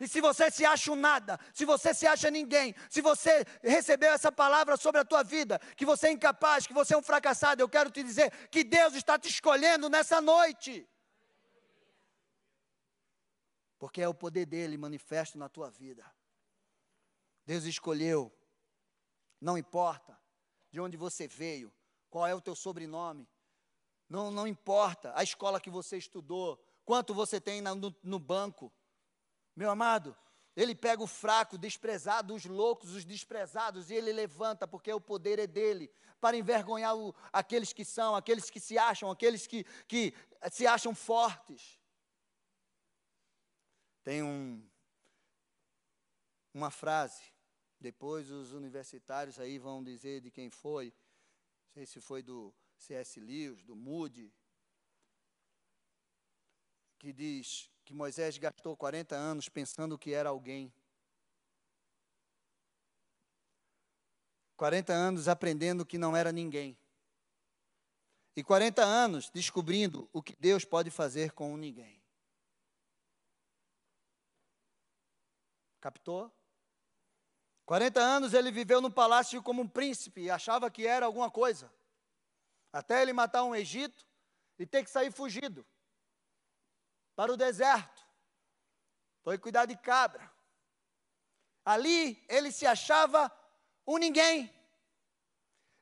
E 0.00 0.08
se 0.08 0.18
você 0.20 0.50
se 0.50 0.64
acha 0.64 0.90
um 0.90 0.96
nada, 0.96 1.38
se 1.52 1.66
você 1.66 1.92
se 1.92 2.06
acha 2.06 2.30
ninguém, 2.30 2.74
se 2.88 3.02
você 3.02 3.44
recebeu 3.62 4.10
essa 4.10 4.32
palavra 4.32 4.78
sobre 4.78 4.98
a 4.98 5.04
tua 5.04 5.22
vida, 5.22 5.58
que 5.76 5.84
você 5.84 6.08
é 6.08 6.12
incapaz, 6.12 6.66
que 6.66 6.72
você 6.72 6.94
é 6.94 6.96
um 6.96 7.02
fracassado, 7.02 7.60
eu 7.60 7.68
quero 7.68 7.90
te 7.90 8.02
dizer 8.02 8.30
que 8.48 8.64
Deus 8.64 8.94
está 8.94 9.18
te 9.18 9.28
escolhendo 9.28 9.90
nessa 9.90 10.18
noite. 10.18 10.88
Porque 13.78 14.00
é 14.00 14.08
o 14.08 14.14
poder 14.14 14.46
dele 14.46 14.78
manifesto 14.78 15.36
na 15.36 15.50
tua 15.50 15.70
vida. 15.70 16.10
Deus 17.44 17.64
escolheu, 17.64 18.32
não 19.38 19.58
importa 19.58 20.18
de 20.70 20.80
onde 20.80 20.96
você 20.96 21.28
veio, 21.28 21.70
qual 22.08 22.26
é 22.26 22.34
o 22.34 22.40
teu 22.40 22.54
sobrenome, 22.54 23.28
não, 24.08 24.30
não 24.30 24.46
importa 24.46 25.12
a 25.14 25.22
escola 25.22 25.60
que 25.60 25.68
você 25.68 25.98
estudou, 25.98 26.58
quanto 26.86 27.12
você 27.12 27.38
tem 27.40 27.60
no, 27.60 27.94
no 28.02 28.18
banco, 28.18 28.72
meu 29.54 29.70
amado, 29.70 30.16
ele 30.56 30.74
pega 30.74 31.02
o 31.02 31.06
fraco, 31.06 31.54
o 31.54 31.58
desprezado, 31.58 32.34
os 32.34 32.44
loucos, 32.44 32.90
os 32.90 33.04
desprezados, 33.04 33.90
e 33.90 33.94
ele 33.94 34.12
levanta, 34.12 34.66
porque 34.66 34.92
o 34.92 35.00
poder 35.00 35.38
é 35.38 35.46
dele, 35.46 35.90
para 36.20 36.36
envergonhar 36.36 36.96
o, 36.96 37.14
aqueles 37.32 37.72
que 37.72 37.84
são, 37.84 38.14
aqueles 38.14 38.50
que 38.50 38.60
se 38.60 38.76
acham, 38.76 39.10
aqueles 39.10 39.46
que, 39.46 39.64
que 39.86 40.14
se 40.50 40.66
acham 40.66 40.94
fortes. 40.94 41.78
Tem 44.02 44.22
um, 44.22 44.66
uma 46.52 46.70
frase, 46.70 47.22
depois 47.78 48.30
os 48.30 48.52
universitários 48.52 49.38
aí 49.38 49.58
vão 49.58 49.82
dizer 49.82 50.20
de 50.20 50.30
quem 50.30 50.50
foi, 50.50 50.92
não 51.66 51.74
sei 51.74 51.86
se 51.86 52.00
foi 52.00 52.22
do 52.22 52.52
C.S. 52.76 53.20
Lewis, 53.20 53.62
do 53.62 53.76
Moody, 53.76 54.32
que 56.98 57.12
diz: 57.12 57.70
que 57.90 57.94
Moisés 57.94 58.38
gastou 58.38 58.76
40 58.76 59.16
anos 59.16 59.48
pensando 59.48 59.98
que 59.98 60.14
era 60.14 60.28
alguém. 60.28 60.72
40 64.56 64.92
anos 64.92 65.26
aprendendo 65.26 65.84
que 65.84 65.98
não 65.98 66.16
era 66.16 66.30
ninguém. 66.30 66.78
E 68.36 68.44
40 68.44 68.84
anos 68.84 69.28
descobrindo 69.28 70.08
o 70.12 70.22
que 70.22 70.36
Deus 70.38 70.64
pode 70.64 70.88
fazer 70.88 71.32
com 71.32 71.56
ninguém. 71.56 72.00
Captou? 75.80 76.32
40 77.66 78.00
anos 78.00 78.34
ele 78.34 78.52
viveu 78.52 78.80
no 78.80 78.92
palácio 78.92 79.42
como 79.42 79.62
um 79.62 79.68
príncipe 79.68 80.20
e 80.20 80.30
achava 80.30 80.70
que 80.70 80.86
era 80.86 81.06
alguma 81.06 81.28
coisa. 81.28 81.68
Até 82.72 83.02
ele 83.02 83.12
matar 83.12 83.42
um 83.42 83.52
Egito 83.52 84.06
e 84.60 84.64
ter 84.64 84.84
que 84.84 84.90
sair 84.90 85.10
fugido 85.10 85.66
para 87.20 87.34
o 87.34 87.36
deserto. 87.36 88.02
Foi 89.22 89.36
cuidar 89.36 89.66
de 89.66 89.76
cabra. 89.76 90.32
Ali 91.62 92.24
ele 92.26 92.50
se 92.50 92.66
achava 92.66 93.30
um 93.86 93.98
ninguém. 93.98 94.50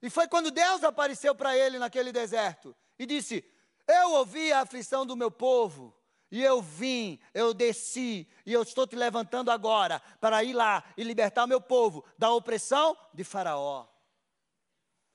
E 0.02 0.10
foi 0.10 0.26
quando 0.26 0.50
Deus 0.50 0.82
apareceu 0.82 1.36
para 1.36 1.56
ele 1.56 1.78
naquele 1.78 2.10
deserto 2.10 2.74
e 2.98 3.06
disse: 3.06 3.48
Eu 3.86 4.14
ouvi 4.14 4.52
a 4.52 4.62
aflição 4.62 5.06
do 5.06 5.16
meu 5.16 5.30
povo, 5.30 5.96
e 6.28 6.42
eu 6.42 6.60
vim, 6.60 7.20
eu 7.32 7.54
desci, 7.54 8.28
e 8.44 8.52
eu 8.52 8.64
estou 8.64 8.84
te 8.84 8.96
levantando 8.96 9.52
agora 9.52 10.00
para 10.20 10.42
ir 10.42 10.54
lá 10.54 10.82
e 10.96 11.04
libertar 11.04 11.46
meu 11.46 11.60
povo 11.60 12.04
da 12.18 12.32
opressão 12.32 12.98
de 13.14 13.22
Faraó. 13.22 13.86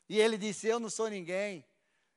E 0.07 0.21
ele 0.21 0.37
disse: 0.37 0.67
Eu 0.67 0.79
não 0.79 0.89
sou 0.89 1.09
ninguém, 1.09 1.67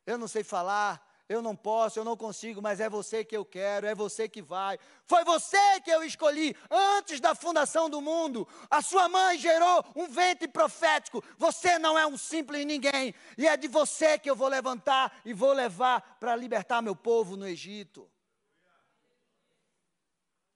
eu 0.06 0.16
não 0.16 0.28
sei 0.28 0.44
falar, 0.44 1.05
eu 1.28 1.42
não 1.42 1.56
posso, 1.56 1.98
eu 1.98 2.04
não 2.04 2.16
consigo, 2.16 2.62
mas 2.62 2.78
é 2.78 2.88
você 2.88 3.24
que 3.24 3.36
eu 3.36 3.44
quero, 3.44 3.86
é 3.86 3.94
você 3.94 4.28
que 4.28 4.40
vai. 4.40 4.78
Foi 5.04 5.24
você 5.24 5.80
que 5.80 5.90
eu 5.90 6.04
escolhi 6.04 6.56
antes 6.70 7.20
da 7.20 7.34
fundação 7.34 7.90
do 7.90 8.00
mundo. 8.00 8.46
A 8.70 8.80
sua 8.80 9.08
mãe 9.08 9.36
gerou 9.36 9.84
um 9.96 10.08
ventre 10.08 10.46
profético. 10.46 11.22
Você 11.36 11.78
não 11.78 11.98
é 11.98 12.06
um 12.06 12.16
simples 12.16 12.64
ninguém, 12.64 13.14
e 13.36 13.46
é 13.46 13.56
de 13.56 13.66
você 13.66 14.18
que 14.18 14.30
eu 14.30 14.36
vou 14.36 14.48
levantar 14.48 15.20
e 15.24 15.32
vou 15.32 15.52
levar 15.52 16.16
para 16.20 16.36
libertar 16.36 16.80
meu 16.80 16.94
povo 16.94 17.36
no 17.36 17.46
Egito. 17.46 18.08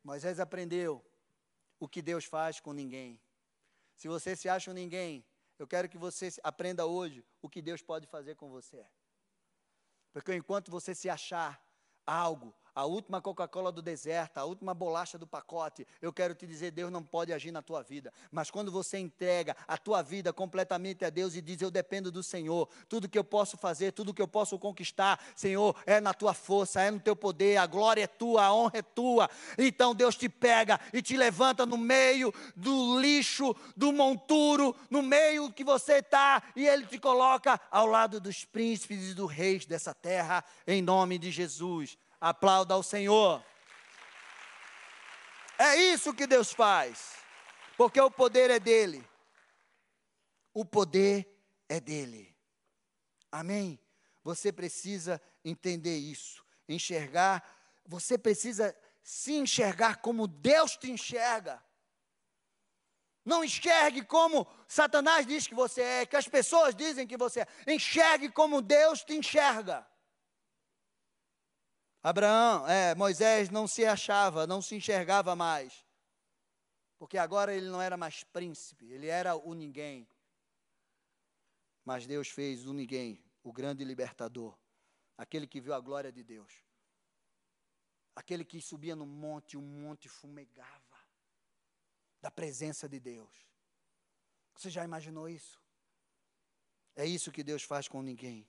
Moisés 0.04 0.38
aprendeu 0.38 1.04
o 1.78 1.88
que 1.88 2.00
Deus 2.00 2.24
faz 2.24 2.60
com 2.60 2.72
ninguém. 2.72 3.20
Se 3.96 4.06
você 4.06 4.36
se 4.36 4.48
acha 4.48 4.70
um 4.70 4.74
ninguém, 4.74 5.24
eu 5.58 5.66
quero 5.66 5.88
que 5.88 5.98
você 5.98 6.28
aprenda 6.42 6.86
hoje 6.86 7.24
o 7.42 7.48
que 7.48 7.60
Deus 7.60 7.82
pode 7.82 8.06
fazer 8.06 8.36
com 8.36 8.48
você. 8.48 8.86
Porque 10.12 10.34
enquanto 10.34 10.70
você 10.70 10.94
se 10.94 11.08
achar 11.08 11.62
algo, 12.06 12.54
a 12.74 12.84
última 12.84 13.20
Coca-Cola 13.20 13.72
do 13.72 13.82
deserto, 13.82 14.38
a 14.38 14.44
última 14.44 14.74
bolacha 14.74 15.18
do 15.18 15.26
pacote, 15.26 15.86
eu 16.00 16.12
quero 16.12 16.34
te 16.34 16.46
dizer, 16.46 16.70
Deus 16.70 16.90
não 16.90 17.02
pode 17.02 17.32
agir 17.32 17.50
na 17.50 17.62
tua 17.62 17.82
vida. 17.82 18.12
Mas 18.30 18.50
quando 18.50 18.70
você 18.70 18.98
entrega 18.98 19.56
a 19.66 19.76
tua 19.76 20.02
vida 20.02 20.32
completamente 20.32 21.04
a 21.04 21.10
Deus 21.10 21.34
e 21.34 21.40
diz, 21.40 21.60
eu 21.60 21.70
dependo 21.70 22.10
do 22.10 22.22
Senhor, 22.22 22.68
tudo 22.88 23.08
que 23.08 23.18
eu 23.18 23.24
posso 23.24 23.56
fazer, 23.56 23.92
tudo 23.92 24.14
que 24.14 24.22
eu 24.22 24.28
posso 24.28 24.58
conquistar, 24.58 25.20
Senhor, 25.34 25.76
é 25.86 26.00
na 26.00 26.14
tua 26.14 26.34
força, 26.34 26.82
é 26.82 26.90
no 26.90 27.00
teu 27.00 27.16
poder, 27.16 27.56
a 27.56 27.66
glória 27.66 28.04
é 28.04 28.06
tua, 28.06 28.44
a 28.44 28.54
honra 28.54 28.78
é 28.78 28.82
tua. 28.82 29.28
Então 29.58 29.94
Deus 29.94 30.16
te 30.16 30.28
pega 30.28 30.80
e 30.92 31.02
te 31.02 31.16
levanta 31.16 31.64
no 31.66 31.76
meio 31.76 32.32
do 32.56 33.00
lixo, 33.00 33.54
do 33.76 33.92
monturo, 33.92 34.74
no 34.88 35.02
meio 35.02 35.52
que 35.52 35.64
você 35.64 35.94
está, 35.94 36.42
e 36.54 36.66
Ele 36.66 36.86
te 36.86 36.98
coloca 36.98 37.60
ao 37.70 37.86
lado 37.86 38.20
dos 38.20 38.44
príncipes 38.44 39.10
e 39.10 39.14
dos 39.14 39.30
reis 39.30 39.66
dessa 39.66 39.94
terra, 39.94 40.44
em 40.66 40.82
nome 40.82 41.18
de 41.18 41.30
Jesus. 41.30 41.98
Aplauda 42.20 42.74
ao 42.74 42.82
Senhor. 42.82 43.44
É 45.58 45.76
isso 45.76 46.14
que 46.14 46.26
Deus 46.26 46.52
faz, 46.52 47.16
porque 47.76 48.00
o 48.00 48.10
poder 48.10 48.50
é 48.50 48.58
dele. 48.58 49.06
O 50.52 50.64
poder 50.64 51.28
é 51.68 51.80
dele. 51.80 52.34
Amém? 53.30 53.78
Você 54.22 54.52
precisa 54.52 55.20
entender 55.44 55.96
isso, 55.96 56.44
enxergar, 56.68 57.42
você 57.86 58.18
precisa 58.18 58.76
se 59.02 59.32
enxergar 59.32 59.96
como 59.96 60.26
Deus 60.26 60.76
te 60.76 60.90
enxerga. 60.90 61.62
Não 63.24 63.44
enxergue 63.44 64.04
como 64.04 64.46
Satanás 64.66 65.26
diz 65.26 65.46
que 65.46 65.54
você 65.54 65.82
é, 65.82 66.06
que 66.06 66.16
as 66.16 66.28
pessoas 66.28 66.74
dizem 66.74 67.06
que 67.06 67.16
você 67.16 67.40
é. 67.40 67.46
Enxergue 67.66 68.30
como 68.30 68.62
Deus 68.62 69.04
te 69.04 69.14
enxerga. 69.14 69.86
Abraão, 72.02 72.66
é, 72.66 72.94
Moisés 72.94 73.50
não 73.50 73.66
se 73.66 73.84
achava, 73.84 74.46
não 74.46 74.62
se 74.62 74.74
enxergava 74.74 75.36
mais. 75.36 75.84
Porque 76.98 77.18
agora 77.18 77.54
ele 77.54 77.68
não 77.68 77.80
era 77.80 77.96
mais 77.96 78.24
príncipe, 78.24 78.90
ele 78.90 79.06
era 79.06 79.36
o 79.36 79.54
ninguém. 79.54 80.08
Mas 81.84 82.06
Deus 82.06 82.28
fez 82.28 82.66
o 82.66 82.72
ninguém, 82.72 83.22
o 83.42 83.52
grande 83.52 83.84
libertador, 83.84 84.56
aquele 85.16 85.46
que 85.46 85.60
viu 85.60 85.74
a 85.74 85.80
glória 85.80 86.10
de 86.10 86.22
Deus. 86.22 86.64
Aquele 88.14 88.44
que 88.44 88.60
subia 88.60 88.96
no 88.96 89.06
monte, 89.06 89.56
o 89.56 89.62
monte 89.62 90.08
fumegava 90.08 90.80
da 92.20 92.30
presença 92.30 92.88
de 92.88 92.98
Deus. 92.98 93.46
Você 94.54 94.68
já 94.68 94.84
imaginou 94.84 95.28
isso? 95.28 95.60
É 96.94 97.06
isso 97.06 97.32
que 97.32 97.42
Deus 97.42 97.62
faz 97.62 97.88
com 97.88 98.02
ninguém. 98.02 98.46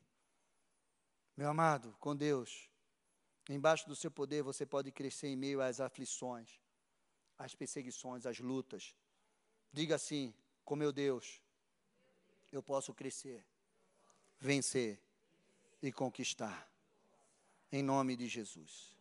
Meu 1.37 1.49
amado, 1.49 1.95
com 1.99 2.15
Deus, 2.15 2.70
Embaixo 3.49 3.87
do 3.87 3.95
seu 3.95 4.11
poder 4.11 4.43
você 4.43 4.65
pode 4.65 4.91
crescer 4.91 5.27
em 5.27 5.35
meio 5.35 5.61
às 5.61 5.79
aflições, 5.79 6.59
às 7.37 7.55
perseguições, 7.55 8.25
às 8.25 8.39
lutas. 8.39 8.95
Diga 9.71 9.95
assim: 9.95 10.33
com 10.63 10.75
meu 10.75 10.91
Deus, 10.91 11.41
eu 12.51 12.61
posso 12.61 12.93
crescer, 12.93 13.45
vencer 14.39 15.01
e 15.81 15.91
conquistar. 15.91 16.69
Em 17.71 17.81
nome 17.81 18.17
de 18.17 18.27
Jesus. 18.27 18.95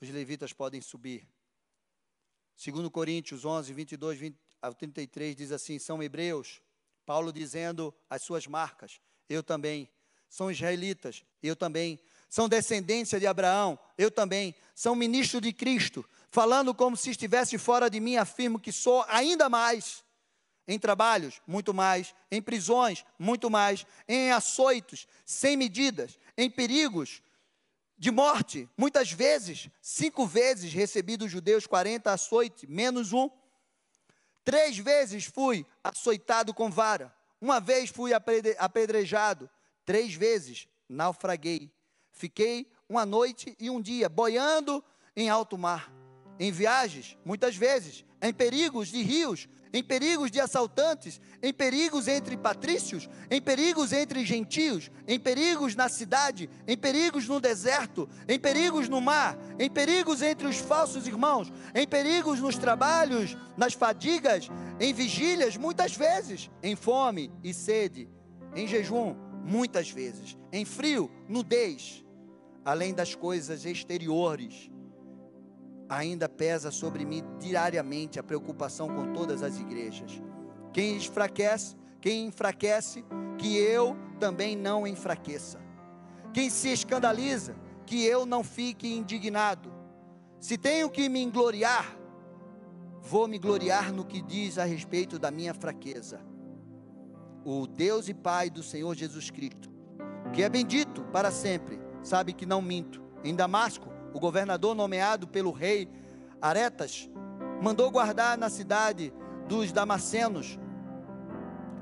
Os 0.00 0.10
levitas 0.10 0.52
podem 0.52 0.80
subir. 0.80 1.26
Segundo 2.56 2.90
Coríntios 2.90 3.44
11, 3.44 3.72
22 3.72 4.18
20 4.18 4.38
ao 4.60 4.74
33 4.74 5.36
diz 5.36 5.52
assim: 5.52 5.78
são 5.78 6.02
hebreus, 6.02 6.62
Paulo 7.04 7.32
dizendo 7.32 7.94
as 8.08 8.22
suas 8.22 8.46
marcas, 8.46 9.00
eu 9.28 9.42
também. 9.42 9.90
São 10.28 10.50
israelitas, 10.50 11.24
eu 11.42 11.54
também. 11.54 12.00
São 12.28 12.48
descendência 12.48 13.20
de 13.20 13.26
Abraão, 13.26 13.78
eu 13.96 14.10
também. 14.10 14.54
São 14.74 14.94
ministros 14.94 15.42
de 15.42 15.52
Cristo, 15.52 16.04
falando 16.30 16.74
como 16.74 16.96
se 16.96 17.10
estivesse 17.10 17.58
fora 17.58 17.88
de 17.88 18.00
mim, 18.00 18.16
afirmo 18.16 18.58
que 18.58 18.72
sou 18.72 19.04
ainda 19.08 19.48
mais. 19.48 20.02
Em 20.66 20.78
trabalhos, 20.78 21.40
muito 21.46 21.74
mais. 21.74 22.14
Em 22.30 22.40
prisões, 22.40 23.04
muito 23.18 23.50
mais. 23.50 23.86
Em 24.08 24.32
açoitos, 24.32 25.06
sem 25.24 25.56
medidas. 25.56 26.18
Em 26.36 26.50
perigos, 26.50 27.22
de 27.96 28.10
morte, 28.10 28.68
muitas 28.76 29.12
vezes, 29.12 29.68
cinco 29.80 30.26
vezes 30.26 30.72
recebi 30.72 31.16
dos 31.16 31.30
judeus 31.30 31.66
40 31.66 32.12
açoites, 32.12 32.68
menos 32.68 33.12
um. 33.12 33.30
Três 34.44 34.76
vezes 34.76 35.24
fui 35.24 35.64
açoitado 35.82 36.52
com 36.52 36.70
vara. 36.70 37.14
Uma 37.40 37.60
vez 37.60 37.90
fui 37.90 38.12
apedrejado. 38.12 39.48
Três 39.84 40.14
vezes 40.14 40.68
naufraguei. 40.88 41.70
Fiquei 42.14 42.66
uma 42.88 43.04
noite 43.04 43.56
e 43.58 43.68
um 43.68 43.80
dia 43.80 44.08
boiando 44.08 44.82
em 45.16 45.28
alto 45.28 45.58
mar. 45.58 45.92
Em 46.38 46.50
viagens, 46.50 47.18
muitas 47.24 47.56
vezes, 47.56 48.04
em 48.22 48.32
perigos 48.32 48.88
de 48.88 49.02
rios, 49.02 49.48
em 49.72 49.82
perigos 49.82 50.30
de 50.30 50.38
assaltantes, 50.38 51.20
em 51.42 51.52
perigos 51.52 52.06
entre 52.06 52.36
patrícios, 52.36 53.08
em 53.28 53.42
perigos 53.42 53.92
entre 53.92 54.24
gentios, 54.24 54.90
em 55.08 55.18
perigos 55.18 55.74
na 55.74 55.88
cidade, 55.88 56.48
em 56.68 56.76
perigos 56.76 57.26
no 57.26 57.40
deserto, 57.40 58.08
em 58.28 58.38
perigos 58.38 58.88
no 58.88 59.00
mar, 59.00 59.36
em 59.58 59.68
perigos 59.68 60.22
entre 60.22 60.46
os 60.46 60.58
falsos 60.58 61.08
irmãos, 61.08 61.52
em 61.74 61.86
perigos 61.86 62.38
nos 62.38 62.56
trabalhos, 62.56 63.36
nas 63.56 63.74
fadigas, 63.74 64.48
em 64.78 64.94
vigílias, 64.94 65.56
muitas 65.56 65.96
vezes, 65.96 66.48
em 66.62 66.76
fome 66.76 67.32
e 67.42 67.52
sede, 67.52 68.08
em 68.54 68.68
jejum, 68.68 69.16
muitas 69.44 69.90
vezes, 69.90 70.38
em 70.52 70.64
frio, 70.64 71.10
nudez, 71.28 72.03
além 72.64 72.94
das 72.94 73.14
coisas 73.14 73.64
exteriores 73.64 74.70
ainda 75.88 76.28
pesa 76.28 76.70
sobre 76.70 77.04
mim 77.04 77.22
diariamente 77.38 78.18
a 78.18 78.22
preocupação 78.22 78.88
com 78.88 79.12
todas 79.12 79.42
as 79.42 79.58
igrejas. 79.58 80.22
Quem 80.72 80.96
enfraquece, 80.96 81.76
quem 82.00 82.26
enfraquece, 82.26 83.04
que 83.38 83.56
eu 83.56 83.96
também 84.18 84.56
não 84.56 84.86
enfraqueça. 84.86 85.60
Quem 86.32 86.50
se 86.50 86.72
escandaliza, 86.72 87.54
que 87.86 88.04
eu 88.04 88.24
não 88.26 88.42
fique 88.42 88.92
indignado. 88.92 89.72
Se 90.40 90.56
tenho 90.58 90.90
que 90.90 91.08
me 91.08 91.24
gloriar, 91.30 91.96
vou 93.00 93.28
me 93.28 93.38
gloriar 93.38 93.92
no 93.92 94.04
que 94.04 94.20
diz 94.20 94.58
a 94.58 94.64
respeito 94.64 95.18
da 95.18 95.30
minha 95.30 95.54
fraqueza. 95.54 96.20
O 97.44 97.66
Deus 97.66 98.08
e 98.08 98.14
Pai 98.14 98.48
do 98.48 98.62
Senhor 98.62 98.94
Jesus 98.94 99.30
Cristo, 99.30 99.70
que 100.32 100.42
é 100.42 100.48
bendito 100.48 101.02
para 101.12 101.30
sempre, 101.30 101.78
sabe 102.04 102.32
que 102.32 102.46
não 102.46 102.62
minto. 102.62 103.02
Em 103.24 103.34
Damasco, 103.34 103.88
o 104.12 104.20
governador 104.20 104.76
nomeado 104.76 105.26
pelo 105.26 105.50
rei 105.50 105.90
Aretas, 106.40 107.10
mandou 107.62 107.90
guardar 107.90 108.36
na 108.36 108.50
cidade 108.50 109.12
dos 109.48 109.72
Damascenos 109.72 110.58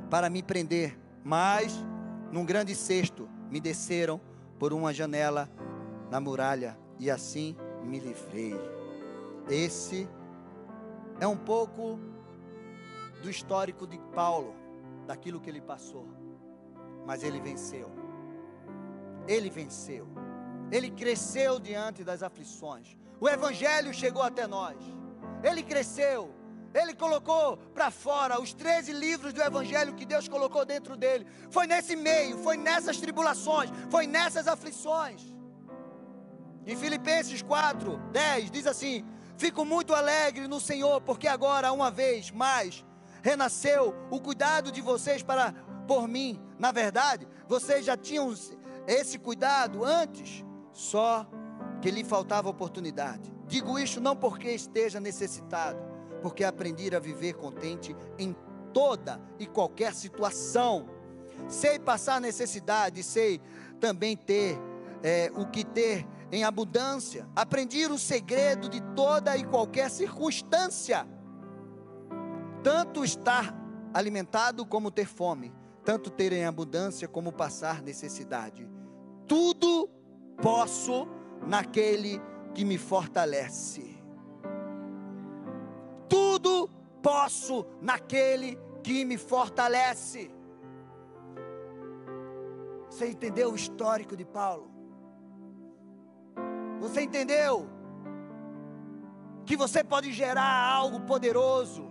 para 0.08 0.30
me 0.30 0.42
prender, 0.42 0.96
mas 1.24 1.84
num 2.30 2.46
grande 2.46 2.74
cesto 2.74 3.28
me 3.50 3.60
desceram 3.60 4.20
por 4.58 4.72
uma 4.72 4.94
janela 4.94 5.50
na 6.10 6.20
muralha 6.20 6.78
e 6.98 7.10
assim 7.10 7.56
me 7.82 7.98
livrei. 7.98 8.54
Esse 9.48 10.08
é 11.18 11.26
um 11.26 11.36
pouco 11.36 11.98
do 13.20 13.28
histórico 13.28 13.86
de 13.86 13.98
Paulo, 14.14 14.54
daquilo 15.06 15.40
que 15.40 15.50
ele 15.50 15.60
passou, 15.60 16.06
mas 17.04 17.22
ele 17.22 17.40
venceu. 17.40 17.90
Ele 19.26 19.50
venceu 19.50 20.08
ele 20.72 20.90
cresceu 20.90 21.60
diante 21.60 22.02
das 22.02 22.22
aflições. 22.22 22.96
O 23.20 23.28
Evangelho 23.28 23.92
chegou 23.92 24.22
até 24.22 24.46
nós. 24.46 24.78
Ele 25.44 25.62
cresceu. 25.62 26.34
Ele 26.72 26.94
colocou 26.94 27.58
para 27.74 27.90
fora 27.90 28.40
os 28.40 28.54
13 28.54 28.90
livros 28.94 29.34
do 29.34 29.42
Evangelho 29.42 29.94
que 29.94 30.06
Deus 30.06 30.26
colocou 30.26 30.64
dentro 30.64 30.96
dele. 30.96 31.26
Foi 31.50 31.66
nesse 31.66 31.94
meio, 31.94 32.38
foi 32.38 32.56
nessas 32.56 32.96
tribulações, 32.98 33.70
foi 33.90 34.06
nessas 34.06 34.48
aflições. 34.48 35.20
Em 36.66 36.74
Filipenses 36.74 37.42
4, 37.42 37.98
10, 38.10 38.50
diz 38.50 38.66
assim: 38.66 39.04
Fico 39.36 39.66
muito 39.66 39.92
alegre 39.92 40.48
no 40.48 40.58
Senhor, 40.58 41.02
porque 41.02 41.28
agora, 41.28 41.70
uma 41.70 41.90
vez 41.90 42.30
mais, 42.30 42.82
renasceu 43.22 43.94
o 44.10 44.18
cuidado 44.18 44.72
de 44.72 44.80
vocês 44.80 45.22
para 45.22 45.52
por 45.86 46.08
mim. 46.08 46.40
Na 46.58 46.72
verdade, 46.72 47.28
vocês 47.46 47.84
já 47.84 47.96
tinham 47.96 48.32
esse 48.86 49.18
cuidado 49.18 49.84
antes, 49.84 50.44
só 50.72 51.26
que 51.80 51.90
lhe 51.90 52.04
faltava 52.04 52.48
oportunidade. 52.48 53.32
Digo 53.46 53.78
isto 53.78 54.00
não 54.00 54.16
porque 54.16 54.50
esteja 54.50 55.00
necessitado, 55.00 55.78
porque 56.22 56.44
aprendi 56.44 56.94
a 56.94 56.98
viver 56.98 57.34
contente 57.34 57.94
em 58.18 58.34
toda 58.72 59.20
e 59.38 59.46
qualquer 59.46 59.94
situação. 59.94 60.88
Sei 61.48 61.78
passar 61.78 62.20
necessidade, 62.20 63.02
sei 63.02 63.40
também 63.80 64.16
ter 64.16 64.58
é, 65.02 65.30
o 65.34 65.46
que 65.46 65.64
ter 65.64 66.06
em 66.30 66.44
abundância. 66.44 67.28
Aprendi 67.34 67.84
o 67.86 67.98
segredo 67.98 68.68
de 68.68 68.80
toda 68.94 69.36
e 69.36 69.44
qualquer 69.44 69.90
circunstância. 69.90 71.06
Tanto 72.62 73.04
estar 73.04 73.54
alimentado 73.92 74.64
como 74.64 74.90
ter 74.90 75.06
fome, 75.06 75.52
tanto 75.84 76.10
ter 76.10 76.32
em 76.32 76.44
abundância 76.44 77.08
como 77.08 77.32
passar 77.32 77.82
necessidade. 77.82 78.68
Tudo 79.26 79.88
posso 80.40 81.08
naquele 81.46 82.20
que 82.54 82.64
me 82.64 82.78
fortalece. 82.78 83.96
Tudo 86.08 86.68
posso 87.02 87.66
naquele 87.80 88.58
que 88.82 89.04
me 89.04 89.16
fortalece. 89.16 90.30
Você 92.90 93.08
entendeu 93.08 93.52
o 93.52 93.56
histórico 93.56 94.16
de 94.16 94.24
Paulo? 94.24 94.70
Você 96.80 97.00
entendeu 97.00 97.68
que 99.46 99.56
você 99.56 99.82
pode 99.82 100.12
gerar 100.12 100.66
algo 100.68 101.00
poderoso? 101.00 101.90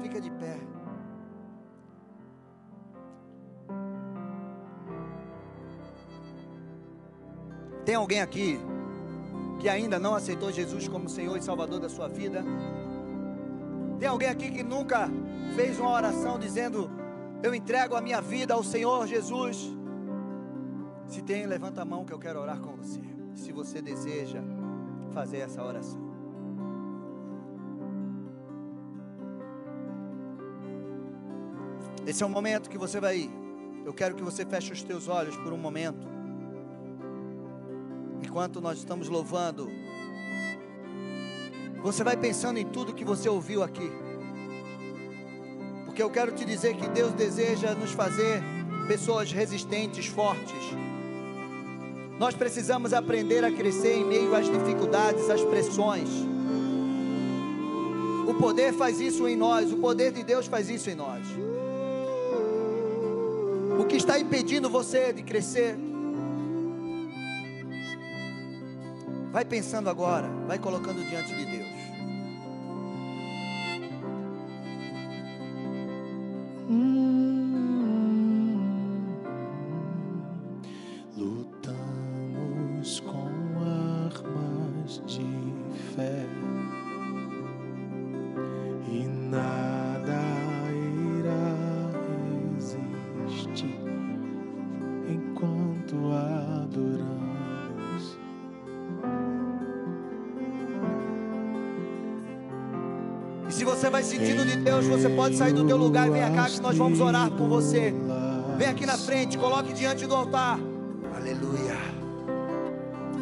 Fica 0.00 0.20
de 0.20 0.30
pé. 0.30 0.73
Tem 7.84 7.94
alguém 7.94 8.20
aqui 8.20 8.58
que 9.60 9.68
ainda 9.68 9.98
não 9.98 10.14
aceitou 10.14 10.50
Jesus 10.50 10.88
como 10.88 11.08
Senhor 11.08 11.36
e 11.36 11.42
Salvador 11.42 11.80
da 11.80 11.88
sua 11.88 12.08
vida? 12.08 12.42
Tem 13.98 14.08
alguém 14.08 14.28
aqui 14.28 14.50
que 14.50 14.62
nunca 14.62 15.08
fez 15.54 15.78
uma 15.78 15.90
oração 15.90 16.38
dizendo: 16.38 16.90
Eu 17.42 17.54
entrego 17.54 17.94
a 17.94 18.00
minha 18.00 18.20
vida 18.20 18.54
ao 18.54 18.64
Senhor 18.64 19.06
Jesus? 19.06 19.70
Se 21.06 21.22
tem, 21.22 21.46
levanta 21.46 21.82
a 21.82 21.84
mão 21.84 22.04
que 22.04 22.12
eu 22.12 22.18
quero 22.18 22.40
orar 22.40 22.58
com 22.58 22.74
você. 22.74 23.00
Se 23.34 23.52
você 23.52 23.82
deseja 23.82 24.40
fazer 25.12 25.38
essa 25.38 25.62
oração. 25.62 26.02
Esse 32.06 32.22
é 32.22 32.26
o 32.26 32.30
momento 32.30 32.70
que 32.70 32.78
você 32.78 32.98
vai. 32.98 33.30
Eu 33.84 33.92
quero 33.92 34.14
que 34.14 34.22
você 34.22 34.46
feche 34.46 34.72
os 34.72 34.82
teus 34.82 35.08
olhos 35.08 35.36
por 35.36 35.52
um 35.52 35.58
momento 35.58 36.13
enquanto 38.24 38.60
nós 38.60 38.78
estamos 38.78 39.08
louvando, 39.08 39.70
você 41.82 42.02
vai 42.02 42.16
pensando 42.16 42.58
em 42.58 42.66
tudo 42.66 42.94
que 42.94 43.04
você 43.04 43.28
ouviu 43.28 43.62
aqui. 43.62 43.92
Porque 45.84 46.02
eu 46.02 46.10
quero 46.10 46.32
te 46.32 46.44
dizer 46.44 46.74
que 46.76 46.88
Deus 46.88 47.12
deseja 47.12 47.74
nos 47.74 47.92
fazer 47.92 48.42
pessoas 48.88 49.30
resistentes, 49.30 50.06
fortes. 50.06 50.64
Nós 52.18 52.34
precisamos 52.34 52.92
aprender 52.92 53.44
a 53.44 53.52
crescer 53.52 53.96
em 53.96 54.04
meio 54.04 54.34
às 54.34 54.50
dificuldades, 54.50 55.28
às 55.28 55.42
pressões. 55.42 56.08
O 58.26 58.34
poder 58.34 58.72
faz 58.72 59.00
isso 59.00 59.28
em 59.28 59.36
nós, 59.36 59.70
o 59.70 59.76
poder 59.76 60.12
de 60.12 60.24
Deus 60.24 60.46
faz 60.46 60.70
isso 60.70 60.88
em 60.88 60.94
nós. 60.94 61.26
O 63.78 63.84
que 63.84 63.96
está 63.96 64.18
impedindo 64.18 64.70
você 64.70 65.12
de 65.12 65.22
crescer? 65.22 65.76
Vai 69.34 69.44
pensando 69.44 69.90
agora, 69.90 70.28
vai 70.46 70.60
colocando 70.60 71.04
diante 71.08 71.34
de 71.34 71.44
Deus. 71.44 71.73
Deus, 104.84 105.02
você 105.02 105.08
pode 105.08 105.36
sair 105.36 105.52
do 105.52 105.64
teu 105.64 105.76
lugar 105.76 106.08
e 106.08 106.10
vem 106.10 106.34
cá 106.34 106.48
que 106.48 106.60
nós 106.60 106.76
vamos 106.76 107.00
orar 107.00 107.30
por 107.30 107.48
você. 107.48 107.94
Vem 108.56 108.68
aqui 108.68 108.86
na 108.86 108.96
frente, 108.96 109.38
coloque 109.38 109.72
diante 109.72 110.06
do 110.06 110.14
altar. 110.14 110.58
Aleluia. 111.16 111.76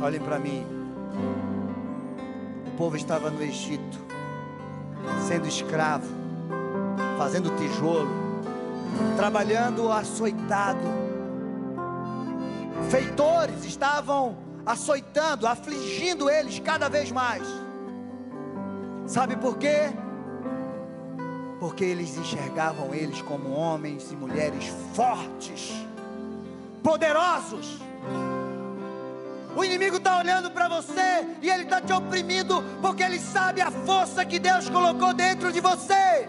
Olhem 0.02 0.20
para 0.20 0.38
mim. 0.38 0.66
O 2.66 2.70
povo 2.76 2.96
estava 2.96 3.30
no 3.30 3.42
Egito, 3.42 3.98
sendo 5.26 5.46
escravo, 5.46 6.08
fazendo 7.16 7.50
tijolo, 7.56 8.10
trabalhando 9.16 9.90
açoitado. 9.90 10.80
Feitores 12.90 13.64
estavam 13.64 14.36
açoitando, 14.66 15.46
afligindo 15.46 16.28
eles 16.28 16.58
cada 16.58 16.88
vez 16.88 17.12
mais. 17.12 17.46
Sabe 19.06 19.36
por 19.36 19.56
quê? 19.58 19.92
Porque 21.62 21.84
eles 21.84 22.18
enxergavam 22.18 22.92
eles 22.92 23.22
como 23.22 23.52
homens 23.52 24.10
e 24.10 24.16
mulheres 24.16 24.64
fortes, 24.94 25.70
poderosos. 26.82 27.78
O 29.54 29.62
inimigo 29.62 29.98
está 29.98 30.18
olhando 30.18 30.50
para 30.50 30.66
você 30.66 31.24
e 31.40 31.48
ele 31.48 31.62
está 31.62 31.80
te 31.80 31.92
oprimindo 31.92 32.64
porque 32.80 33.04
ele 33.04 33.20
sabe 33.20 33.60
a 33.60 33.70
força 33.70 34.24
que 34.24 34.40
Deus 34.40 34.68
colocou 34.68 35.14
dentro 35.14 35.52
de 35.52 35.60
você. 35.60 36.28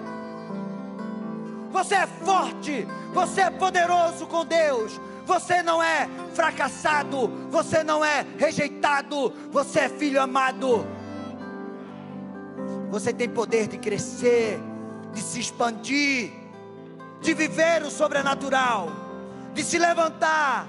Você 1.72 1.96
é 1.96 2.06
forte, 2.06 2.88
você 3.12 3.42
é 3.42 3.50
poderoso 3.50 4.28
com 4.28 4.46
Deus. 4.46 5.02
Você 5.26 5.64
não 5.64 5.82
é 5.82 6.08
fracassado, 6.36 7.28
você 7.50 7.84
não 7.84 8.06
é 8.06 8.24
rejeitado, 8.38 9.34
você 9.52 9.80
é 9.80 9.90
filho 9.90 10.22
amado. 10.22 10.86
Você 12.92 13.12
tem 13.12 13.28
poder 13.28 13.68
de 13.68 13.80
crescer, 13.80 14.62
de 15.14 15.22
se 15.22 15.40
expandir, 15.40 16.32
de 17.22 17.34
viver 17.34 17.84
o 17.84 17.92
sobrenatural, 17.92 18.90
de 19.54 19.64
se 19.64 19.78
levantar 19.78 20.68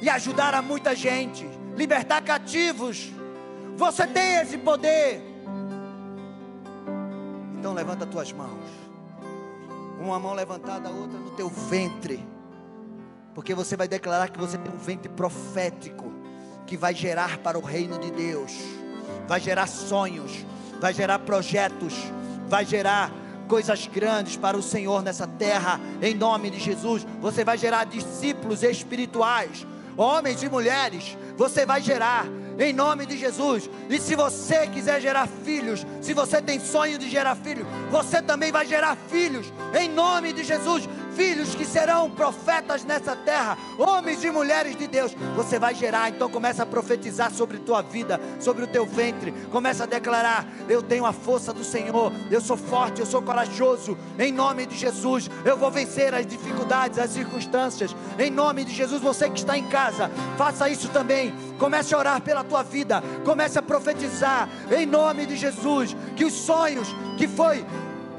e 0.00 0.08
ajudar 0.08 0.54
a 0.54 0.60
muita 0.60 0.94
gente, 0.94 1.48
libertar 1.76 2.22
cativos. 2.22 3.12
Você 3.76 4.06
tem 4.06 4.36
esse 4.36 4.58
poder. 4.58 5.22
Então 7.58 7.72
levanta 7.72 8.04
tuas 8.04 8.32
mãos. 8.32 8.68
Uma 9.98 10.18
mão 10.18 10.34
levantada, 10.34 10.88
a 10.88 10.92
outra 10.92 11.18
no 11.18 11.30
teu 11.30 11.48
ventre. 11.48 12.22
Porque 13.34 13.54
você 13.54 13.76
vai 13.76 13.88
declarar 13.88 14.28
que 14.28 14.38
você 14.38 14.58
tem 14.58 14.72
um 14.72 14.76
ventre 14.76 15.08
profético 15.08 16.12
que 16.66 16.76
vai 16.76 16.94
gerar 16.94 17.38
para 17.38 17.58
o 17.58 17.62
reino 17.62 17.98
de 17.98 18.10
Deus. 18.10 18.52
Vai 19.26 19.40
gerar 19.40 19.66
sonhos, 19.66 20.44
vai 20.80 20.92
gerar 20.92 21.20
projetos, 21.20 21.94
vai 22.48 22.64
gerar 22.64 23.10
coisas 23.48 23.86
grandes 23.86 24.36
para 24.36 24.56
o 24.56 24.62
Senhor 24.62 25.02
nessa 25.02 25.26
terra, 25.26 25.80
em 26.02 26.14
nome 26.14 26.50
de 26.50 26.58
Jesus. 26.58 27.06
Você 27.20 27.44
vai 27.44 27.58
gerar 27.58 27.84
discípulos 27.84 28.62
espirituais, 28.62 29.66
homens 29.96 30.42
e 30.42 30.48
mulheres, 30.48 31.16
você 31.36 31.64
vai 31.64 31.80
gerar. 31.80 32.26
Em 32.56 32.72
nome 32.72 33.04
de 33.04 33.18
Jesus, 33.18 33.68
e 33.90 33.98
se 33.98 34.14
você 34.14 34.68
quiser 34.68 35.00
gerar 35.00 35.26
filhos, 35.26 35.84
se 36.00 36.14
você 36.14 36.40
tem 36.40 36.60
sonho 36.60 36.96
de 37.00 37.10
gerar 37.10 37.34
filhos, 37.34 37.66
você 37.90 38.22
também 38.22 38.52
vai 38.52 38.64
gerar 38.64 38.96
filhos, 39.10 39.52
em 39.76 39.88
nome 39.88 40.32
de 40.32 40.44
Jesus 40.44 40.88
filhos 41.14 41.54
que 41.54 41.64
serão 41.64 42.10
profetas 42.10 42.84
nessa 42.84 43.16
terra, 43.16 43.56
homens 43.78 44.22
e 44.24 44.30
mulheres 44.30 44.76
de 44.76 44.86
Deus. 44.86 45.14
Você 45.36 45.58
vai 45.58 45.74
gerar, 45.74 46.10
então 46.10 46.28
começa 46.28 46.62
a 46.62 46.66
profetizar 46.66 47.30
sobre 47.32 47.58
tua 47.58 47.82
vida, 47.82 48.20
sobre 48.40 48.64
o 48.64 48.66
teu 48.66 48.84
ventre. 48.84 49.32
Começa 49.50 49.84
a 49.84 49.86
declarar: 49.86 50.46
Eu 50.68 50.82
tenho 50.82 51.06
a 51.06 51.12
força 51.12 51.52
do 51.52 51.64
Senhor, 51.64 52.12
eu 52.30 52.40
sou 52.40 52.56
forte, 52.56 53.00
eu 53.00 53.06
sou 53.06 53.22
corajoso. 53.22 53.96
Em 54.18 54.32
nome 54.32 54.66
de 54.66 54.76
Jesus, 54.76 55.30
eu 55.44 55.56
vou 55.56 55.70
vencer 55.70 56.14
as 56.14 56.26
dificuldades, 56.26 56.98
as 56.98 57.10
circunstâncias. 57.10 57.94
Em 58.18 58.30
nome 58.30 58.64
de 58.64 58.72
Jesus, 58.72 59.00
você 59.00 59.28
que 59.30 59.38
está 59.38 59.56
em 59.56 59.68
casa, 59.68 60.10
faça 60.36 60.68
isso 60.68 60.88
também. 60.88 61.34
Comece 61.58 61.94
a 61.94 61.98
orar 61.98 62.20
pela 62.20 62.44
tua 62.44 62.62
vida, 62.62 63.02
comece 63.24 63.58
a 63.58 63.62
profetizar 63.62 64.48
em 64.70 64.86
nome 64.86 65.26
de 65.26 65.36
Jesus 65.36 65.96
que 66.16 66.24
os 66.24 66.32
sonhos 66.32 66.88
que 67.16 67.28
foi 67.28 67.64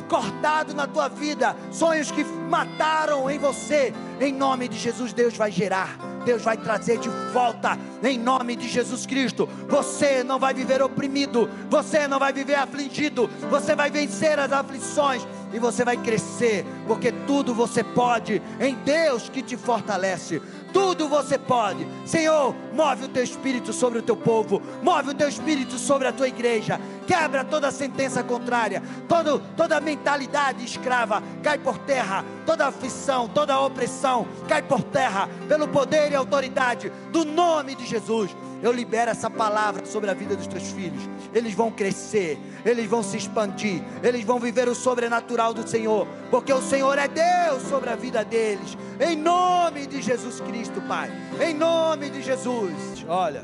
cortado 0.08 0.74
na 0.74 0.88
tua 0.88 1.08
vida, 1.08 1.56
sonhos 1.72 2.12
que 2.12 2.24
mataram 2.24 3.30
em 3.30 3.38
você, 3.38 3.94
em 4.20 4.34
nome 4.34 4.68
de 4.68 4.78
Jesus, 4.78 5.14
Deus 5.14 5.36
vai 5.36 5.52
gerar, 5.52 5.98
Deus 6.26 6.44
vai 6.44 6.58
trazer 6.58 6.98
de 7.00 7.10
volta, 7.34 7.78
em 8.04 8.18
nome 8.18 8.56
de 8.56 8.68
Jesus 8.68 9.06
Cristo. 9.06 9.48
Você 9.68 10.24
não 10.24 10.40
vai 10.40 10.54
viver 10.54 10.82
oprimido, 10.82 11.50
você 11.70 12.08
não 12.08 12.20
vai 12.20 12.34
viver 12.34 12.56
afligido, 12.56 13.30
você 13.50 13.76
vai 13.76 13.90
vencer 13.90 14.40
as 14.40 14.52
aflições 14.52 15.26
e 15.54 15.60
você 15.60 15.86
vai 15.86 15.98
crescer, 15.98 16.66
porque 16.88 17.12
tudo 17.26 17.54
você 17.54 17.84
pode 17.84 18.42
em 18.60 18.76
Deus 18.76 19.30
que 19.30 19.42
te 19.42 19.56
fortalece 19.56 20.42
tudo 20.76 21.08
você 21.08 21.40
pode. 21.40 21.88
Senhor, 22.06 22.54
move 22.74 23.06
o 23.06 23.08
teu 23.08 23.24
espírito 23.24 23.72
sobre 23.72 24.00
o 24.00 24.02
teu 24.02 24.18
povo, 24.18 24.62
move 24.84 25.12
o 25.12 25.14
teu 25.14 25.30
espírito 25.30 25.78
sobre 25.78 26.06
a 26.06 26.12
tua 26.12 26.28
igreja, 26.28 26.82
quebra 27.08 27.46
toda 27.46 27.72
sentença 27.72 28.22
contrária, 28.22 28.84
todo, 29.08 29.42
toda 29.56 29.80
mentalidade 29.80 30.66
escrava 30.66 31.24
cai 31.42 31.58
por 31.58 31.78
terra, 31.78 32.26
toda 32.46 32.68
aflição, 32.68 33.26
toda 33.26 33.58
opressão 33.58 34.28
cai 34.50 34.62
por 34.62 34.84
terra, 34.84 35.30
pelo 35.48 35.66
poder 35.66 36.12
e 36.12 36.16
autoridade 36.16 36.92
do 37.10 37.24
nome 37.24 37.74
de 37.74 37.86
Jesus. 37.86 38.36
Eu 38.66 38.72
libero 38.72 39.12
essa 39.12 39.30
palavra 39.30 39.86
sobre 39.86 40.10
a 40.10 40.14
vida 40.16 40.36
dos 40.36 40.48
teus 40.48 40.72
filhos. 40.72 41.08
Eles 41.32 41.54
vão 41.54 41.70
crescer, 41.70 42.36
eles 42.66 42.88
vão 42.88 43.04
se 43.04 43.16
expandir, 43.16 43.84
eles 44.02 44.26
vão 44.26 44.40
viver 44.40 44.68
o 44.68 44.74
sobrenatural 44.74 45.54
do 45.54 45.68
Senhor, 45.70 46.08
porque 46.32 46.52
o 46.52 46.64
Senhor 46.64 46.98
é 46.98 47.08
Deus 47.08 47.62
sobre 47.70 47.92
a 47.92 47.96
vida 47.96 48.26
deles. 48.26 48.76
Em 49.00 49.16
nome 49.16 49.86
de 49.86 50.02
Jesus 50.02 50.40
Cristo, 50.40 50.82
Pai. 50.82 51.12
Em 51.40 51.54
nome 51.54 52.10
de 52.10 52.24
Jesus. 52.24 53.06
Olha, 53.08 53.44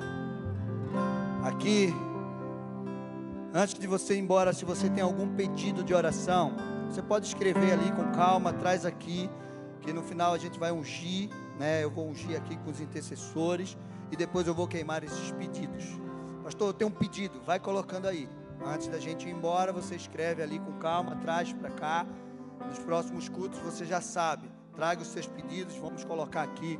aqui, 1.43 1.93
antes 3.53 3.76
de 3.76 3.86
você 3.86 4.15
ir 4.15 4.22
embora, 4.22 4.53
se 4.53 4.65
você 4.65 4.89
tem 4.89 5.03
algum 5.03 5.36
pedido 5.36 5.84
de 5.84 5.93
oração, 5.93 6.55
você 6.89 7.03
pode 7.03 7.28
escrever 7.28 7.74
ali 7.74 7.91
com 7.91 8.11
calma, 8.11 8.53
traz 8.53 8.88
aqui, 8.88 9.30
que 9.82 9.93
no 9.93 10.01
final 10.01 10.34
a 10.34 10.39
gente 10.39 10.57
vai 10.57 10.72
ungir, 10.72 11.30
né? 11.59 11.84
Eu 11.84 11.91
vou 11.91 12.09
ungir 12.09 12.36
aqui 12.36 12.57
com 12.57 12.72
os 12.72 12.82
intercessores 12.82 13.78
e 14.12 14.16
depois 14.16 14.45
eu 14.45 14.53
vou 14.53 14.68
queimar 14.68 15.03
esses 15.03 15.32
pedidos. 15.32 15.86
Pastor, 16.43 16.70
eu 16.70 16.74
tenho 16.74 16.89
um 16.89 16.93
pedido, 16.93 17.41
vai 17.41 17.59
colocando 17.59 18.07
aí. 18.07 18.28
Antes 18.64 18.88
da 18.88 18.99
gente 18.99 19.28
ir 19.28 19.32
embora, 19.32 19.72
você 19.72 19.95
escreve 19.95 20.43
ali 20.43 20.59
com 20.59 20.74
calma, 20.74 21.16
traz 21.16 21.53
para 21.53 21.72
cá. 21.72 22.05
Nos 22.68 22.78
próximos 22.80 23.30
cultos 23.30 23.59
você 23.59 23.86
já 23.86 24.01
sabe. 24.01 24.51
Traga 24.76 25.01
os 25.01 25.07
seus 25.07 25.26
pedidos, 25.26 25.76
vamos 25.78 26.03
colocar 26.03 26.43
aqui. 26.43 26.78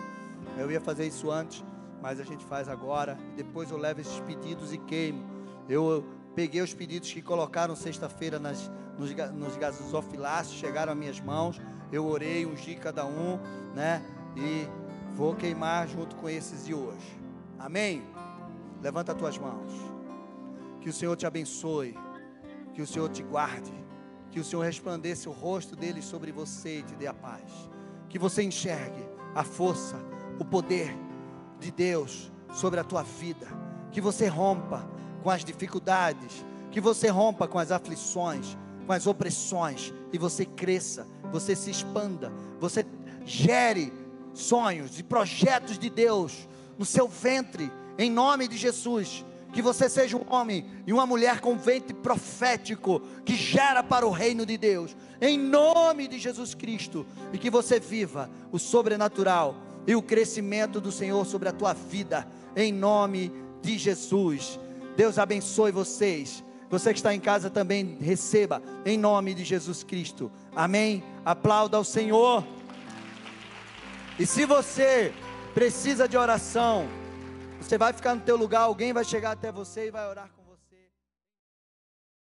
Eu 0.58 0.70
ia 0.70 0.82
fazer 0.82 1.08
isso 1.08 1.32
antes, 1.32 1.64
mas 2.02 2.20
a 2.20 2.24
gente 2.24 2.44
faz 2.46 2.68
agora. 2.68 3.18
Depois 3.36 3.72
eu 3.72 3.78
levo 3.78 4.02
esses 4.02 4.20
pedidos 4.22 4.74
e 4.74 4.78
queimo. 4.78 5.24
Eu 5.68 6.06
peguei 6.36 6.62
os 6.62 6.74
pedidos 6.74 7.12
que 7.12 7.22
colocaram 7.22 7.76
sexta-feira 7.76 8.40
nos, 8.40 8.70
nos 8.98 10.52
chegaram 10.52 10.94
às 10.94 10.98
minhas 10.98 11.20
mãos. 11.20 11.62
Eu 11.92 12.06
orei, 12.06 12.46
ungi 12.46 12.76
cada 12.76 13.06
um, 13.06 13.40
né? 13.74 14.02
E 14.36 14.68
vou 15.16 15.36
queimar 15.36 15.88
junto 15.88 16.16
com 16.16 16.30
esses 16.30 16.66
de 16.66 16.74
hoje. 16.74 17.21
Amém? 17.64 18.04
Levanta 18.82 19.12
as 19.12 19.18
tuas 19.18 19.38
mãos. 19.38 19.72
Que 20.80 20.90
o 20.90 20.94
Senhor 20.94 21.16
te 21.16 21.28
abençoe. 21.28 21.96
Que 22.74 22.82
o 22.82 22.88
Senhor 22.88 23.08
te 23.10 23.22
guarde. 23.22 23.72
Que 24.32 24.40
o 24.40 24.44
Senhor 24.44 24.64
resplandeça 24.64 25.30
o 25.30 25.34
rosto 25.34 25.76
dele 25.76 26.02
sobre 26.02 26.32
você 26.32 26.80
e 26.80 26.84
te 26.84 26.96
dê 26.96 27.06
a 27.06 27.14
paz. 27.14 27.70
Que 28.10 28.18
você 28.18 28.42
enxergue 28.42 29.08
a 29.36 29.44
força, 29.44 29.98
o 30.40 30.46
poder 30.46 30.94
de 31.60 31.72
Deus 31.72 32.32
sobre 32.52 32.80
a 32.80 32.84
tua 32.84 33.04
vida. 33.04 33.48
Que 33.92 34.02
você 34.02 34.28
rompa 34.28 34.90
com 35.22 35.30
as 35.30 35.46
dificuldades. 35.46 36.44
Que 36.72 36.82
você 36.82 37.10
rompa 37.10 37.48
com 37.48 37.60
as 37.60 37.72
aflições, 37.72 38.58
com 38.88 38.94
as 38.94 39.06
opressões. 39.06 39.94
E 40.12 40.18
você 40.18 40.46
cresça, 40.46 41.06
você 41.32 41.56
se 41.56 41.70
expanda, 41.70 42.32
você 42.60 42.84
gere 43.24 43.94
sonhos 44.34 44.98
e 44.98 45.04
projetos 45.04 45.78
de 45.78 45.90
Deus 45.90 46.48
no 46.78 46.86
seu 46.86 47.08
ventre, 47.08 47.72
em 47.98 48.10
nome 48.10 48.48
de 48.48 48.58
Jesus. 48.58 49.26
Que 49.54 49.62
você 49.62 49.90
seja 49.90 50.16
um 50.16 50.26
homem 50.34 50.66
e 50.88 50.94
uma 50.94 51.06
mulher 51.06 51.42
com 51.42 51.58
ventre 51.58 51.94
profético 51.94 53.02
que 53.26 53.36
gera 53.36 53.84
para 53.84 54.08
o 54.08 54.12
reino 54.12 54.46
de 54.46 54.58
Deus, 54.58 54.96
em 55.20 55.38
nome 55.38 56.08
de 56.08 56.18
Jesus 56.18 56.56
Cristo, 56.56 57.06
e 57.34 57.38
que 57.38 57.50
você 57.50 57.80
viva 57.80 58.30
o 58.50 58.58
sobrenatural 58.58 59.56
e 59.86 59.94
o 59.94 60.02
crescimento 60.02 60.80
do 60.80 60.92
Senhor 60.92 61.26
sobre 61.26 61.50
a 61.50 61.52
tua 61.52 61.74
vida, 61.74 62.26
em 62.56 62.72
nome 62.72 63.32
de 63.62 63.78
Jesus. 63.78 64.60
Deus 64.96 65.18
abençoe 65.18 65.72
vocês. 65.72 66.44
Você 66.70 66.94
que 66.94 67.00
está 67.00 67.14
em 67.14 67.20
casa 67.20 67.50
também 67.50 67.98
receba, 68.00 68.62
em 68.86 68.98
nome 68.98 69.34
de 69.34 69.44
Jesus 69.44 69.84
Cristo. 69.84 70.32
Amém. 70.56 71.04
Aplauda 71.26 71.76
ao 71.76 71.84
Senhor. 71.84 72.46
E 74.18 74.26
se 74.26 74.46
você 74.46 75.14
precisa 75.54 76.08
de 76.08 76.18
oração, 76.18 76.88
você 77.60 77.78
vai 77.78 77.94
ficar 77.94 78.16
no 78.16 78.22
teu 78.22 78.36
lugar, 78.36 78.62
alguém 78.62 78.94
vai 78.94 79.04
chegar 79.04 79.32
até 79.32 79.52
você 79.52 79.88
e 79.88 79.92
vai 79.92 80.08
orar 80.10 80.30
com 80.36 80.41